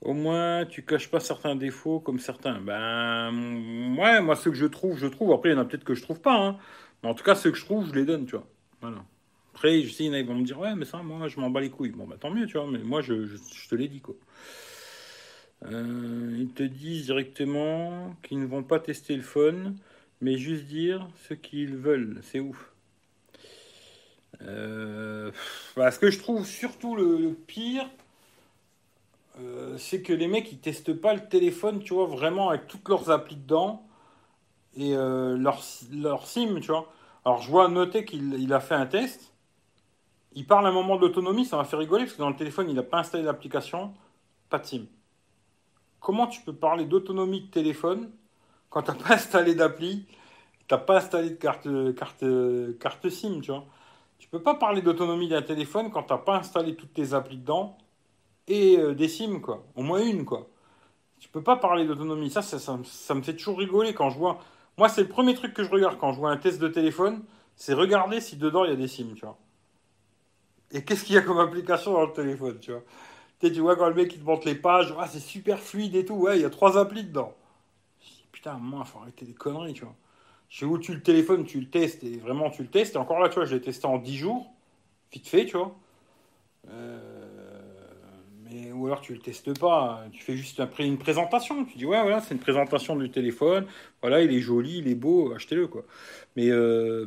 [0.00, 2.60] Au moins, tu caches pas certains défauts comme certains.
[2.60, 5.32] Ben, ouais, moi, ceux que je trouve, je trouve.
[5.32, 6.36] Après, il y en a peut-être que je trouve pas.
[6.36, 6.56] Hein.
[7.02, 8.46] Mais en tout cas, ceux que je trouve, je les donne, tu vois.
[8.80, 9.04] Voilà.
[9.54, 11.70] Après, je sais, il vont me dire, ouais, mais ça, moi, je m'en bats les
[11.70, 11.90] couilles.
[11.90, 12.68] Bon, bah, tant mieux, tu vois.
[12.70, 14.14] Mais moi, je, je, te l'ai dit, quoi.
[15.64, 19.76] Euh, ils te disent directement qu'ils ne vont pas tester le phone,
[20.20, 22.20] mais juste dire ce qu'ils veulent.
[22.22, 22.72] C'est ouf.
[24.42, 25.32] Euh,
[25.76, 27.88] ce que je trouve surtout le pire,
[29.40, 32.88] euh, c'est que les mecs ils testent pas le téléphone, tu vois, vraiment avec toutes
[32.88, 33.84] leurs applis dedans
[34.76, 36.92] et leur, leur SIM, tu vois.
[37.24, 39.32] Alors je vois noter qu'il il a fait un test.
[40.34, 42.74] Il parle un moment d'autonomie, ça m'a fait rigoler parce que dans le téléphone il
[42.76, 43.94] n'a pas installé l'application,
[44.50, 44.86] pas de SIM.
[46.00, 48.10] Comment tu peux parler d'autonomie de téléphone
[48.70, 50.06] quand tu n'as pas installé d'appli,
[50.68, 52.24] tu n'as pas installé de carte, carte,
[52.78, 53.64] carte SIM, tu vois?
[54.18, 57.38] Tu peux pas parler d'autonomie d'un téléphone quand tu n'as pas installé toutes tes applis
[57.38, 57.78] dedans
[58.48, 59.64] et euh, des sims, quoi.
[59.76, 60.48] Au moins une, quoi.
[61.20, 62.30] Tu peux pas parler d'autonomie.
[62.30, 64.40] Ça ça, ça, me fait toujours rigoler quand je vois.
[64.78, 67.24] Moi, c'est le premier truc que je regarde quand je vois un test de téléphone,
[67.56, 69.38] c'est regarder si dedans il y a des sims, tu vois.
[70.70, 72.82] Et qu'est-ce qu'il y a comme application dans le téléphone, tu vois?
[73.40, 75.94] Tu, tu vois quand le mec il te montre les pages, ah, c'est super fluide
[75.94, 77.34] et tout, ouais, il y a trois applis dedans.
[78.32, 79.94] putain, moi, faut arrêter les conneries, tu vois.
[80.48, 82.94] Chez où tu le téléphone, tu le testes, et vraiment tu le testes.
[82.94, 84.50] Et encore là, tu vois, je l'ai testé en 10 jours,
[85.12, 85.76] vite fait, tu vois.
[86.70, 87.18] Euh,
[88.78, 91.64] ou alors tu le testes pas, tu fais juste une présentation.
[91.64, 93.66] Tu dis ouais voilà c'est une présentation du téléphone,
[94.00, 95.84] voilà il est joli, il est beau, achetez-le quoi.
[96.36, 97.06] Mais euh,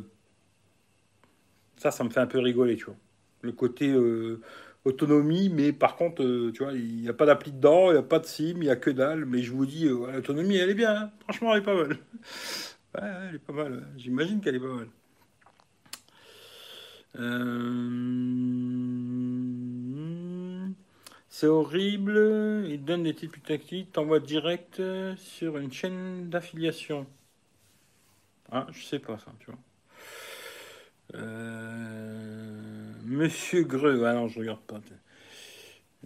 [1.76, 2.96] ça ça me fait un peu rigoler tu vois.
[3.40, 4.40] Le côté euh,
[4.84, 7.98] autonomie, mais par contre euh, tu vois il n'y a pas d'appli dedans, il n'y
[7.98, 9.24] a pas de SIM, il n'y a que dalle.
[9.24, 11.10] Mais je vous dis l'autonomie elle est bien, hein.
[11.20, 11.90] franchement elle est pas mal.
[12.94, 13.86] ouais, elle est pas mal.
[13.96, 14.88] J'imagine qu'elle est pas mal.
[21.28, 24.80] C'est horrible, il donne des titres tactiques, t'envoie direct
[25.16, 27.06] sur une chaîne d'affiliation.
[28.50, 29.58] Ah, je sais pas ça, tu vois.
[31.14, 32.71] Euh,
[33.12, 34.80] Monsieur Greux, ah non, je regarde pas.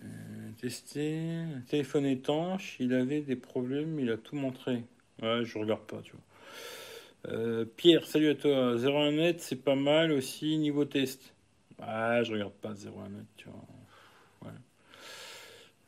[0.02, 4.82] Euh, tester, téléphone étanche, il avait des problèmes, il a tout montré.
[5.22, 7.32] Ouais, je regarde pas, tu vois.
[7.32, 8.76] Euh, Pierre, salut à toi.
[8.76, 11.32] 01net, c'est pas mal aussi niveau test.
[11.80, 14.52] Ah, je regarde pas 01net, tu vois.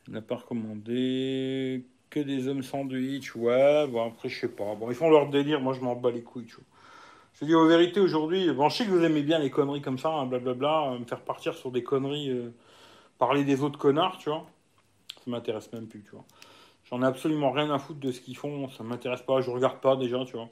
[0.07, 3.35] Il n'a pas recommandé que des hommes sandwich.
[3.35, 4.73] Ouais, bon, après, je sais pas.
[4.75, 6.63] Bon, ils font leur délire, moi, je m'en bats les couilles, tu vois.
[7.39, 9.97] Je dis aux vérités aujourd'hui, bon, je sais que vous aimez bien les conneries comme
[9.97, 12.53] ça, hein, blablabla, me faire partir sur des conneries, euh,
[13.17, 14.45] parler des autres connards, tu vois.
[15.23, 16.25] Ça m'intéresse même plus, tu vois.
[16.83, 19.79] J'en ai absolument rien à foutre de ce qu'ils font, ça m'intéresse pas, je regarde
[19.79, 20.49] pas déjà, tu vois.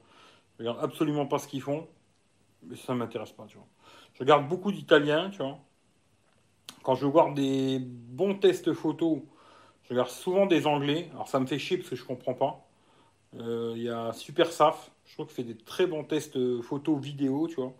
[0.53, 1.89] Je regarde absolument pas ce qu'ils font,
[2.63, 3.67] mais ça m'intéresse pas, tu vois.
[4.13, 5.57] Je regarde beaucoup d'Italiens, tu vois.
[6.83, 9.19] Quand je vois des bons tests photos,
[9.83, 11.09] je regarde souvent des Anglais.
[11.11, 12.65] Alors ça me fait chier parce que je comprends pas.
[13.39, 16.61] Euh, il y a Super Saf, je trouve qu'il fait des très bons tests euh,
[16.61, 17.73] photo, vidéo, tu vois.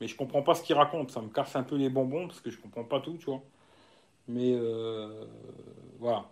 [0.00, 1.10] Mais je comprends pas ce qu'il raconte.
[1.10, 3.42] Ça me casse un peu les bonbons parce que je comprends pas tout, tu vois.
[4.28, 5.24] Mais euh,
[5.98, 6.30] voilà.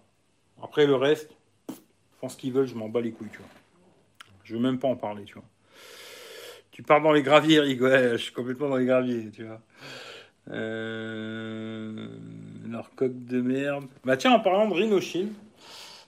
[0.63, 1.31] Après le reste,
[1.69, 1.75] ils
[2.21, 3.49] font ce qu'ils veulent, je m'en bats les couilles, tu vois.
[4.45, 5.45] Je veux même pas en parler, tu vois.
[6.71, 7.89] Tu pars dans les graviers, Rigo.
[7.89, 9.61] je suis complètement dans les graviers, tu vois.
[10.51, 12.09] Euh...
[12.69, 13.85] Leur coque de merde.
[14.05, 15.33] Bah tiens, en parlant de Rhino Shield,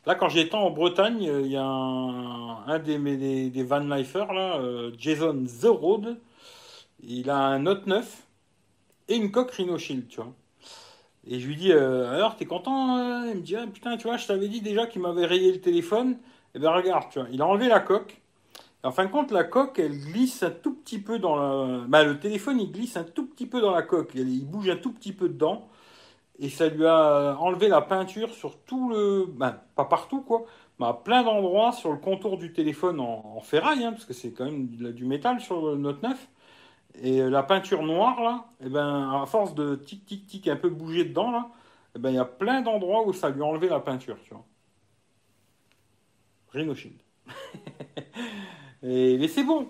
[0.06, 5.44] Là, quand j'étais en Bretagne, il y a un, des, Van Lifers, là, euh, Jason
[5.44, 6.18] The Road.
[7.02, 8.22] Il a un Note 9
[9.09, 10.32] et une coque Rhino Shield, tu vois.
[11.26, 13.31] Et je lui dis, euh, alors, t'es content euh?
[13.31, 15.60] Il me dit, ah, putain, tu vois, je t'avais dit déjà qu'il m'avait rayé le
[15.60, 16.12] téléphone.
[16.12, 18.20] Et eh ben regarde, tu vois, il a enlevé la coque.
[18.82, 21.86] en fin de compte, la coque, elle glisse un tout petit peu dans la...
[21.89, 24.12] Bah, le téléphone, il glisse un tout petit peu dans la coque.
[24.14, 25.66] Il bouge un tout petit peu dedans
[26.39, 29.27] et ça lui a enlevé la peinture sur tout le.
[29.27, 30.44] Ben, pas partout, quoi,
[30.78, 34.32] mais à plein d'endroits sur le contour du téléphone en, ferraille, hein, parce que c'est
[34.32, 36.28] quand même du métal sur le Note 9.
[37.02, 40.70] Et la peinture noire, là, eh ben, à force de tic tic tic un peu
[40.70, 41.48] bouger dedans, là,
[41.97, 44.31] eh ben, il y a plein d'endroits où ça lui a enlevé la peinture, tu
[44.31, 44.44] vois.
[46.52, 46.74] Rhino
[48.82, 49.69] mais c'est bon.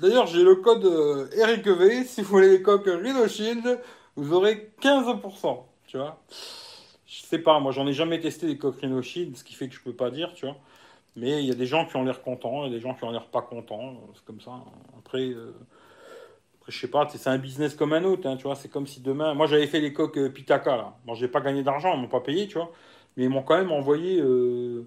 [0.00, 2.04] D'ailleurs, j'ai le code euh, Eric V.
[2.04, 3.26] Si vous voulez les coques Rhino
[4.16, 6.20] vous aurez 15%, tu vois.
[7.06, 9.80] Je sais pas, moi j'en ai jamais testé des coques ce qui fait que je
[9.80, 10.56] peux pas dire, tu vois.
[11.16, 13.10] Mais il y a des gens qui ont l'air contents et des gens qui ont
[13.10, 14.52] l'air pas contents, c'est comme ça.
[14.98, 15.54] Après, euh,
[16.60, 18.56] après je sais pas, c'est un business comme un autre, hein, tu vois.
[18.56, 20.96] C'est comme si demain, moi j'avais fait les coques euh, Pitaka là.
[21.06, 22.70] Bon, j'ai pas gagné d'argent, ils m'ont pas payé, tu vois.
[23.16, 24.82] Mais ils m'ont quand même envoyé, euh,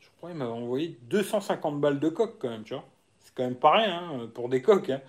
[0.00, 2.84] je crois, ils m'avaient envoyé 250 balles de coques quand même, tu vois.
[3.20, 4.90] C'est quand même pareil hein, pour des coques.
[4.90, 5.00] Hein.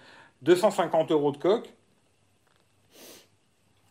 [0.41, 1.73] 250 euros de coques.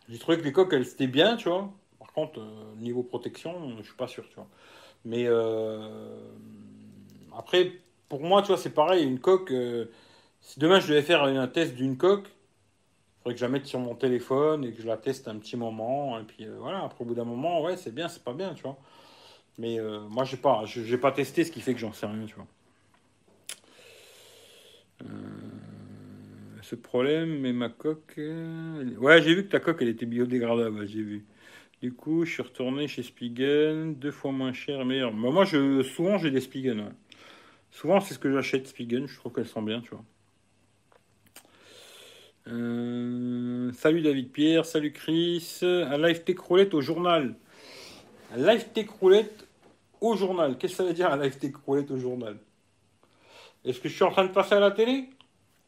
[0.09, 1.71] J'ai trouvé que les coques, elles étaient bien, tu vois.
[1.99, 4.47] Par contre, euh, niveau protection, je suis pas sûr, tu vois.
[5.05, 6.19] Mais euh,
[7.37, 7.73] après,
[8.09, 9.05] pour moi, tu vois, c'est pareil.
[9.05, 9.85] Une coque, euh,
[10.41, 13.67] si demain je devais faire un test d'une coque, il faudrait que je la mette
[13.67, 16.19] sur mon téléphone et que je la teste un petit moment.
[16.19, 18.63] Et puis voilà, après, au bout d'un moment, ouais, c'est bien, c'est pas bien, tu
[18.63, 18.77] vois.
[19.59, 19.77] Mais
[20.09, 22.47] moi, j'ai pas, j'ai pas testé, ce qui fait que j'en sais rien, tu vois
[26.69, 28.13] ce problème, mais ma coque.
[28.19, 31.25] Euh, ouais, j'ai vu que ta coque, elle était biodégradable, j'ai vu.
[31.81, 35.11] Du coup, je suis retourné chez Spigen, deux fois moins cher, meilleur.
[35.11, 36.93] Mais moi, je, souvent, j'ai des Spigen.
[37.71, 39.07] Souvent, c'est ce que j'achète, Spigen.
[39.07, 40.03] Je trouve qu'elles sont bien, tu vois.
[42.47, 45.59] Euh, salut David Pierre, salut Chris.
[45.63, 47.35] Un live tech roulette au journal.
[48.35, 49.47] Un live tech roulette
[50.01, 50.55] au journal.
[50.57, 52.37] Qu'est-ce que ça veut dire un live tech roulette au journal?
[53.65, 55.09] Est-ce que je suis en train de passer à la télé?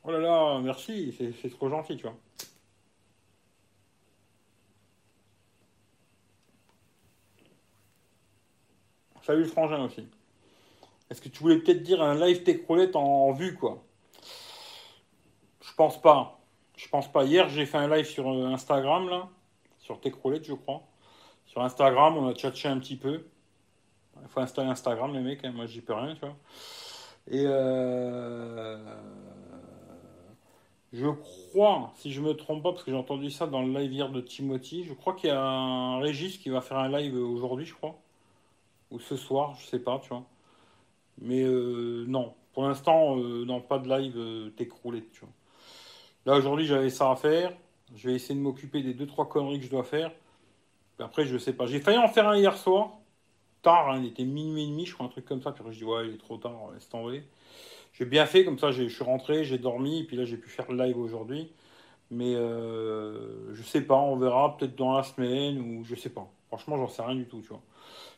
[0.03, 2.15] Oh là là, merci, c'est trop gentil, tu vois.
[9.21, 10.07] Salut le frangin aussi.
[11.09, 13.83] Est-ce que tu voulais peut-être dire un live tech roulette en, vue, quoi?
[15.61, 16.39] Je pense pas.
[16.75, 17.23] Je pense pas.
[17.25, 19.29] Hier, j'ai fait un live sur euh, Instagram, là,
[19.77, 20.81] sur Tech je crois.
[21.45, 23.23] Sur Instagram, on a tchatché un petit peu.
[24.21, 25.51] Il faut installer Instagram, les mecs, hein.
[25.51, 26.35] moi j'y peux rien, tu vois.
[27.27, 28.77] Et euh,
[30.93, 33.93] je crois, si je me trompe pas, parce que j'ai entendu ça dans le live
[33.93, 37.15] hier de Timothy, je crois qu'il y a un Régis qui va faire un live
[37.15, 37.95] aujourd'hui, je crois.
[38.91, 40.26] Ou ce soir, je sais pas, tu vois.
[41.19, 45.30] Mais euh, non, pour l'instant, euh, non, pas de live euh, t'écrouler, tu vois.
[46.26, 47.53] Là, aujourd'hui, j'avais ça à faire.
[47.95, 50.11] Je vais essayer de m'occuper des 2-3 conneries que je dois faire.
[50.99, 51.68] après, je sais pas.
[51.68, 52.91] J'ai failli en faire un hier soir.
[53.61, 55.51] Tard, hein, il était minuit et demi, je crois, un truc comme ça.
[55.51, 57.23] Puis je dis, ouais, il est trop tard, laisse tomber.
[57.93, 60.49] J'ai bien fait, comme ça je suis rentré, j'ai dormi, et puis là j'ai pu
[60.49, 61.51] faire le live aujourd'hui.
[62.11, 66.30] Mais euh, je sais pas, on verra peut-être dans la semaine ou je sais pas.
[66.49, 67.61] Franchement, j'en sais rien du tout, tu vois.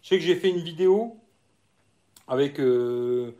[0.03, 1.17] Je sais que j'ai fait une vidéo
[2.27, 3.35] avec euh,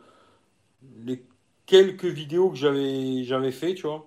[1.04, 1.22] les
[1.66, 4.06] quelques vidéos que j'avais j'avais fait, tu vois.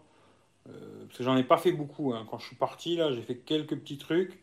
[1.07, 2.13] parce que j'en ai pas fait beaucoup.
[2.13, 2.25] hein.
[2.29, 4.39] Quand je suis parti, là, j'ai fait quelques petits trucs.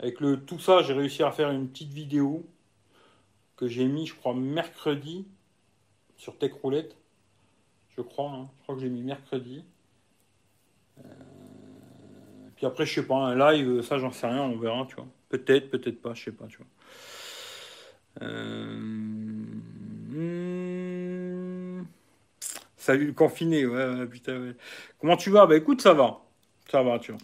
[0.00, 2.46] Avec le, tout ça, j'ai réussi à faire une petite vidéo
[3.56, 5.26] que j'ai mis, je crois, mercredi
[6.18, 6.97] sur Tech Roulette.
[7.98, 8.48] Je crois, hein.
[8.58, 9.64] je crois que j'ai mis mercredi.
[10.98, 11.02] Euh,
[12.54, 15.08] Puis après, je sais pas, un live, ça, j'en sais rien, on verra, tu vois.
[15.28, 16.66] Peut-être, peut-être pas, je sais pas, tu vois.
[18.22, 18.76] Euh.
[22.76, 24.54] Salut le confiné, ouais, putain.
[25.00, 25.46] Comment tu vas?
[25.46, 26.20] Bah écoute, ça va.
[26.70, 27.20] Ça va, tu vois.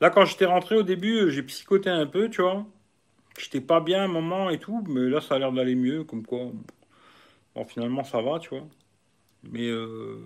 [0.00, 2.66] Là, quand j'étais rentré au début, euh, j'ai psychoté un peu, tu vois.
[3.38, 6.26] J'étais pas bien un moment et tout, mais là, ça a l'air d'aller mieux, comme
[6.26, 6.50] quoi.
[7.54, 8.66] Bon, finalement, ça va, tu vois.
[9.50, 10.18] Mais euh,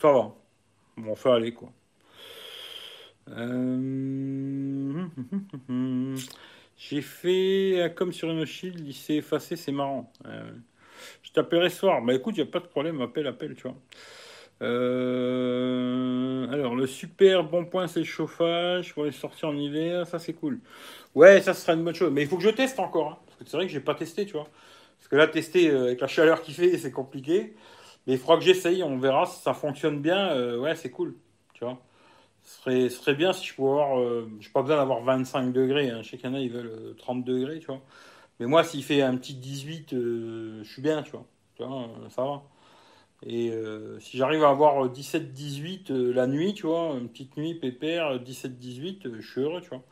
[0.00, 0.34] ça va.
[0.96, 1.72] Bon, on fait aller, quoi.
[3.28, 5.06] Euh,
[6.76, 10.12] J'ai fait euh, comme sur une shield, il s'est effacé, c'est marrant.
[11.22, 12.02] Je t'appellerai ce soir.
[12.02, 13.76] Bah écoute, il n'y a pas de problème, appelle, appelle, tu vois.
[16.52, 20.34] Alors, le super bon point, c'est le chauffage pour les sorties en hiver, ça c'est
[20.34, 20.60] cool.
[21.14, 22.12] Ouais, ça sera une bonne chose.
[22.12, 23.08] Mais il faut que je teste encore.
[23.12, 24.48] hein, parce que c'est vrai que j'ai pas testé, tu vois.
[24.98, 27.54] Parce que là, tester avec la chaleur qu'il fait, c'est compliqué.
[28.06, 30.30] Mais il faudra que j'essaye, on verra si ça fonctionne bien.
[30.36, 31.16] Euh, ouais, c'est cool,
[31.54, 31.78] tu vois.
[32.44, 34.00] Ce serait, serait bien si je pouvais avoir.
[34.00, 35.90] Euh, j'ai pas besoin d'avoir 25 degrés.
[35.90, 36.02] Hein.
[36.02, 37.80] Je sais qu'il y en a, ils veulent euh, 30 degrés, tu vois.
[38.40, 41.26] Mais moi, s'il fait un petit 18, euh, je suis bien, tu vois.
[41.56, 42.42] Tu vois, euh, ça va.
[43.24, 47.54] Et euh, si j'arrive à avoir 17-18 euh, la nuit, tu vois, une petite nuit
[47.54, 49.82] pépère, 17-18, euh, je suis heureux, tu vois.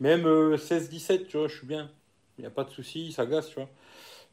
[0.00, 1.90] Même euh, 16-17, tu vois, je suis bien.
[2.38, 3.68] Il n'y a pas de souci, ça gaze, tu vois.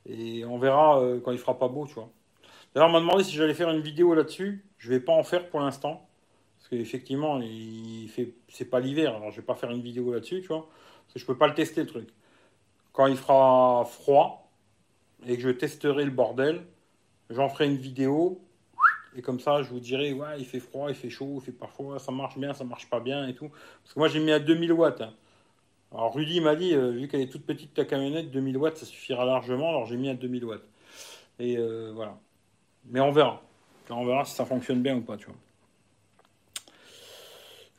[0.07, 2.09] Et on verra euh, quand il fera pas beau, tu vois.
[2.75, 4.65] D'ailleurs, on m'a demandé si j'allais faire une vidéo là-dessus.
[4.77, 6.07] Je vais pas en faire pour l'instant.
[6.57, 8.33] Parce qu'effectivement, il fait...
[8.49, 10.67] c'est pas l'hiver, alors je vais pas faire une vidéo là-dessus, tu vois.
[11.05, 12.09] Parce que je peux pas le tester, le truc.
[12.93, 14.51] Quand il fera froid
[15.27, 16.63] et que je testerai le bordel,
[17.29, 18.41] j'en ferai une vidéo.
[19.15, 21.51] Et comme ça, je vous dirai, ouais, il fait froid, il fait chaud, il fait
[21.53, 23.49] parfois, ça marche bien, ça marche pas bien et tout.
[23.49, 25.01] Parce que moi, j'ai mis à 2000 watts.
[25.01, 25.13] hein.
[25.93, 28.85] Alors, Rudy m'a dit, euh, vu qu'elle est toute petite, ta camionnette, 2000 watts, ça
[28.85, 29.69] suffira largement.
[29.69, 30.67] Alors, j'ai mis à 2000 watts.
[31.39, 32.19] Et euh, voilà.
[32.89, 33.41] Mais on verra.
[33.89, 35.35] On verra si ça fonctionne bien ou pas, tu vois.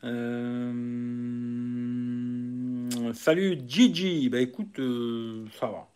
[0.05, 0.73] Euh,
[3.15, 4.29] Salut Gigi.
[4.29, 5.89] Bah écoute, euh, ça va.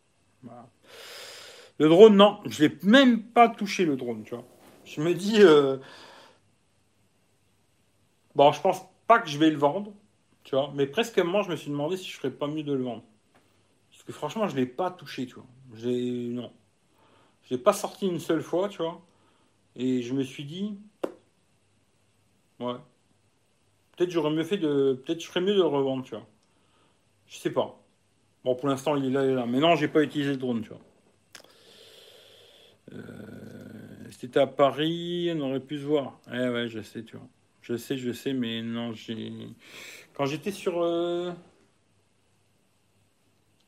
[1.78, 4.44] Le drone, non, je l'ai même pas touché le drone, tu vois.
[4.84, 5.78] Je me dis, euh,
[8.34, 9.92] bon, je pense pas que je vais le vendre,
[10.44, 12.46] tu vois, mais presque à un moment, je me suis demandé si je ferais pas
[12.48, 13.02] mieux de le vendre.
[13.90, 15.46] Parce que franchement, je l'ai pas touché, tu vois.
[15.74, 16.52] J'ai, non,
[17.59, 19.01] pas sorti une seule fois, tu vois.
[19.77, 20.78] Et je me suis dit,
[22.60, 22.74] ouais,
[23.97, 26.27] peut-être j'aurais mieux fait de, peut-être je ferais mieux de le revendre, tu vois.
[27.27, 27.81] Je sais pas.
[28.44, 29.47] Bon, pour l'instant, il est là, là.
[29.47, 30.81] Mais non, j'ai pas utilisé le drone, tu vois.
[32.93, 36.18] Euh, si t'étais à Paris, on aurait pu se voir.
[36.32, 37.27] Eh ouais, je sais, tu vois.
[37.62, 39.32] Je sais, je sais, mais non, j'ai.
[40.14, 40.82] Quand j'étais sur.
[40.82, 41.32] Euh...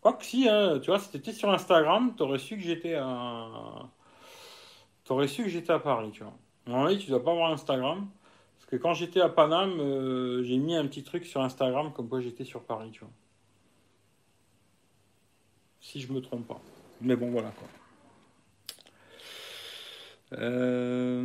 [0.03, 3.89] Quoi que si, hein, tu vois, si t'étais sur Instagram, t'aurais su que j'étais à.
[5.05, 6.35] T'aurais su que j'étais à Paris, tu vois.
[6.67, 8.09] En tu dois pas avoir Instagram.
[8.59, 12.09] Parce que quand j'étais à Paname, euh, j'ai mis un petit truc sur Instagram comme
[12.09, 13.11] quoi j'étais sur Paris, tu vois.
[15.81, 16.61] Si je me trompe pas.
[17.01, 17.69] Mais bon, voilà quoi.
[20.39, 21.23] Euh,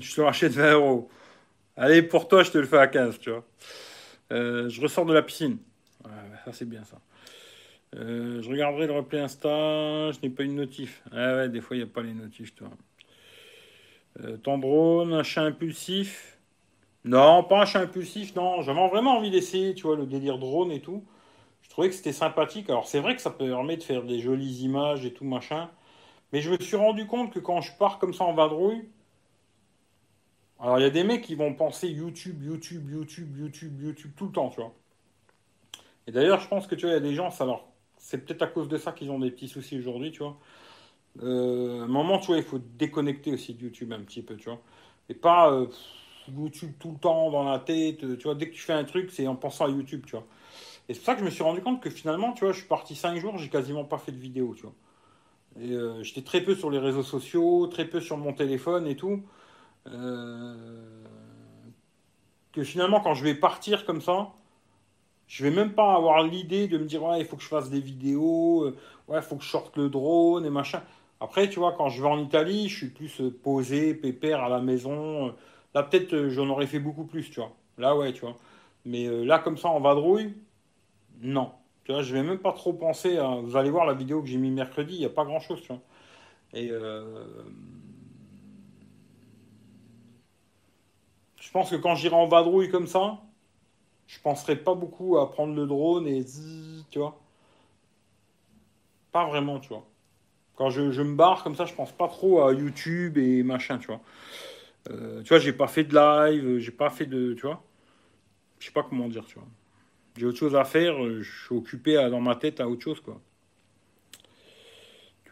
[0.00, 1.08] Je te rachète 20 euros.
[1.76, 3.44] Allez, pour toi, je te le fais à 15, tu vois.
[4.32, 5.58] Euh, je ressors de la piscine.
[6.52, 6.98] C'est bien ça.
[7.96, 9.48] Euh, je regarderai le replay Insta.
[10.12, 11.02] Je n'ai pas une notif.
[11.12, 12.68] Ah ouais, des fois, il n'y a pas les notifs, toi.
[14.20, 16.38] Euh, ton drone, un chat impulsif?
[17.04, 18.62] Non, pas un chat impulsif, non.
[18.62, 21.04] J'avais vraiment envie d'essayer, tu vois, le délire drone et tout.
[21.62, 22.70] Je trouvais que c'était sympathique.
[22.70, 25.70] Alors, c'est vrai que ça permet de faire des jolies images et tout, machin.
[26.32, 28.88] Mais je me suis rendu compte que quand je pars comme ça en vadrouille,
[30.58, 34.26] alors il y a des mecs qui vont penser YouTube, YouTube, YouTube, YouTube, YouTube tout
[34.26, 34.74] le temps, tu vois.
[36.06, 37.64] Et d'ailleurs, je pense que tu vois, il y a des gens, leur...
[37.98, 40.38] c'est peut-être à cause de ça qu'ils ont des petits soucis aujourd'hui, tu vois.
[41.22, 44.36] Euh, à un moment, tu vois, il faut déconnecter aussi de YouTube un petit peu,
[44.36, 44.60] tu vois.
[45.08, 45.66] Et pas euh,
[46.28, 48.34] YouTube tout le temps dans la tête, tu vois.
[48.34, 50.26] Dès que tu fais un truc, c'est en pensant à YouTube, tu vois.
[50.88, 52.58] Et c'est pour ça que je me suis rendu compte que finalement, tu vois, je
[52.58, 54.74] suis parti 5 jours, j'ai quasiment pas fait de vidéo, tu vois.
[55.60, 58.96] Et euh, j'étais très peu sur les réseaux sociaux, très peu sur mon téléphone et
[58.96, 59.22] tout.
[59.86, 61.04] Euh,
[62.52, 64.32] que finalement, quand je vais partir comme ça,
[65.28, 67.70] je vais même pas avoir l'idée de me dire, ouais, il faut que je fasse
[67.70, 68.76] des vidéos, euh,
[69.08, 70.82] ouais, il faut que je sorte le drone et machin.
[71.20, 74.48] Après, tu vois, quand je vais en Italie, je suis plus euh, posé, pépère à
[74.48, 75.34] la maison.
[75.74, 77.52] Là, peut-être, euh, j'en aurais fait beaucoup plus, tu vois.
[77.78, 78.36] Là, ouais, tu vois.
[78.84, 80.34] Mais euh, là, comme ça, en vadrouille,
[81.22, 81.52] non.
[81.84, 83.28] Tu vois, je vais même pas trop penser à...
[83.42, 85.68] Vous allez voir la vidéo que j'ai mis mercredi, il n'y a pas grand-chose, tu
[85.68, 85.80] vois.
[86.54, 87.24] Et euh,
[91.44, 93.20] Je pense que quand j'irai en vadrouille comme ça,
[94.06, 96.24] je penserai pas beaucoup à prendre le drone et
[96.90, 97.18] tu vois.
[99.12, 99.86] Pas vraiment, tu vois.
[100.56, 103.88] Quand je, me barre comme ça, je pense pas trop à YouTube et machin, tu
[103.88, 104.00] vois.
[104.90, 107.34] Euh, tu vois, j'ai pas fait de live, j'ai pas fait de.
[107.34, 107.62] Tu vois.
[108.58, 109.48] Je sais pas comment dire, tu vois.
[110.16, 113.20] J'ai autre chose à faire, je suis occupé dans ma tête à autre chose, quoi.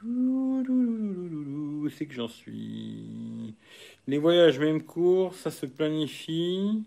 [0.05, 3.55] Où c'est que j'en suis?
[4.09, 6.83] Les voyages, même cours, ça se planifie.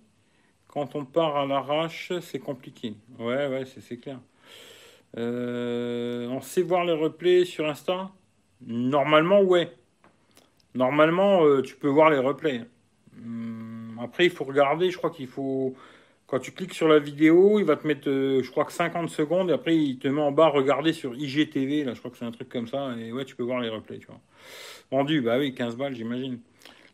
[0.75, 2.95] Quand on part à l'arrache, c'est compliqué.
[3.17, 4.19] Ouais, ouais, c'est clair.
[5.17, 8.11] Euh, on sait voir les replays sur Insta?
[8.61, 9.71] Normalement, ouais.
[10.73, 12.65] Normalement, euh, tu peux voir les replays.
[13.17, 14.91] Hum, après, il faut regarder.
[14.91, 15.75] Je crois qu'il faut.
[16.27, 19.09] Quand tu cliques sur la vidéo, il va te mettre, euh, je crois que 50
[19.09, 19.49] secondes.
[19.51, 21.85] Et après, il te met en bas regarder sur IGTV.
[21.85, 22.95] Là, je crois que c'est un truc comme ça.
[22.99, 24.19] Et ouais, tu peux voir les replays, tu vois.
[24.91, 26.39] Vendu, bah oui, 15 balles, j'imagine.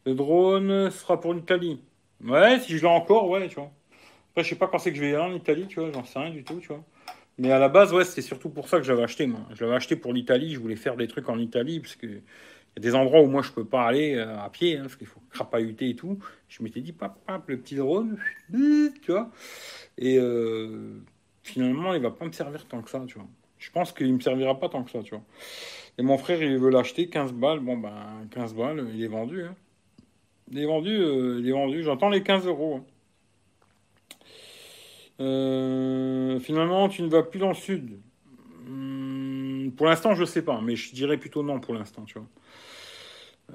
[0.05, 1.81] Le drone sera pour l'Italie.
[2.23, 3.71] Ouais, si je l'ai encore, ouais, tu vois.
[4.31, 5.91] Après, je sais pas quand c'est que je vais y aller en Italie, tu vois.
[5.91, 6.83] J'en sais rien du tout, tu vois.
[7.37, 9.41] Mais à la base, ouais, c'est surtout pour ça que j'avais acheté, moi.
[9.53, 10.53] Je l'avais acheté pour l'Italie.
[10.53, 13.41] Je voulais faire des trucs en Italie, parce que y a des endroits où moi
[13.41, 16.19] je peux pas aller euh, à pied, hein, parce qu'il faut crapahuter et tout.
[16.47, 18.17] Je m'étais dit, pap, pap, le petit drone,
[18.51, 19.31] tu vois.
[19.97, 21.01] Et euh,
[21.43, 23.27] finalement, il va pas me servir tant que ça, tu vois.
[23.57, 25.23] Je pense qu'il me servira pas tant que ça, tu vois.
[25.97, 27.59] Et mon frère, il veut l'acheter 15 balles.
[27.59, 29.43] Bon, ben, 15 balles, il est vendu.
[29.43, 29.55] Hein.
[30.51, 31.81] Il est vendu, euh, il est vendu.
[31.81, 32.81] J'entends les 15 euros.
[35.19, 36.39] Hein.
[36.39, 37.99] finalement, tu ne vas plus dans le sud.
[38.65, 42.27] Hmm, pour l'instant, je sais pas, mais je dirais plutôt non pour l'instant, tu vois.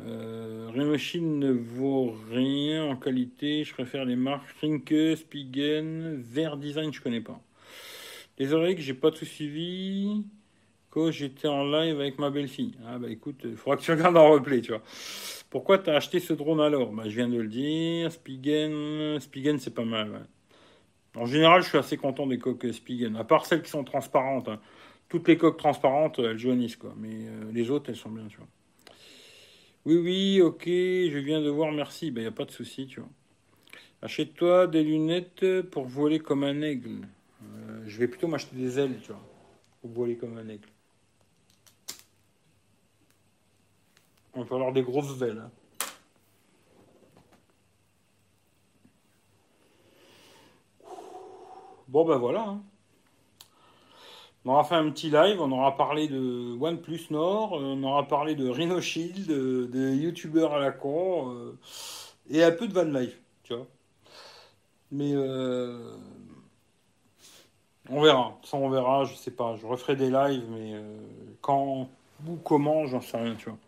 [0.04, 3.64] Euh, ne vaut rien en qualité.
[3.64, 7.40] Je préfère les marques Rinke, Spigen, Vert Design, je connais pas.
[8.38, 10.24] Les oreilles que j'ai pas tout suivi.
[10.90, 12.74] Quand j'étais en live avec ma belle-fille.
[12.86, 14.82] Ah bah écoute, il faudra que tu regardes en replay, tu vois.
[15.50, 16.92] Pourquoi t'as acheté ce drone alors?
[16.92, 18.12] Bah je viens de le dire.
[18.12, 20.26] Spigen, Spigen c'est pas mal.
[21.14, 23.16] En général, je suis assez content des coques Spigen.
[23.16, 24.48] À part celles qui sont transparentes.
[24.48, 24.60] Hein.
[25.08, 26.94] Toutes les coques transparentes, elles jaunissent quoi.
[26.98, 28.48] Mais euh, les autres, elles sont bien, tu vois.
[29.86, 32.08] Oui, oui, ok, je viens de voir, merci.
[32.08, 33.08] Il ben, n'y a pas de souci, tu vois.
[34.02, 37.06] Achète-toi des lunettes pour voler comme un aigle.
[37.42, 39.22] Euh, je vais plutôt m'acheter des ailes, tu vois,
[39.80, 40.68] pour voler comme un aigle.
[44.36, 45.42] On va avoir des grosses ailes.
[51.88, 52.42] Bon, ben voilà.
[52.42, 52.62] Hein.
[54.44, 58.06] On aura fait un petit live, on aura parlé de OnePlus Nord, euh, on aura
[58.06, 61.58] parlé de Rhino Shield, de, youtubeurs à la con, euh,
[62.30, 63.66] et un peu de Van Life, tu vois.
[64.92, 65.96] Mais euh,
[67.88, 70.74] on verra, ça on verra, je sais pas, je referai des lives, mais
[71.40, 71.88] quand
[72.28, 73.58] ou comment, j'en sais rien, tu vois.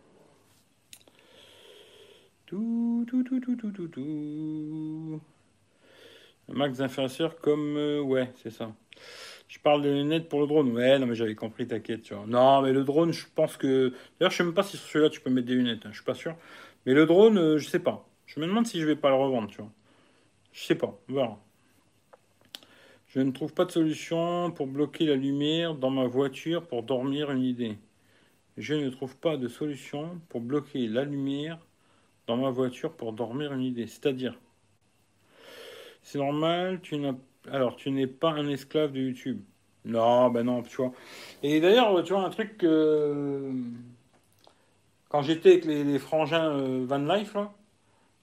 [2.48, 5.20] Tout, tout, tout, tout, tout, tout, tout.
[6.48, 7.76] Max d'influenceurs comme,
[8.06, 8.72] ouais, c'est ça.
[9.48, 10.72] Je parle de lunettes pour le drone.
[10.72, 12.24] Ouais, non, mais j'avais compris, t'inquiète, tu vois.
[12.26, 13.92] Non, mais le drone, je pense que.
[14.18, 15.96] D'ailleurs, je sais même pas si sur celui-là tu peux mettre des lunettes, hein, je
[15.96, 16.36] suis pas sûr.
[16.86, 18.08] Mais le drone, euh, je sais pas.
[18.24, 19.70] Je me demande si je vais pas le revendre, tu vois.
[20.52, 21.36] Je sais pas, on
[23.08, 27.30] Je ne trouve pas de solution pour bloquer la lumière dans ma voiture pour dormir
[27.30, 27.76] une idée.
[28.56, 31.58] Je ne trouve pas de solution pour bloquer la lumière
[32.28, 33.88] dans ma voiture pour dormir une idée.
[33.88, 34.38] C'est-à-dire,
[36.02, 37.14] c'est normal, tu n'as
[37.52, 39.40] alors, tu n'es pas un esclave de YouTube.
[39.84, 40.92] Non, ben non, tu vois.
[41.42, 43.52] Et d'ailleurs, tu vois, un truc que.
[45.08, 47.50] Quand j'étais avec les, frangins euh, Van Life, là,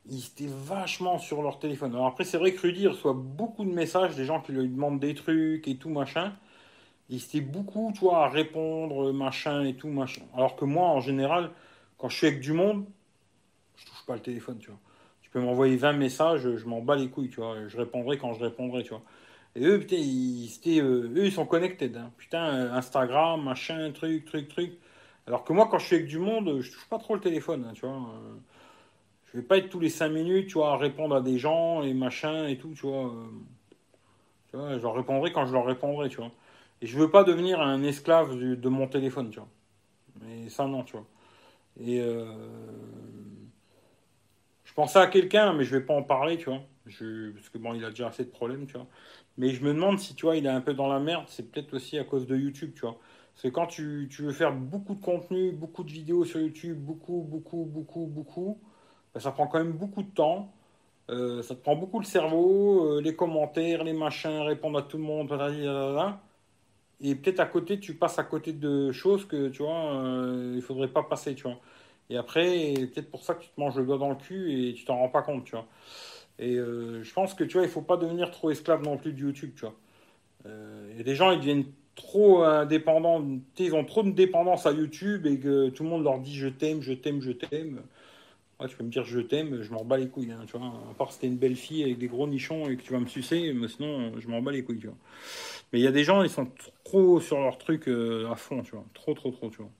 [0.08, 1.94] ils étaient vachement sur leur téléphone.
[1.94, 5.00] Alors après, c'est vrai que Rudy reçoit beaucoup de messages des gens qui lui demandent
[5.00, 6.34] des trucs et tout, machin.
[7.10, 10.22] Il était beaucoup, tu vois, à répondre, machin et tout, machin.
[10.36, 11.50] Alors que moi, en général,
[11.98, 12.86] quand je suis avec du monde,
[14.06, 14.80] pas le téléphone, tu vois
[15.36, 17.68] peux m'envoyer 20 messages, je m'en bats les couilles, tu vois.
[17.68, 19.02] Je répondrai quand je répondrai, tu vois.
[19.56, 20.50] Et eux, ils,
[20.80, 21.92] euh, eux, ils sont connectés.
[21.94, 22.10] Hein.
[22.18, 24.78] Putain, euh, Instagram, machin, truc, truc, truc.
[25.28, 27.66] Alors que moi, quand je suis avec du monde, je touche pas trop le téléphone,
[27.68, 27.98] hein, tu vois.
[27.98, 28.36] Euh.
[29.26, 31.94] je vais pas être tous les 5 minutes, tu vois, répondre à des gens et
[31.94, 33.12] machin et tout, tu vois.
[34.50, 36.32] tu vois, je leur répondrai quand je leur répondrai, tu vois.
[36.82, 39.50] Et je veux pas devenir un esclave de mon téléphone, tu vois.
[40.22, 41.06] Mais ça, non, tu vois.
[41.82, 42.02] Et
[44.76, 46.62] pensais à quelqu'un, mais je vais pas en parler, tu vois.
[46.86, 48.88] Je, parce que bon, il a déjà assez de problèmes, tu vois.
[49.38, 51.26] Mais je me demande si, tu vois, il est un peu dans la merde.
[51.28, 52.98] C'est peut-être aussi à cause de YouTube, tu vois.
[53.42, 57.66] Que quand tu, veux faire beaucoup de contenu, beaucoup de vidéos sur YouTube, beaucoup, beaucoup,
[57.66, 58.60] beaucoup, beaucoup,
[59.14, 60.54] ben, ça prend quand même beaucoup de temps.
[61.10, 64.98] Euh, ça te prend beaucoup le cerveau, euh, les commentaires, les machins, répondre à tout
[64.98, 65.30] le monde,
[67.02, 70.62] et peut-être à côté, tu passes à côté de choses que, tu vois, euh, il
[70.62, 71.60] faudrait pas passer, tu vois.
[72.10, 74.74] Et après, peut-être pour ça que tu te manges le doigt dans le cul et
[74.74, 75.68] tu t'en rends pas compte, tu vois.
[76.40, 79.14] Et euh, je pense que tu vois, il faut pas devenir trop esclave non plus
[79.14, 79.76] de YouTube, tu vois.
[80.48, 81.66] Euh, Il y a des gens, ils deviennent
[81.96, 83.26] trop indépendants,
[83.60, 86.48] ils ont trop de dépendance à YouTube et que tout le monde leur dit je
[86.50, 87.82] t'aime, je t'aime, je t'aime.
[88.60, 90.68] Ouais, tu peux me dire je t'aime, je m'en bats les couilles, hein, tu vois.
[90.92, 93.00] À part si t'es une belle fille avec des gros nichons et que tu vas
[93.00, 94.98] me sucer, mais sinon, je m'en bats les couilles, tu vois.
[95.74, 96.50] Mais il y a des gens, ils sont
[96.84, 98.86] trop sur leur truc euh, à fond, tu vois.
[98.94, 99.72] Trop, trop, trop, tu vois.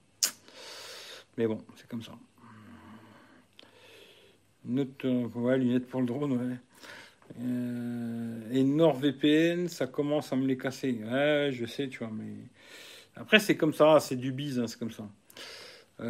[1.36, 2.12] Mais bon, c'est comme ça.
[4.64, 5.04] Note,
[5.34, 6.56] ouais, lunettes pour le drone, ouais.
[7.40, 11.00] Euh, et NordVPN, ça commence à me les casser.
[11.04, 12.34] Ouais, je sais, tu vois, mais
[13.16, 15.08] après c'est comme ça, c'est du bise, hein, c'est comme ça.
[16.00, 16.06] Euh,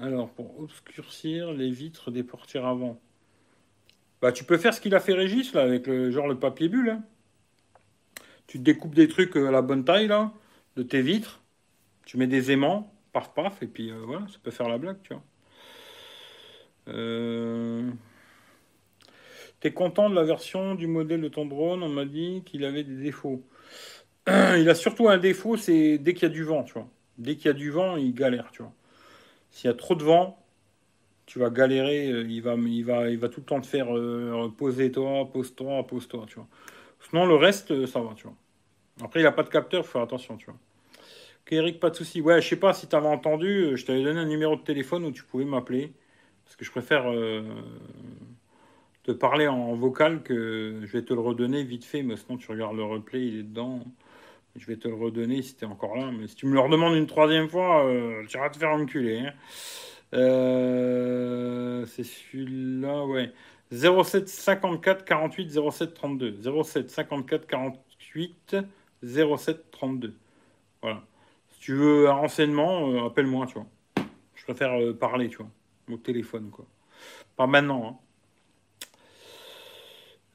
[0.00, 3.00] Alors, pour obscurcir les vitres des portières avant,
[4.20, 6.68] bah tu peux faire ce qu'il a fait Régis là avec le genre le papier
[6.68, 6.90] bulle.
[6.90, 7.04] hein.
[8.46, 10.32] Tu découpes des trucs à la bonne taille là,
[10.76, 11.40] de tes vitres.
[12.04, 14.98] Tu mets des aimants, paf paf, et puis euh, voilà, ça peut faire la blague,
[15.02, 15.22] tu vois.
[16.88, 17.90] Euh...
[19.60, 22.82] T'es content de la version du modèle de ton drone On m'a dit qu'il avait
[22.84, 23.42] des défauts.
[24.28, 26.88] Il a surtout un défaut, c'est dès qu'il y a du vent, tu vois.
[27.18, 28.72] Dès qu'il y a du vent, il galère, tu vois.
[29.50, 30.38] S'il y a trop de vent,
[31.26, 32.08] tu vas galérer.
[32.10, 35.86] euh, Il va, il va, il va tout le temps te faire euh, poser-toi, pose-toi,
[35.86, 36.48] pose-toi, tu vois.
[37.10, 38.36] Sinon, le reste, ça va, tu vois.
[39.02, 40.58] Après, il n'a pas de capteur, faut faire attention, tu vois.
[41.50, 42.20] Eric, pas de souci.
[42.20, 44.62] Ouais, je sais pas si tu avais entendu, euh, je t'avais donné un numéro de
[44.62, 45.92] téléphone où tu pouvais m'appeler.
[46.44, 47.42] Parce que je préfère euh,
[49.02, 52.50] te parler en vocal que je vais te le redonner vite fait, mais sinon tu
[52.50, 53.80] regardes le replay, il est dedans.
[54.56, 56.10] Je vais te le redonner si t'es encore là.
[56.12, 59.20] Mais si tu me le redemandes une troisième fois, euh, tu iras te faire enculer.
[59.20, 59.34] hein.
[60.14, 63.32] Euh, c'est celui-là, ouais.
[63.72, 66.62] 07 54 48 07 32.
[66.64, 68.56] 07 54 48
[69.02, 70.14] 07 32.
[70.82, 71.02] Voilà.
[71.62, 73.68] Tu veux un renseignement, euh, appelle-moi, tu vois.
[74.34, 75.48] Je préfère euh, parler, tu vois,
[75.92, 76.66] au téléphone, quoi.
[77.36, 77.98] Pas maintenant, hein.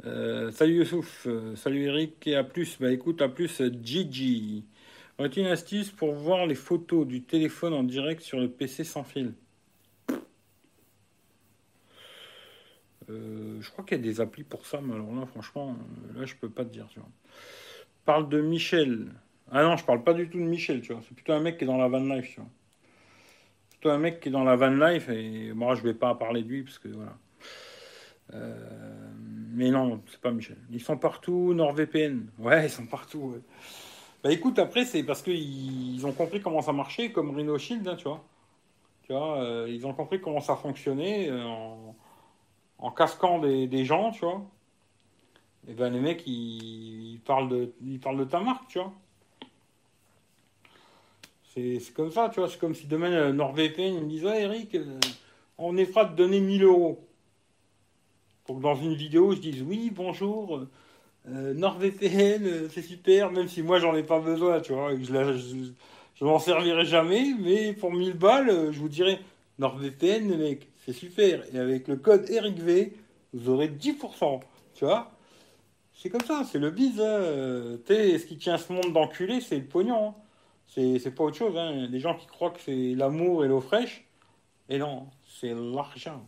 [0.05, 2.77] Euh, salut Youssouf, salut Eric et à plus.
[2.79, 4.63] Bah écoute, à plus Gigi.
[5.17, 9.03] Aurais-tu une astuce pour voir les photos du téléphone en direct sur le PC sans
[9.03, 9.33] fil?
[13.09, 15.75] Je crois qu'il y a des applis pour ça, mais alors là, franchement,
[16.15, 17.09] là, je peux pas te dire, tu vois.
[18.05, 19.11] Parle de Michel.
[19.51, 21.01] Ah non, je parle pas du tout de Michel, tu vois.
[21.07, 22.49] C'est plutôt un mec qui est dans la van life, tu vois.
[23.69, 26.15] C'est plutôt un mec qui est dans la van life et moi, je vais pas
[26.15, 27.17] parler de lui parce que voilà.
[28.33, 29.09] Euh,
[29.53, 30.57] mais non, c'est pas Michel.
[30.71, 32.27] Ils sont partout, NordVPN.
[32.39, 33.35] Ouais, ils sont partout.
[34.23, 37.87] Bah écoute, après, c'est parce qu'ils ils ont compris comment ça marchait, comme Rhino Shield,
[37.87, 38.23] hein, tu vois.
[39.03, 41.95] Tu vois, euh, ils ont compris comment ça fonctionnait euh, en,
[42.79, 44.43] en casquant des, gens, tu vois.
[45.67, 48.93] Et ben les mecs, ils parlent de, ils parlent de ta marque, tu vois.
[51.57, 52.49] C'est comme ça, tu vois.
[52.49, 54.99] C'est comme si demain, euh, NordVPN, me disent Ouais, Eric, euh,
[55.57, 57.03] on est te donner 1000 euros.
[58.45, 60.61] Pour que dans une vidéo, je dise Oui, bonjour,
[61.27, 64.95] euh, NordVPN, c'est super, même si moi, j'en ai pas besoin, tu vois.
[64.95, 65.71] Je, je,
[66.15, 69.19] je m'en servirai jamais, mais pour 1000 balles, je vous dirais
[69.57, 71.43] NordVPN, mecs, c'est super.
[71.55, 72.93] Et avec le code EricV,
[73.33, 74.41] vous aurez 10%,
[74.75, 75.11] tu vois.
[75.95, 77.01] C'est comme ça, c'est le bise.
[77.01, 77.79] Hein.
[77.87, 80.09] Ce qui tient ce monde d'enculé, c'est le pognon.
[80.09, 80.13] hein.
[80.67, 81.57] C'est pas autre chose.
[81.57, 81.87] Hein.
[81.89, 84.05] Des gens qui croient que c'est l'amour et l'eau fraîche.
[84.69, 86.27] Et non, c'est l'argent.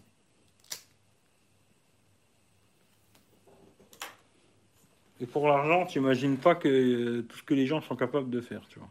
[5.21, 8.29] Et pour l'argent, tu imagines pas que euh, tout ce que les gens sont capables
[8.29, 8.89] de faire, tu vois.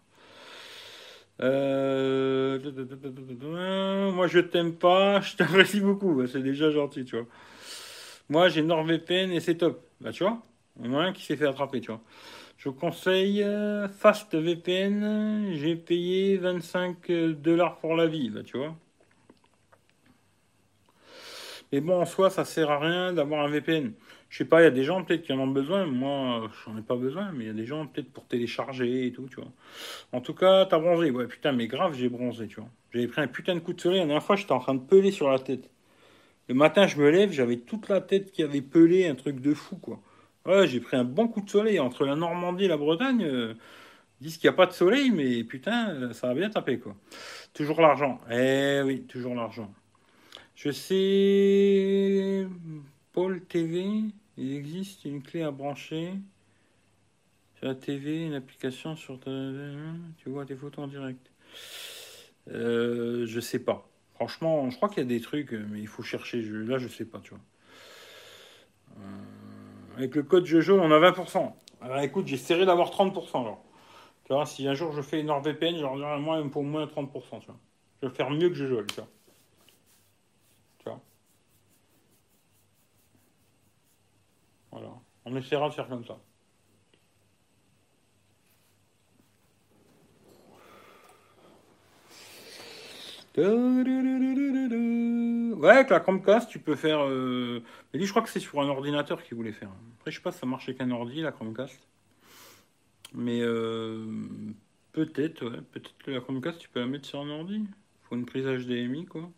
[1.41, 2.59] Euh...
[4.13, 6.27] Moi, je t'aime pas, je t'apprécie beaucoup.
[6.27, 7.27] C'est déjà gentil, tu vois.
[8.29, 9.87] Moi, j'ai NordVPN et c'est top.
[10.01, 10.43] Bah, tu vois,
[10.81, 12.01] il y en a un qui s'est fait attraper, tu vois.
[12.59, 15.53] Je conseille euh, Fast VPN.
[15.53, 17.11] J'ai payé 25
[17.41, 18.75] dollars pour la vie, bah, tu vois.
[21.71, 23.93] Mais bon, en soi, ça sert à rien d'avoir un VPN.
[24.29, 25.87] Je sais pas, il y a des gens peut-être qui en ont besoin.
[25.87, 29.13] Moi, j'en ai pas besoin, mais il y a des gens peut-être pour télécharger et
[29.13, 29.53] tout, tu vois.
[30.13, 31.11] En tout cas, t'as bronzé.
[31.13, 32.69] Ouais, putain, mais grave, j'ai bronzé, tu vois.
[32.93, 34.01] J'avais pris un putain de coup de soleil.
[34.01, 35.71] La dernière fois, j'étais en train de peler sur la tête.
[36.49, 39.55] Le matin, je me lève, j'avais toute la tête qui avait pelé, un truc de
[39.55, 40.01] fou, quoi.
[40.47, 43.23] Ouais, j'ai pris un bon coup de soleil entre la Normandie et la Bretagne.
[43.25, 43.55] euh,
[44.21, 46.79] ils disent qu'il n'y a pas de soleil, mais putain, euh, ça a bien tapé,
[46.81, 46.97] quoi.
[47.55, 48.21] Toujours l'argent.
[48.31, 49.73] Eh oui, toujours l'argent.
[50.57, 52.47] Je sais,
[53.13, 53.87] Paul TV,
[54.39, 56.15] il existe une clé à brancher
[57.57, 59.31] sur la TV, une application sur ta...
[60.19, 61.31] Tu vois tes photos en direct.
[62.51, 63.89] Euh, je sais pas.
[64.15, 66.43] Franchement, je crois qu'il y a des trucs, mais il faut chercher.
[66.43, 67.41] Là, je sais pas, tu vois.
[69.99, 71.53] Avec le code Jojo, on a 20%.
[71.81, 73.41] Alors écoute, j'essaierai d'avoir 30%.
[73.41, 73.59] Alors.
[74.25, 76.87] Tu vois, si un jour je fais une NordVPN, je leur dirai moins pour moins
[76.87, 77.41] 30%.
[77.41, 77.59] Tu vois.
[78.01, 79.09] Je vais faire mieux que Jojo, tu vois.
[80.79, 81.01] Tu vois.
[84.71, 84.91] Voilà.
[85.25, 86.17] On essaiera de faire comme ça.
[95.59, 97.01] Ouais, avec la Chromecast, tu peux faire.
[97.05, 97.61] Euh...
[97.93, 99.71] Mais lui, je crois que c'est sur un ordinateur qu'il voulait faire.
[99.99, 101.81] Après, je sais pas si ça marche avec un ordi, la Chromecast.
[103.13, 104.07] Mais euh...
[104.93, 105.61] peut-être, ouais.
[105.73, 107.65] Peut-être que la Chromecast, tu peux la mettre sur un ordi.
[108.05, 109.29] Faut une prise HDMI, quoi.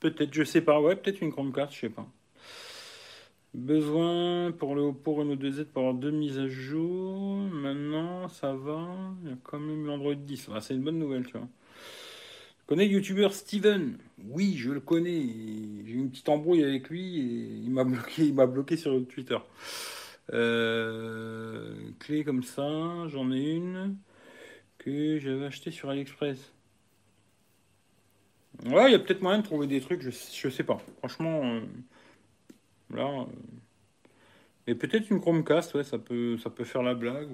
[0.00, 0.80] Peut-être, je sais pas.
[0.80, 2.08] Ouais, peut-être une Chromecast, je sais pas.
[3.52, 7.36] Besoin pour le Oppo Reno 2Z pour avoir deux mises à jour.
[7.36, 8.88] Maintenant, ça va.
[9.24, 10.48] Il y a quand même l'Android 10.
[10.60, 11.48] c'est une bonne nouvelle, tu vois.
[12.68, 13.96] Connais le youtubeur Steven?
[14.26, 15.22] Oui, je le connais.
[15.86, 19.38] J'ai eu une petite embrouille avec lui et il m'a bloqué, sur Twitter.
[20.34, 23.96] Euh, clé comme ça, j'en ai une
[24.76, 26.52] que j'avais acheté sur AliExpress.
[28.66, 30.10] Ouais, il y a peut-être moyen de trouver des trucs, je,
[30.50, 30.78] sais pas.
[30.98, 31.60] Franchement, euh,
[32.92, 33.08] là.
[33.08, 33.24] Euh,
[34.66, 37.30] mais peut-être une Chromecast, ouais, ça peut, ça peut faire la blague.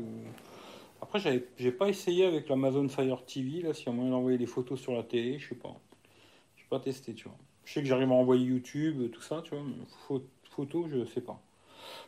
[1.04, 1.20] Après,
[1.58, 4.80] j'ai pas essayé avec l'Amazon Fire TV, là, s'il y a moyen d'envoyer des photos
[4.80, 5.78] sur la télé, je sais pas.
[6.56, 7.36] J'ai pas testé, tu vois.
[7.66, 10.18] Je sais que j'arrive à envoyer YouTube, tout ça, tu vois, mais
[10.48, 11.38] photos, je sais pas.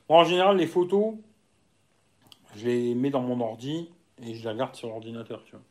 [0.09, 1.12] Bon, en général, les photos,
[2.56, 3.90] je les mets dans mon ordi
[4.23, 5.64] et je les garde sur l'ordinateur, tu vois.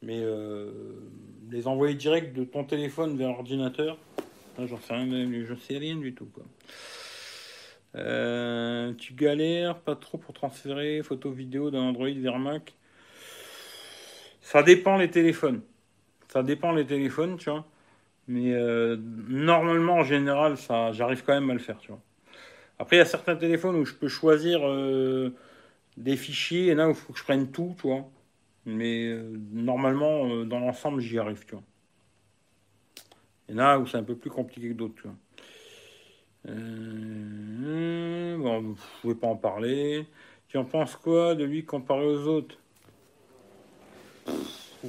[0.00, 0.72] Mais euh,
[1.50, 3.98] les envoyer direct de ton téléphone vers l'ordinateur,
[4.58, 6.44] j'en sais rien, sais rien du tout, quoi.
[7.94, 12.74] Euh, tu galères pas trop pour transférer photos vidéo d'un Android vers Mac
[14.40, 15.62] Ça dépend les téléphones.
[16.28, 17.66] Ça dépend les téléphones, tu vois.
[18.28, 18.96] Mais euh,
[19.28, 22.00] normalement, en général, ça, j'arrive quand même à le faire, tu vois.
[22.78, 25.34] Après, il y a certains téléphones où je peux choisir euh,
[25.96, 28.08] des fichiers, et là où il faut que je prenne tout, tu vois.
[28.66, 29.14] Mais
[29.52, 31.64] normalement, dans l'ensemble, j'y arrive, tu vois.
[33.48, 35.16] Et là où c'est un peu plus compliqué que d'autres, tu vois.
[36.48, 40.06] Euh, bon, vous pouvez pas en parler.
[40.48, 42.58] Tu en penses quoi de lui comparé aux autres?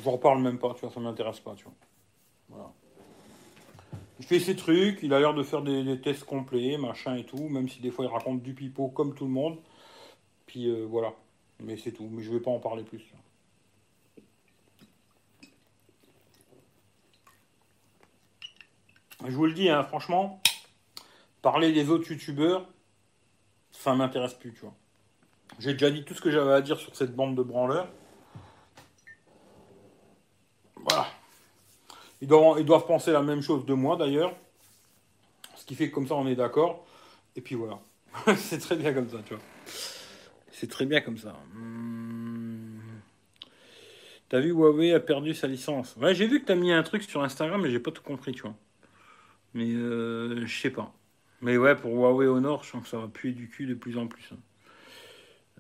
[0.04, 1.74] J'en parle même pas, tu vois, ça m'intéresse pas, tu vois.
[2.50, 2.72] Voilà.
[4.20, 7.50] Il fait ses trucs, il a l'air de faire des, tests complets, machin et tout,
[7.50, 9.58] même si des fois il raconte du pipeau comme tout le monde.
[10.48, 11.14] Puis euh, voilà.
[11.60, 13.04] Mais c'est tout, mais je vais pas en parler plus.
[19.26, 20.42] Je vous le dis, hein, franchement,
[21.44, 22.66] Parler des autres youtubeurs,
[23.70, 24.74] ça m'intéresse plus, tu vois.
[25.60, 27.90] J'ai déjà dit tout ce que j'avais à dire sur cette bande de branleurs.
[30.78, 31.06] Voilà.
[32.22, 34.34] Ils doivent, penser la même chose de moi d'ailleurs.
[35.58, 36.86] Ce qui fait que comme ça on est d'accord.
[37.36, 37.80] Et puis voilà.
[38.38, 39.44] c'est très bien comme ça, tu vois.
[40.50, 41.36] C'est très bien comme ça.
[41.54, 42.80] Hmm.
[44.30, 47.04] T'as vu Huawei a perdu sa licence Ouais, j'ai vu que t'as mis un truc
[47.04, 48.56] sur Instagram, mais j'ai pas tout compris, tu vois.
[49.54, 50.94] Mais euh, je sais pas.
[51.44, 53.98] Mais ouais, pour Huawei Honor, je sens que ça va puer du cul de plus
[53.98, 54.30] en plus.
[54.32, 54.38] Hein.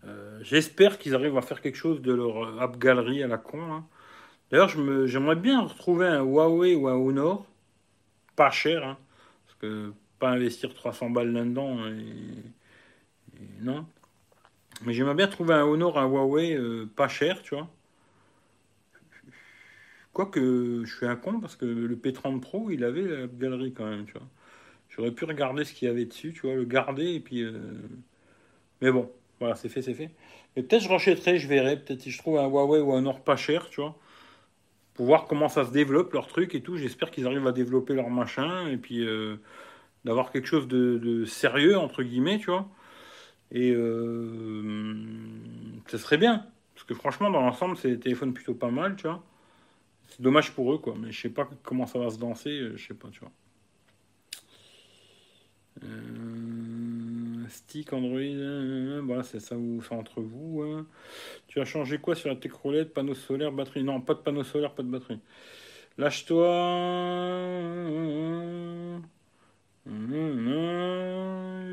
[0.05, 3.61] Euh, j'espère qu'ils arrivent à faire quelque chose de leur app galerie à la con.
[3.61, 3.85] Hein.
[4.49, 7.45] D'ailleurs, j'aimerais bien retrouver un Huawei ou un Honor,
[8.38, 8.97] pas cher, hein,
[9.45, 11.77] parce que pas investir 300 balles là-dedans,
[13.60, 13.85] non.
[14.85, 17.68] Mais j'aimerais bien trouver un Honor, un Huawei euh, pas cher, tu vois.
[20.14, 23.89] Quoique, je suis un con parce que le P30 Pro, il avait la galerie quand
[23.89, 24.27] même, tu vois.
[24.95, 27.41] J'aurais pu regarder ce qu'il y avait dessus, tu vois, le garder et puis.
[27.41, 27.53] Euh,
[28.81, 30.11] mais bon, voilà, c'est fait, c'est fait.
[30.55, 31.77] Mais peut-être je rachèterai, je verrai.
[31.77, 33.97] Peut-être si je trouve un Huawei ou un Or pas cher, tu vois,
[34.93, 36.77] pour voir comment ça se développe leur truc et tout.
[36.77, 39.37] J'espère qu'ils arrivent à développer leur machin et puis euh,
[40.05, 42.69] d'avoir quelque chose de, sérieux entre guillemets, tu vois.
[43.51, 44.95] Et euh,
[45.87, 46.45] ça serait bien.
[46.75, 49.23] Parce que franchement, dans l'ensemble, c'est des téléphones plutôt pas mal, tu vois.
[50.09, 50.95] C'est dommage pour eux, quoi.
[50.99, 53.31] Mais je sais pas comment ça va se danser, je sais pas, tu vois.
[55.84, 60.61] Euh, stick, Android, euh, voilà, c'est ça où c'est entre vous.
[60.64, 60.85] Hein.
[61.47, 63.84] Tu as changé quoi sur la tech roulette Panneau solaire, batterie?
[63.84, 65.19] Non, pas de panneau solaire, pas de batterie.
[65.97, 66.47] Lâche-toi.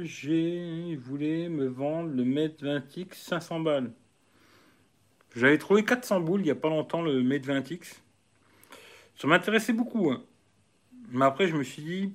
[0.05, 3.93] J'ai voulu me vendre le Mate 20X 500 balles.
[5.37, 8.01] J'avais trouvé 400 boules il n'y a pas longtemps le Mate 20X.
[9.17, 10.11] Ça m'intéressait beaucoup.
[10.11, 10.23] Hein.
[11.11, 12.13] Mais après, je me suis dit,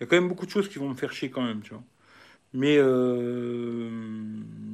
[0.00, 1.62] il y a quand même beaucoup de choses qui vont me faire chier quand même,
[1.62, 1.82] tu vois.
[2.54, 3.90] Mais euh,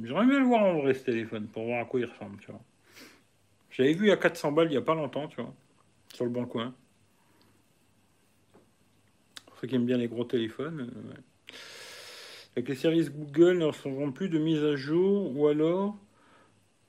[0.03, 2.51] j'aimerais bien le voir en vrai ce téléphone pour voir à quoi il ressemble, tu
[2.51, 2.61] vois.
[3.71, 5.53] J'avais vu à 400 balles il n'y a pas longtemps, tu vois,
[6.13, 6.73] sur le bon coin.
[9.45, 10.91] Pour ceux qui aiment bien les gros téléphones.
[10.95, 11.13] Euh,
[12.55, 15.97] Avec les services Google ne recevront plus de mise à jour ou alors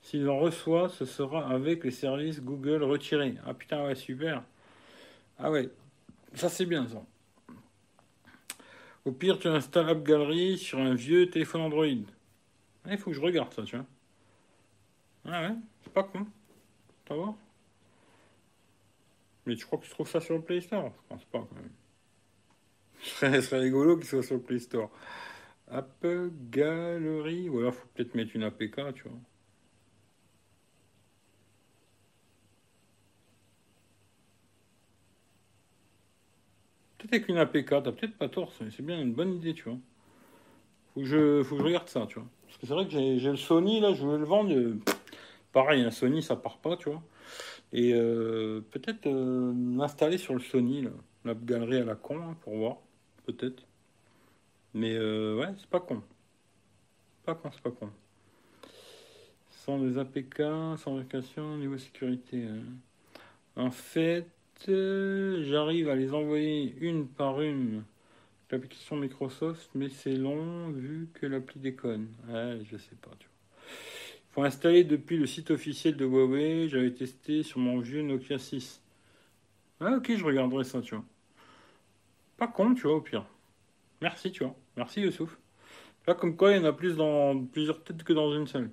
[0.01, 3.35] s'ils en reçoivent, ce sera avec les services Google retirés.
[3.45, 4.43] Ah putain, ouais, super.
[5.39, 5.69] Ah ouais,
[6.35, 7.03] ça c'est bien ça.
[9.05, 11.85] Au pire, tu installes App Gallery sur un vieux téléphone Android.
[11.85, 13.85] Il faut que je regarde ça, tu vois.
[15.25, 16.25] Ah ouais, c'est pas con.
[17.05, 17.33] Tu voir
[19.45, 20.91] Mais tu crois que tu trouves ça sur le Play Store?
[20.95, 21.69] Je pense pas quand même.
[23.41, 24.89] Ce serait, rigolo qu'il soit sur le Play Store.
[25.69, 26.05] App
[26.49, 29.19] Gallery, ou alors faut peut-être mettre une APK, tu vois.
[37.13, 39.77] Avec une APK, t'as peut-être pas tort, c'est bien une bonne idée, tu vois.
[40.93, 42.27] Faut que je, faut que je regarde ça, tu vois.
[42.45, 44.53] Parce que c'est vrai que j'ai le Sony, là, je veux le vendre.
[44.53, 44.79] Euh,
[45.51, 47.01] pareil, un Sony, ça part pas, tu vois.
[47.71, 50.87] Et euh, peut-être euh, m'installer sur le Sony,
[51.25, 52.77] la galerie à la con, pour voir.
[53.25, 53.63] Peut-être.
[54.73, 56.01] Mais ouais, c'est pas con.
[57.25, 57.89] Pas con, c'est pas con.
[59.51, 60.41] Sans les APK,
[60.77, 62.43] sans vacation, niveau sécurité.
[62.43, 62.63] Hein.
[63.55, 64.27] En fait,
[64.67, 67.83] j'arrive à les envoyer une par une
[68.53, 72.07] l'application Microsoft, mais c'est long vu que l'appli déconne.
[72.29, 73.67] Ouais, je sais pas, tu vois.
[73.67, 76.69] Il faut installer depuis le site officiel de Huawei.
[76.69, 78.81] J'avais testé sur mon vieux Nokia 6.
[79.79, 81.03] Ah, ok, je regarderai ça, tu vois.
[82.37, 83.25] Pas con, tu vois, au pire.
[84.01, 84.55] Merci, tu vois.
[84.77, 85.37] Merci, Youssouf.
[86.07, 88.69] Là, comme quoi, il y en a plus dans plusieurs têtes que dans une seule.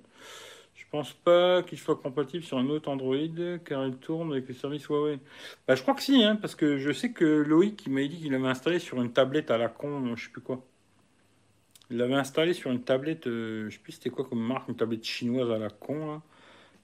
[0.91, 3.15] Je pense pas qu'il soit compatible sur un autre Android
[3.63, 5.19] car il tourne avec le service Huawei.
[5.65, 8.33] Bah, je crois que si, hein, parce que je sais que Loïc m'a dit qu'il
[8.33, 10.61] l'avait installé sur une tablette à la con, je sais plus quoi.
[11.91, 14.75] Il l'avait installé sur une tablette, euh, je sais plus c'était quoi comme marque, une
[14.75, 16.21] tablette chinoise à la con.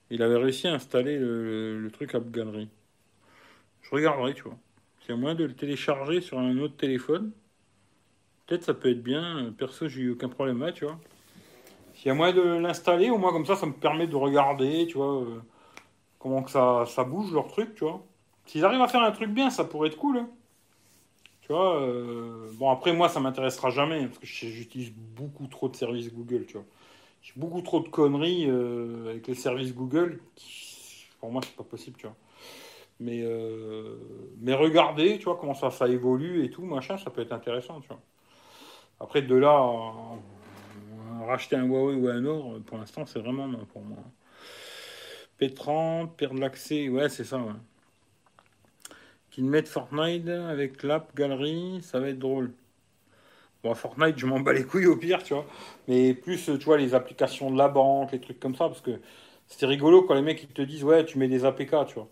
[0.10, 2.70] Il avait réussi à installer le, truc à galerie.
[3.82, 4.58] Je regarderai, tu vois.
[5.10, 7.32] A moyen de le télécharger sur un autre téléphone,
[8.46, 9.54] peut-être ça peut être bien.
[9.58, 11.00] Perso, j'ai eu aucun problème là, tu vois.
[11.98, 14.86] S'il y a moyen de l'installer, au moins comme ça, ça me permet de regarder,
[14.86, 15.42] tu vois, euh,
[16.20, 18.06] comment que ça, bouge leur truc, tu vois.
[18.46, 20.20] S'ils arrivent à faire un truc bien, ça pourrait être cool.
[20.20, 20.30] Hein.
[21.42, 25.76] Tu vois, euh, bon après moi ça m'intéressera jamais parce que j'utilise beaucoup trop de
[25.76, 26.66] services Google, tu vois.
[27.22, 30.20] J'ai beaucoup trop de conneries euh, avec les services Google.
[31.20, 32.16] pour moi c'est pas possible, tu vois.
[33.00, 33.24] Mais
[34.42, 37.80] mais regardez, tu vois comment ça ça évolue et tout machin, ça peut être intéressant,
[37.82, 38.02] tu vois.
[39.00, 39.58] Après de là
[41.26, 43.98] racheter un Huawei ou un autre, pour l'instant, c'est vraiment non pour moi.
[45.40, 47.54] P30, perdre l'accès, ouais, c'est ça, ouais.
[49.32, 52.52] Qu'ils mettent Fortnite avec l'app galerie, ça va être drôle.
[53.64, 55.46] Bon, Fortnite, je m'en bats les couilles au pire, tu vois.
[55.88, 59.00] Mais plus, tu vois, les applications de la banque, les trucs comme ça, parce que
[59.48, 62.10] c'était rigolo quand les mecs ils te disent, ouais, tu mets des APK, tu vois.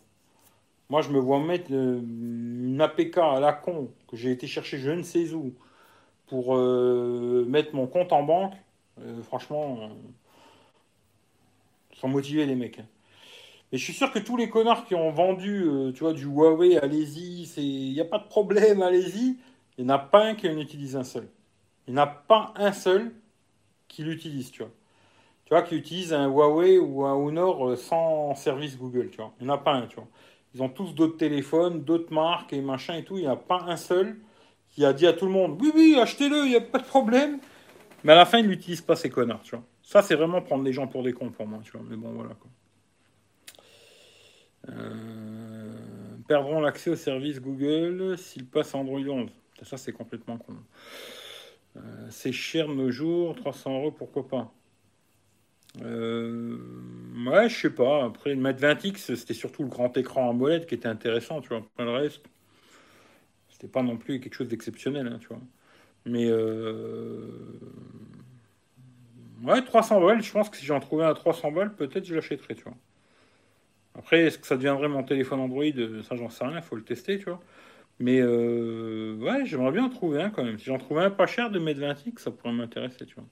[0.90, 4.77] Moi, je me vois mettre euh, une APK à la con que j'ai été chercher
[4.77, 5.53] je ne sais où
[6.27, 8.53] pour euh, mettre mon compte en banque.
[8.99, 9.88] Euh, franchement, euh,
[11.99, 12.80] sont motivés les mecs.
[12.80, 12.88] Hein.
[13.72, 16.26] Mais je suis sûr que tous les connards qui ont vendu, euh, tu vois, du
[16.26, 19.38] Huawei, allez-y, il n'y a pas de problème, allez-y.
[19.77, 21.27] Il n'y en a pas un qui en utilise un seul.
[21.88, 23.13] Il n'y en a pas un seul
[23.88, 24.72] qui l'utilise, tu vois.
[25.45, 29.34] Tu vois, qui utilise un Huawei ou un Honor sans service Google, tu vois.
[29.39, 30.07] Il n'y en a pas un, tu vois.
[30.55, 33.17] Ils ont tous d'autres téléphones, d'autres marques et machin et tout.
[33.17, 34.17] Il n'y a pas un seul
[34.69, 36.85] qui a dit à tout le monde, oui, oui, achetez-le, il n'y a pas de
[36.85, 37.39] problème.
[38.06, 39.65] Mais à la fin, ils n'utilisent pas ces connards, tu vois.
[39.82, 41.82] Ça, c'est vraiment prendre les gens pour des cons pour moi, tu vois.
[41.90, 42.52] Mais bon, voilà, quoi.
[44.69, 45.73] Euh,
[46.27, 49.32] perdront l'accès au service Google s'ils passent Android 11.
[49.64, 50.53] Ça, c'est complètement con.
[51.77, 51.80] Euh,
[52.11, 54.53] c'est cher de nos jours, 300 euros, pourquoi pas
[55.82, 56.60] euh,
[57.26, 58.06] Ouais, je sais pas.
[58.06, 61.57] Après, le Mate 20X, c'était surtout le grand écran AMOLED qui était intéressant, tu vois.
[61.57, 62.23] Après le reste,
[63.49, 65.41] c'était pas non plus quelque chose d'exceptionnel, hein, tu vois.
[66.06, 67.60] Mais euh...
[69.44, 72.15] ouais, 300 balles, je pense que si j'en trouvais un à 300 balles, peut-être je
[72.15, 72.76] l'achèterais, tu vois.
[73.98, 75.64] Après, est-ce que ça deviendrait mon téléphone Android
[76.07, 77.41] Ça, j'en sais rien, il faut le tester, tu vois.
[77.99, 79.15] Mais euh...
[79.18, 80.60] ouais, j'aimerais bien en trouver un quand même.
[80.60, 83.26] Si j'en trouvais un pas cher de mettre 20 x ça pourrait m'intéresser, tu vois.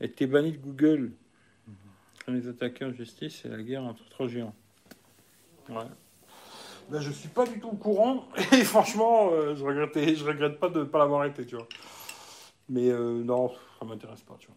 [0.00, 1.12] Et t'es banni de Google.
[2.28, 4.54] Les attaqueurs en justice, c'est la guerre entre trois géants.
[5.68, 5.84] Ouais.
[6.88, 8.28] Ben, je suis pas du tout au courant.
[8.52, 11.66] Et franchement, euh, je regrettais, je regrette pas de ne pas l'avoir été, tu vois.
[12.68, 14.56] Mais euh, non, ça m'intéresse pas, tu vois.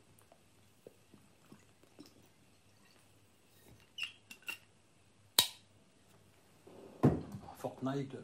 [7.57, 8.15] Fortnite.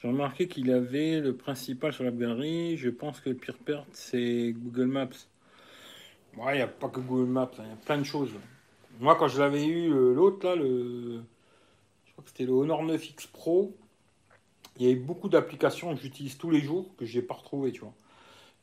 [0.00, 2.76] J'ai remarqué qu'il avait le principal sur la galerie.
[2.76, 5.08] Je pense que le pire perte, c'est Google Maps.
[6.36, 7.62] Ouais, il n'y a pas que Google Maps, hein.
[7.64, 8.32] il y a plein de choses.
[9.00, 10.54] Moi, quand je l'avais eu, l'autre, là.
[10.56, 13.74] Je crois que c'était le Honor 9X Pro.
[14.76, 17.72] Il y avait beaucoup d'applications que j'utilise tous les jours que je n'ai pas retrouvées,
[17.72, 17.94] tu vois.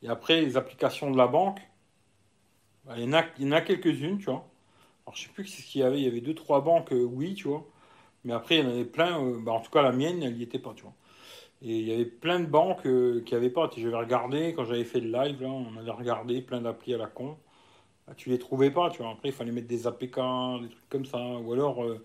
[0.02, 1.60] Et après, les applications de la banque,
[2.84, 4.48] bah, il y en a, quelques-unes, tu vois.
[5.06, 5.98] Alors, je sais plus ce qu'il y avait.
[5.98, 7.66] Il y avait deux, trois banques, euh, oui, tu vois.
[8.24, 10.34] Mais après, il y en avait plein, euh, bah, en tout cas la mienne, elle
[10.34, 10.94] n'y était pas, tu vois.
[11.62, 13.70] Et il y avait plein de banques euh, qui n'avaient pas.
[13.76, 17.06] J'avais regardé, quand j'avais fait le live, là, on avait regardé plein d'applis à la
[17.06, 17.38] con.
[18.10, 19.12] Bah, tu les trouvais pas, tu vois.
[19.12, 20.16] Après, il fallait mettre des APK,
[20.62, 21.18] des trucs comme ça.
[21.18, 22.04] Ou alors euh,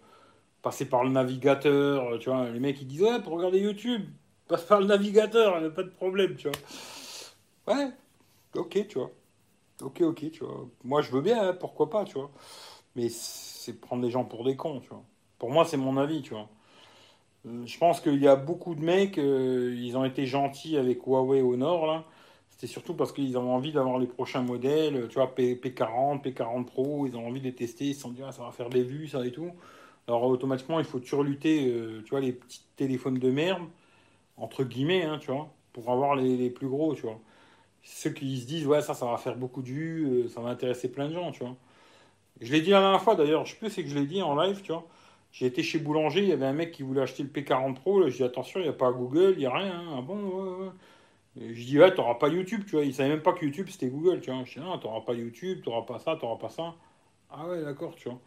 [0.61, 2.49] passer par le navigateur, tu vois.
[2.51, 4.03] Les mecs, ils disent, ouais, pour regarder YouTube,
[4.47, 7.75] passe par le navigateur, il n'y a pas de problème, tu vois.
[7.75, 7.91] Ouais,
[8.55, 9.11] ok, tu vois.
[9.81, 10.67] Ok, ok, tu vois.
[10.83, 12.31] Moi, je veux bien, hein, pourquoi pas, tu vois.
[12.95, 15.03] Mais c'est prendre les gens pour des cons, tu vois.
[15.39, 16.49] Pour moi, c'est mon avis, tu vois.
[17.47, 21.05] Euh, je pense qu'il y a beaucoup de mecs, euh, ils ont été gentils avec
[21.07, 22.05] Huawei au nord, là.
[22.55, 26.65] C'était surtout parce qu'ils ont envie d'avoir les prochains modèles, tu vois, P, 40 P40
[26.65, 28.69] Pro, ils ont envie de les tester, ils se sont dit, ah, ça va faire
[28.69, 29.51] des vues, ça et tout.
[30.07, 33.63] Alors, automatiquement, il faut turluter, euh, tu vois, les petits téléphones de merde,
[34.37, 37.19] entre guillemets, hein, tu vois, pour avoir les, plus gros, tu vois.
[37.83, 40.91] Ceux qui se disent, ouais, ça, ça va faire beaucoup de vues, ça va intéresser
[40.91, 41.55] plein de gens, tu vois.
[42.41, 44.35] Je l'ai dit la dernière fois, d'ailleurs, je plus si que je l'ai dit en
[44.35, 44.85] live, tu vois.
[45.31, 47.99] J'ai été chez Boulanger, il y avait un mec qui voulait acheter le P40 Pro.
[47.99, 49.81] Là, je dis attention, il n'y a pas Google, il n'y a rien.
[49.81, 49.95] Hein.
[49.97, 50.71] Ah bon.
[51.37, 52.85] Je dis ouais, t'auras pas YouTube, tu vois.
[52.85, 54.43] Il savait même pas que YouTube c'était Google, tu vois.
[54.45, 56.75] Je dis non, t'auras pas YouTube, t'auras pas ça, t'auras pas ça.
[57.31, 58.19] Ah ouais, d'accord, tu vois.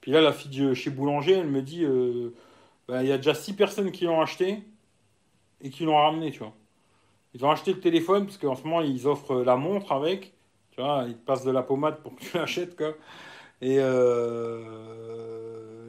[0.00, 2.34] Puis là, la fille de chez Boulanger, elle me dit euh,
[2.88, 4.64] bah, il y a déjà 6 personnes qui l'ont acheté
[5.60, 6.52] et qui l'ont ramené, tu vois.
[7.34, 10.32] Ils ont acheté le téléphone parce qu'en ce moment, ils offrent la montre avec.
[10.72, 12.94] Tu vois, ils te passent de la pommade pour que tu l'achètes, quoi.
[13.62, 14.60] Et euh,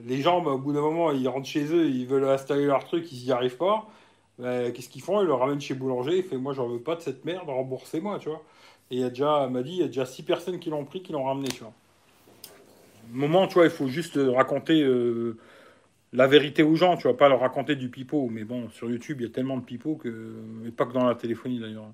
[0.06, 2.86] les gens, bah, au bout d'un moment, ils rentrent chez eux, ils veulent installer leur
[2.86, 3.88] truc, ils n'y arrivent pas.
[4.40, 5.22] Bah, qu'est-ce qu'ils font?
[5.22, 6.18] Ils le ramènent chez Boulanger.
[6.18, 8.44] Ils font Moi, j'en veux pas de cette merde, remboursez-moi, tu vois.
[8.92, 10.86] Et il y a déjà, m'a dit, il y a déjà six personnes qui l'ont
[10.86, 11.74] pris, qui l'ont ramené, tu vois.
[13.12, 15.38] Moment, tu vois, il faut juste raconter euh,
[16.14, 18.30] la vérité aux gens, tu vois, pas leur raconter du pipeau.
[18.30, 20.10] Mais bon, sur YouTube, il y a tellement de pipeau que.
[20.62, 21.92] Mais pas que dans la téléphonie d'ailleurs.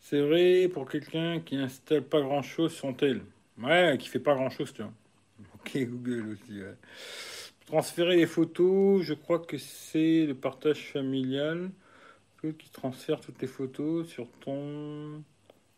[0.00, 3.22] C'est vrai pour quelqu'un qui installe pas grand chose sur tel.
[3.62, 4.92] Ouais, qui fait pas grand chose, tu vois.
[5.54, 6.76] Ok, Google aussi, ouais.
[7.66, 11.70] Transférer les photos, je crois que c'est le partage familial
[12.52, 15.22] qui transfère toutes les photos sur ton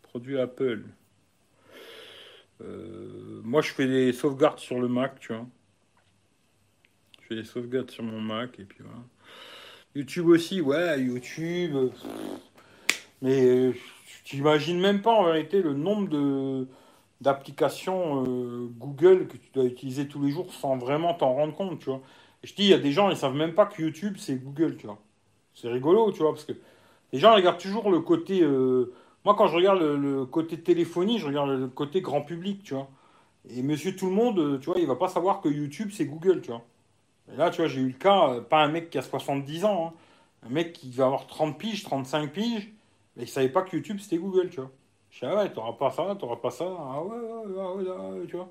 [0.03, 0.83] produit Apple.
[2.61, 5.47] Euh, moi, je fais des sauvegardes sur le Mac, tu vois.
[7.21, 9.03] Je fais des sauvegardes sur mon Mac et puis voilà.
[9.95, 11.91] YouTube aussi, ouais, YouTube.
[13.23, 13.73] Mais
[14.25, 16.67] tu n'imagines même pas en vérité le nombre de
[17.21, 21.81] d'applications euh, Google que tu dois utiliser tous les jours sans vraiment t'en rendre compte,
[21.81, 22.01] tu vois.
[22.45, 24.77] Je dis, il y a des gens, ils savent même pas que YouTube, c'est Google,
[24.77, 24.99] tu vois.
[25.55, 26.53] C'est rigolo, tu vois, parce que
[27.13, 28.43] les gens regardent toujours le côté...
[28.43, 28.93] Euh,
[29.25, 32.89] moi, quand je regarde le, côté téléphonie, je regarde le côté grand public, tu vois.
[33.51, 36.07] Et monsieur tout le monde, euh, tu vois, il va pas savoir que YouTube, c'est
[36.07, 36.63] Google, tu vois.
[37.33, 39.89] Et là, tu vois, j'ai eu le cas, pas un mec qui a 70 ans,
[39.89, 39.99] hein,
[40.47, 42.73] un mec qui va avoir 30 piges, 35 piges,
[43.17, 44.71] mais ils savaient pas que YouTube c'était Google, tu vois.
[45.19, 48.27] Je dis, ah ouais, t'auras pas ça, t'auras pas ça, ah ouais, ouais, ouais, ouais,
[48.29, 48.49] tu vois.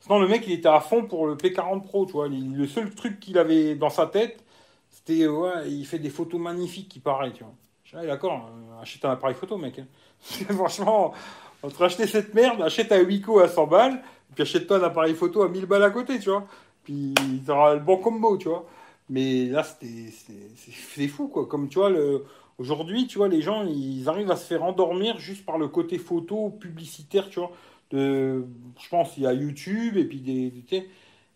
[0.00, 2.28] Sinon, le mec, il était à fond pour le P40 Pro, tu vois.
[2.28, 4.42] Le seul truc qu'il avait dans sa tête,
[4.90, 7.52] c'était, ouais, il fait des photos magnifiques, qui paraît, tu vois.
[7.84, 9.78] Je dis, ah, d'accord, euh, achète un appareil photo, mec.
[9.78, 9.86] Hein.
[10.54, 11.14] Franchement,
[11.62, 14.02] entre acheter cette merde, achète un Wiko à 100 balles,
[14.34, 16.44] puis achète-toi un appareil photo à 1000 balles à côté, tu vois.
[16.82, 17.14] Puis
[17.46, 18.66] t'auras le bon combo, tu vois.
[19.08, 21.46] Mais là, c'était, fou, quoi.
[21.46, 22.24] Comme, tu vois, le
[22.58, 25.96] Aujourd'hui, tu vois, les gens, ils arrivent à se faire endormir juste par le côté
[25.96, 27.52] photo, publicitaire, tu vois.
[27.92, 28.42] Je
[28.90, 30.52] pense, il y a YouTube et puis des,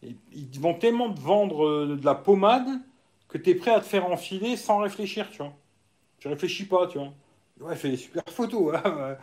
[0.02, 2.68] ils vont tellement te vendre euh, de la pommade
[3.28, 5.52] que tu es prêt à te faire enfiler sans réfléchir, tu vois.
[6.18, 7.12] Tu réfléchis pas, tu vois.
[7.60, 8.74] Ouais, fais des super photos.
[8.84, 9.16] Hein,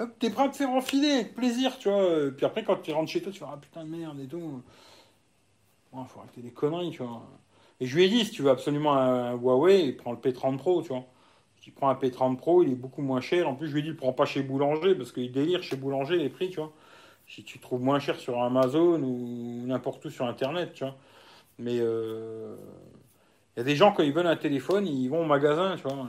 [0.00, 2.30] Hop, t'es prêt à te faire enfiler avec plaisir, tu vois.
[2.36, 4.62] Puis après, quand tu rentres chez toi, tu vas ah putain de merde et tout.
[5.94, 7.22] Il faut arrêter des conneries, tu vois.
[7.80, 10.82] Et je lui ai dit, si tu veux absolument un Huawei, prends le P30 Pro,
[10.82, 11.06] tu vois
[11.66, 13.48] tu prends un P30 Pro, il est beaucoup moins cher.
[13.48, 16.16] En plus, je lui ai dit, prends pas chez Boulanger, parce qu'il délire chez Boulanger
[16.16, 16.72] les prix, tu vois.
[17.26, 20.94] Si tu trouves moins cher sur Amazon ou n'importe où sur Internet, tu vois.
[21.58, 22.54] Mais il euh,
[23.56, 26.06] y a des gens, quand ils veulent un téléphone, ils vont au magasin, tu vois.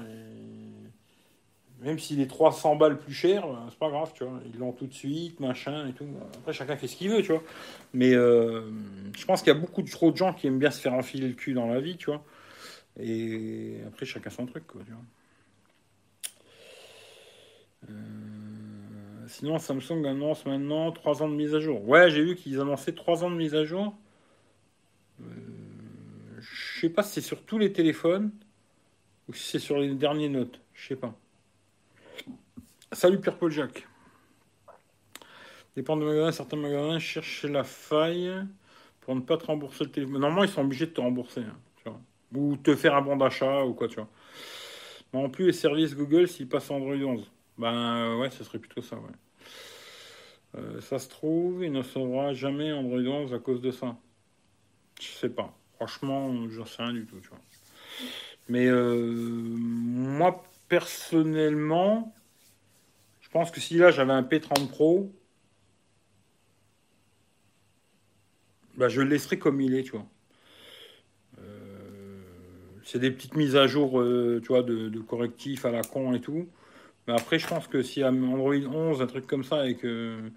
[1.82, 4.40] même s'il est 300 balles plus cher, ben, c'est pas grave, tu vois.
[4.54, 6.06] Ils l'ont tout de suite, machin et tout.
[6.36, 7.44] Après, chacun fait ce qu'il veut, tu vois.
[7.96, 8.62] Mais euh,
[9.18, 11.28] je pense qu'il y a beaucoup trop de gens qui aiment bien se faire enfiler
[11.28, 12.24] le cul dans la vie, tu vois.
[13.00, 15.02] Et après, chacun son truc, quoi, tu vois.
[17.90, 17.94] Euh,
[19.28, 21.88] sinon, Samsung annonce maintenant 3 ans de mise à jour.
[21.88, 23.96] Ouais, j'ai vu qu'ils annonçaient 3 ans de mise à jour.
[25.22, 25.26] Euh,
[26.40, 28.32] je sais pas si c'est sur tous les téléphones
[29.28, 30.60] ou si c'est sur les derniers notes.
[30.74, 31.14] Je sais pas.
[32.92, 33.88] Salut Pierre-Paul Jacques.
[35.76, 38.32] Dépend de magasins, certains magasins cherchent la faille
[39.02, 40.20] pour ne pas te rembourser le téléphone.
[40.20, 41.42] Normalement, ils sont obligés de te rembourser.
[41.42, 41.58] Hein.
[42.36, 44.10] Ou te faire un bon d'achat ou quoi, tu vois.
[45.14, 47.32] Mais en plus, les services Google, s'ils passent Android 11.
[47.58, 49.12] Ben ouais, ce serait plutôt ça, ouais.
[50.56, 53.98] Euh, ça se trouve, il ne saura jamais Android 11 à cause de ça.
[55.00, 55.54] Je sais pas.
[55.76, 57.40] Franchement, j'en sais rien du tout, tu vois.
[58.50, 62.16] Mais euh, moi, personnellement,
[63.22, 65.12] je pense que si là j'avais un P30 Pro,
[68.76, 70.06] bah, je le laisserais comme il est, tu vois.
[71.40, 72.22] Euh,
[72.86, 74.02] c'est des petites mises à jour,
[74.42, 76.48] tu vois, de, de, correctifs à la con et tout.
[77.08, 80.32] Mais après, je pense que si Android 11, un truc comme ça, et que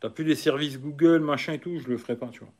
[0.00, 2.52] t'as plus des services Google, machin et tout, je le ferai pas, tu vois.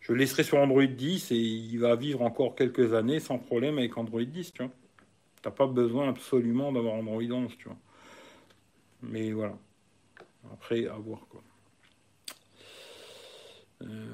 [0.00, 3.96] Je laisserai sur Android 10 et il va vivre encore quelques années sans problème avec
[3.96, 4.72] Android 10, tu vois.
[5.42, 7.78] T'as pas besoin absolument d'avoir Android 11, tu vois.
[9.02, 9.56] Mais voilà.
[10.52, 11.42] Après, à voir, quoi.
[13.82, 14.06] Euh...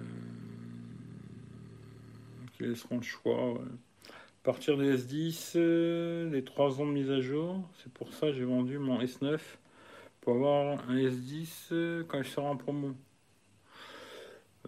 [2.58, 3.60] Quels seront le choix?
[4.48, 7.60] Partir des S10, euh, les 3 ans de mise à jour.
[7.82, 9.38] C'est pour ça que j'ai vendu mon S9
[10.22, 12.94] pour avoir un S10 euh, quand il sera en promo.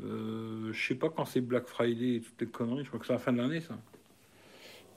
[0.02, 2.84] Euh, je sais pas quand c'est Black Friday et toutes les conneries.
[2.84, 3.74] Je crois que c'est la fin de l'année, ça.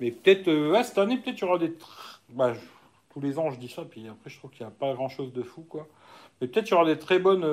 [0.01, 0.51] Mais peut-être,
[0.83, 1.73] cette année, peut-être il y aura des.
[2.27, 2.53] Bah,
[3.13, 5.31] tous les ans, je dis ça, puis après, je trouve qu'il n'y a pas grand-chose
[5.31, 5.87] de fou, quoi.
[6.41, 7.45] Mais peut-être il y aura des très bonnes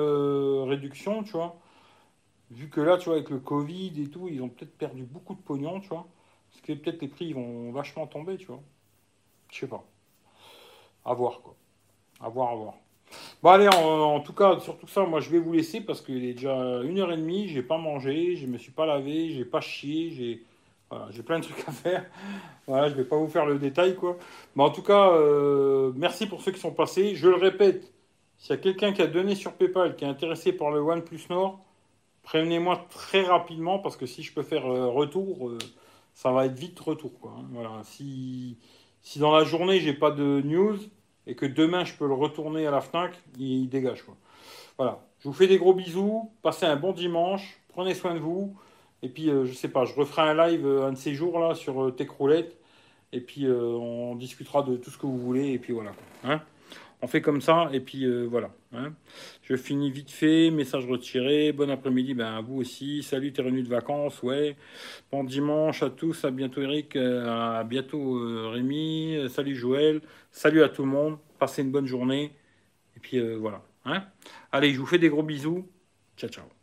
[0.67, 1.57] réductions, tu vois.
[2.49, 5.33] Vu que là, tu vois, avec le Covid et tout, ils ont peut-être perdu beaucoup
[5.33, 6.09] de pognon, tu vois.
[6.51, 8.61] Parce que peut-être les prix vont vachement tomber, tu vois.
[9.51, 9.83] Je sais pas.
[11.05, 11.55] À voir, quoi.
[12.19, 12.73] À voir, à voir.
[13.43, 16.23] Bon, allez, en, tout cas, sur tout ça, moi, je vais vous laisser parce qu'il
[16.23, 17.47] est déjà une heure et demie.
[17.47, 20.45] J'ai pas mangé, je me suis pas lavé, j'ai pas chié, j'ai.
[20.89, 22.05] Voilà, j'ai plein de trucs à faire.
[22.67, 24.17] Voilà, je vais pas vous faire le détail, quoi.
[24.55, 27.15] Mais en tout cas, euh, merci pour ceux qui sont passés.
[27.15, 27.91] Je le répète,
[28.37, 31.21] s'il y a quelqu'un qui a donné sur PayPal, qui est intéressé par le OnePlus
[31.29, 31.59] Nord,
[32.23, 35.57] prévenez-moi très rapidement parce que si je peux faire euh, retour, euh,
[36.13, 37.19] ça va être vite retour.
[37.19, 37.45] Quoi, hein.
[37.51, 37.81] Voilà.
[37.83, 38.57] Si,
[39.01, 40.77] si dans la journée, j'ai pas de news
[41.27, 44.03] et que demain, je peux le retourner à la FNAC, il, dégage.
[44.03, 44.15] Quoi.
[44.77, 44.99] Voilà.
[45.19, 46.31] Je vous fais des gros bisous.
[46.41, 47.59] Passez un bon dimanche.
[47.69, 48.55] Prenez soin de vous.
[49.03, 51.39] Et puis, euh, je sais pas, je referai un live euh, un de ces jours
[51.39, 52.57] là sur euh, Techroulette.
[53.13, 55.51] Et puis, on discutera de tout ce que vous voulez.
[55.51, 55.91] Et puis voilà.
[56.23, 56.41] Hein
[57.01, 58.51] on fait comme ça, et puis euh, voilà.
[58.73, 58.93] Hein.
[59.43, 63.69] Je finis vite fait, message retiré, bon après-midi, ben vous aussi, salut, t'es revenu de
[63.69, 64.55] vacances, ouais.
[65.11, 70.01] Bon dimanche à tous, à bientôt Eric, euh, à bientôt euh, Rémi, salut Joël,
[70.31, 72.31] salut à tout le monde, passez une bonne journée,
[72.95, 73.63] et puis voilà.
[73.85, 74.03] Hein.
[74.51, 75.67] Allez, je vous fais des gros bisous,
[76.17, 76.60] ciao ciao.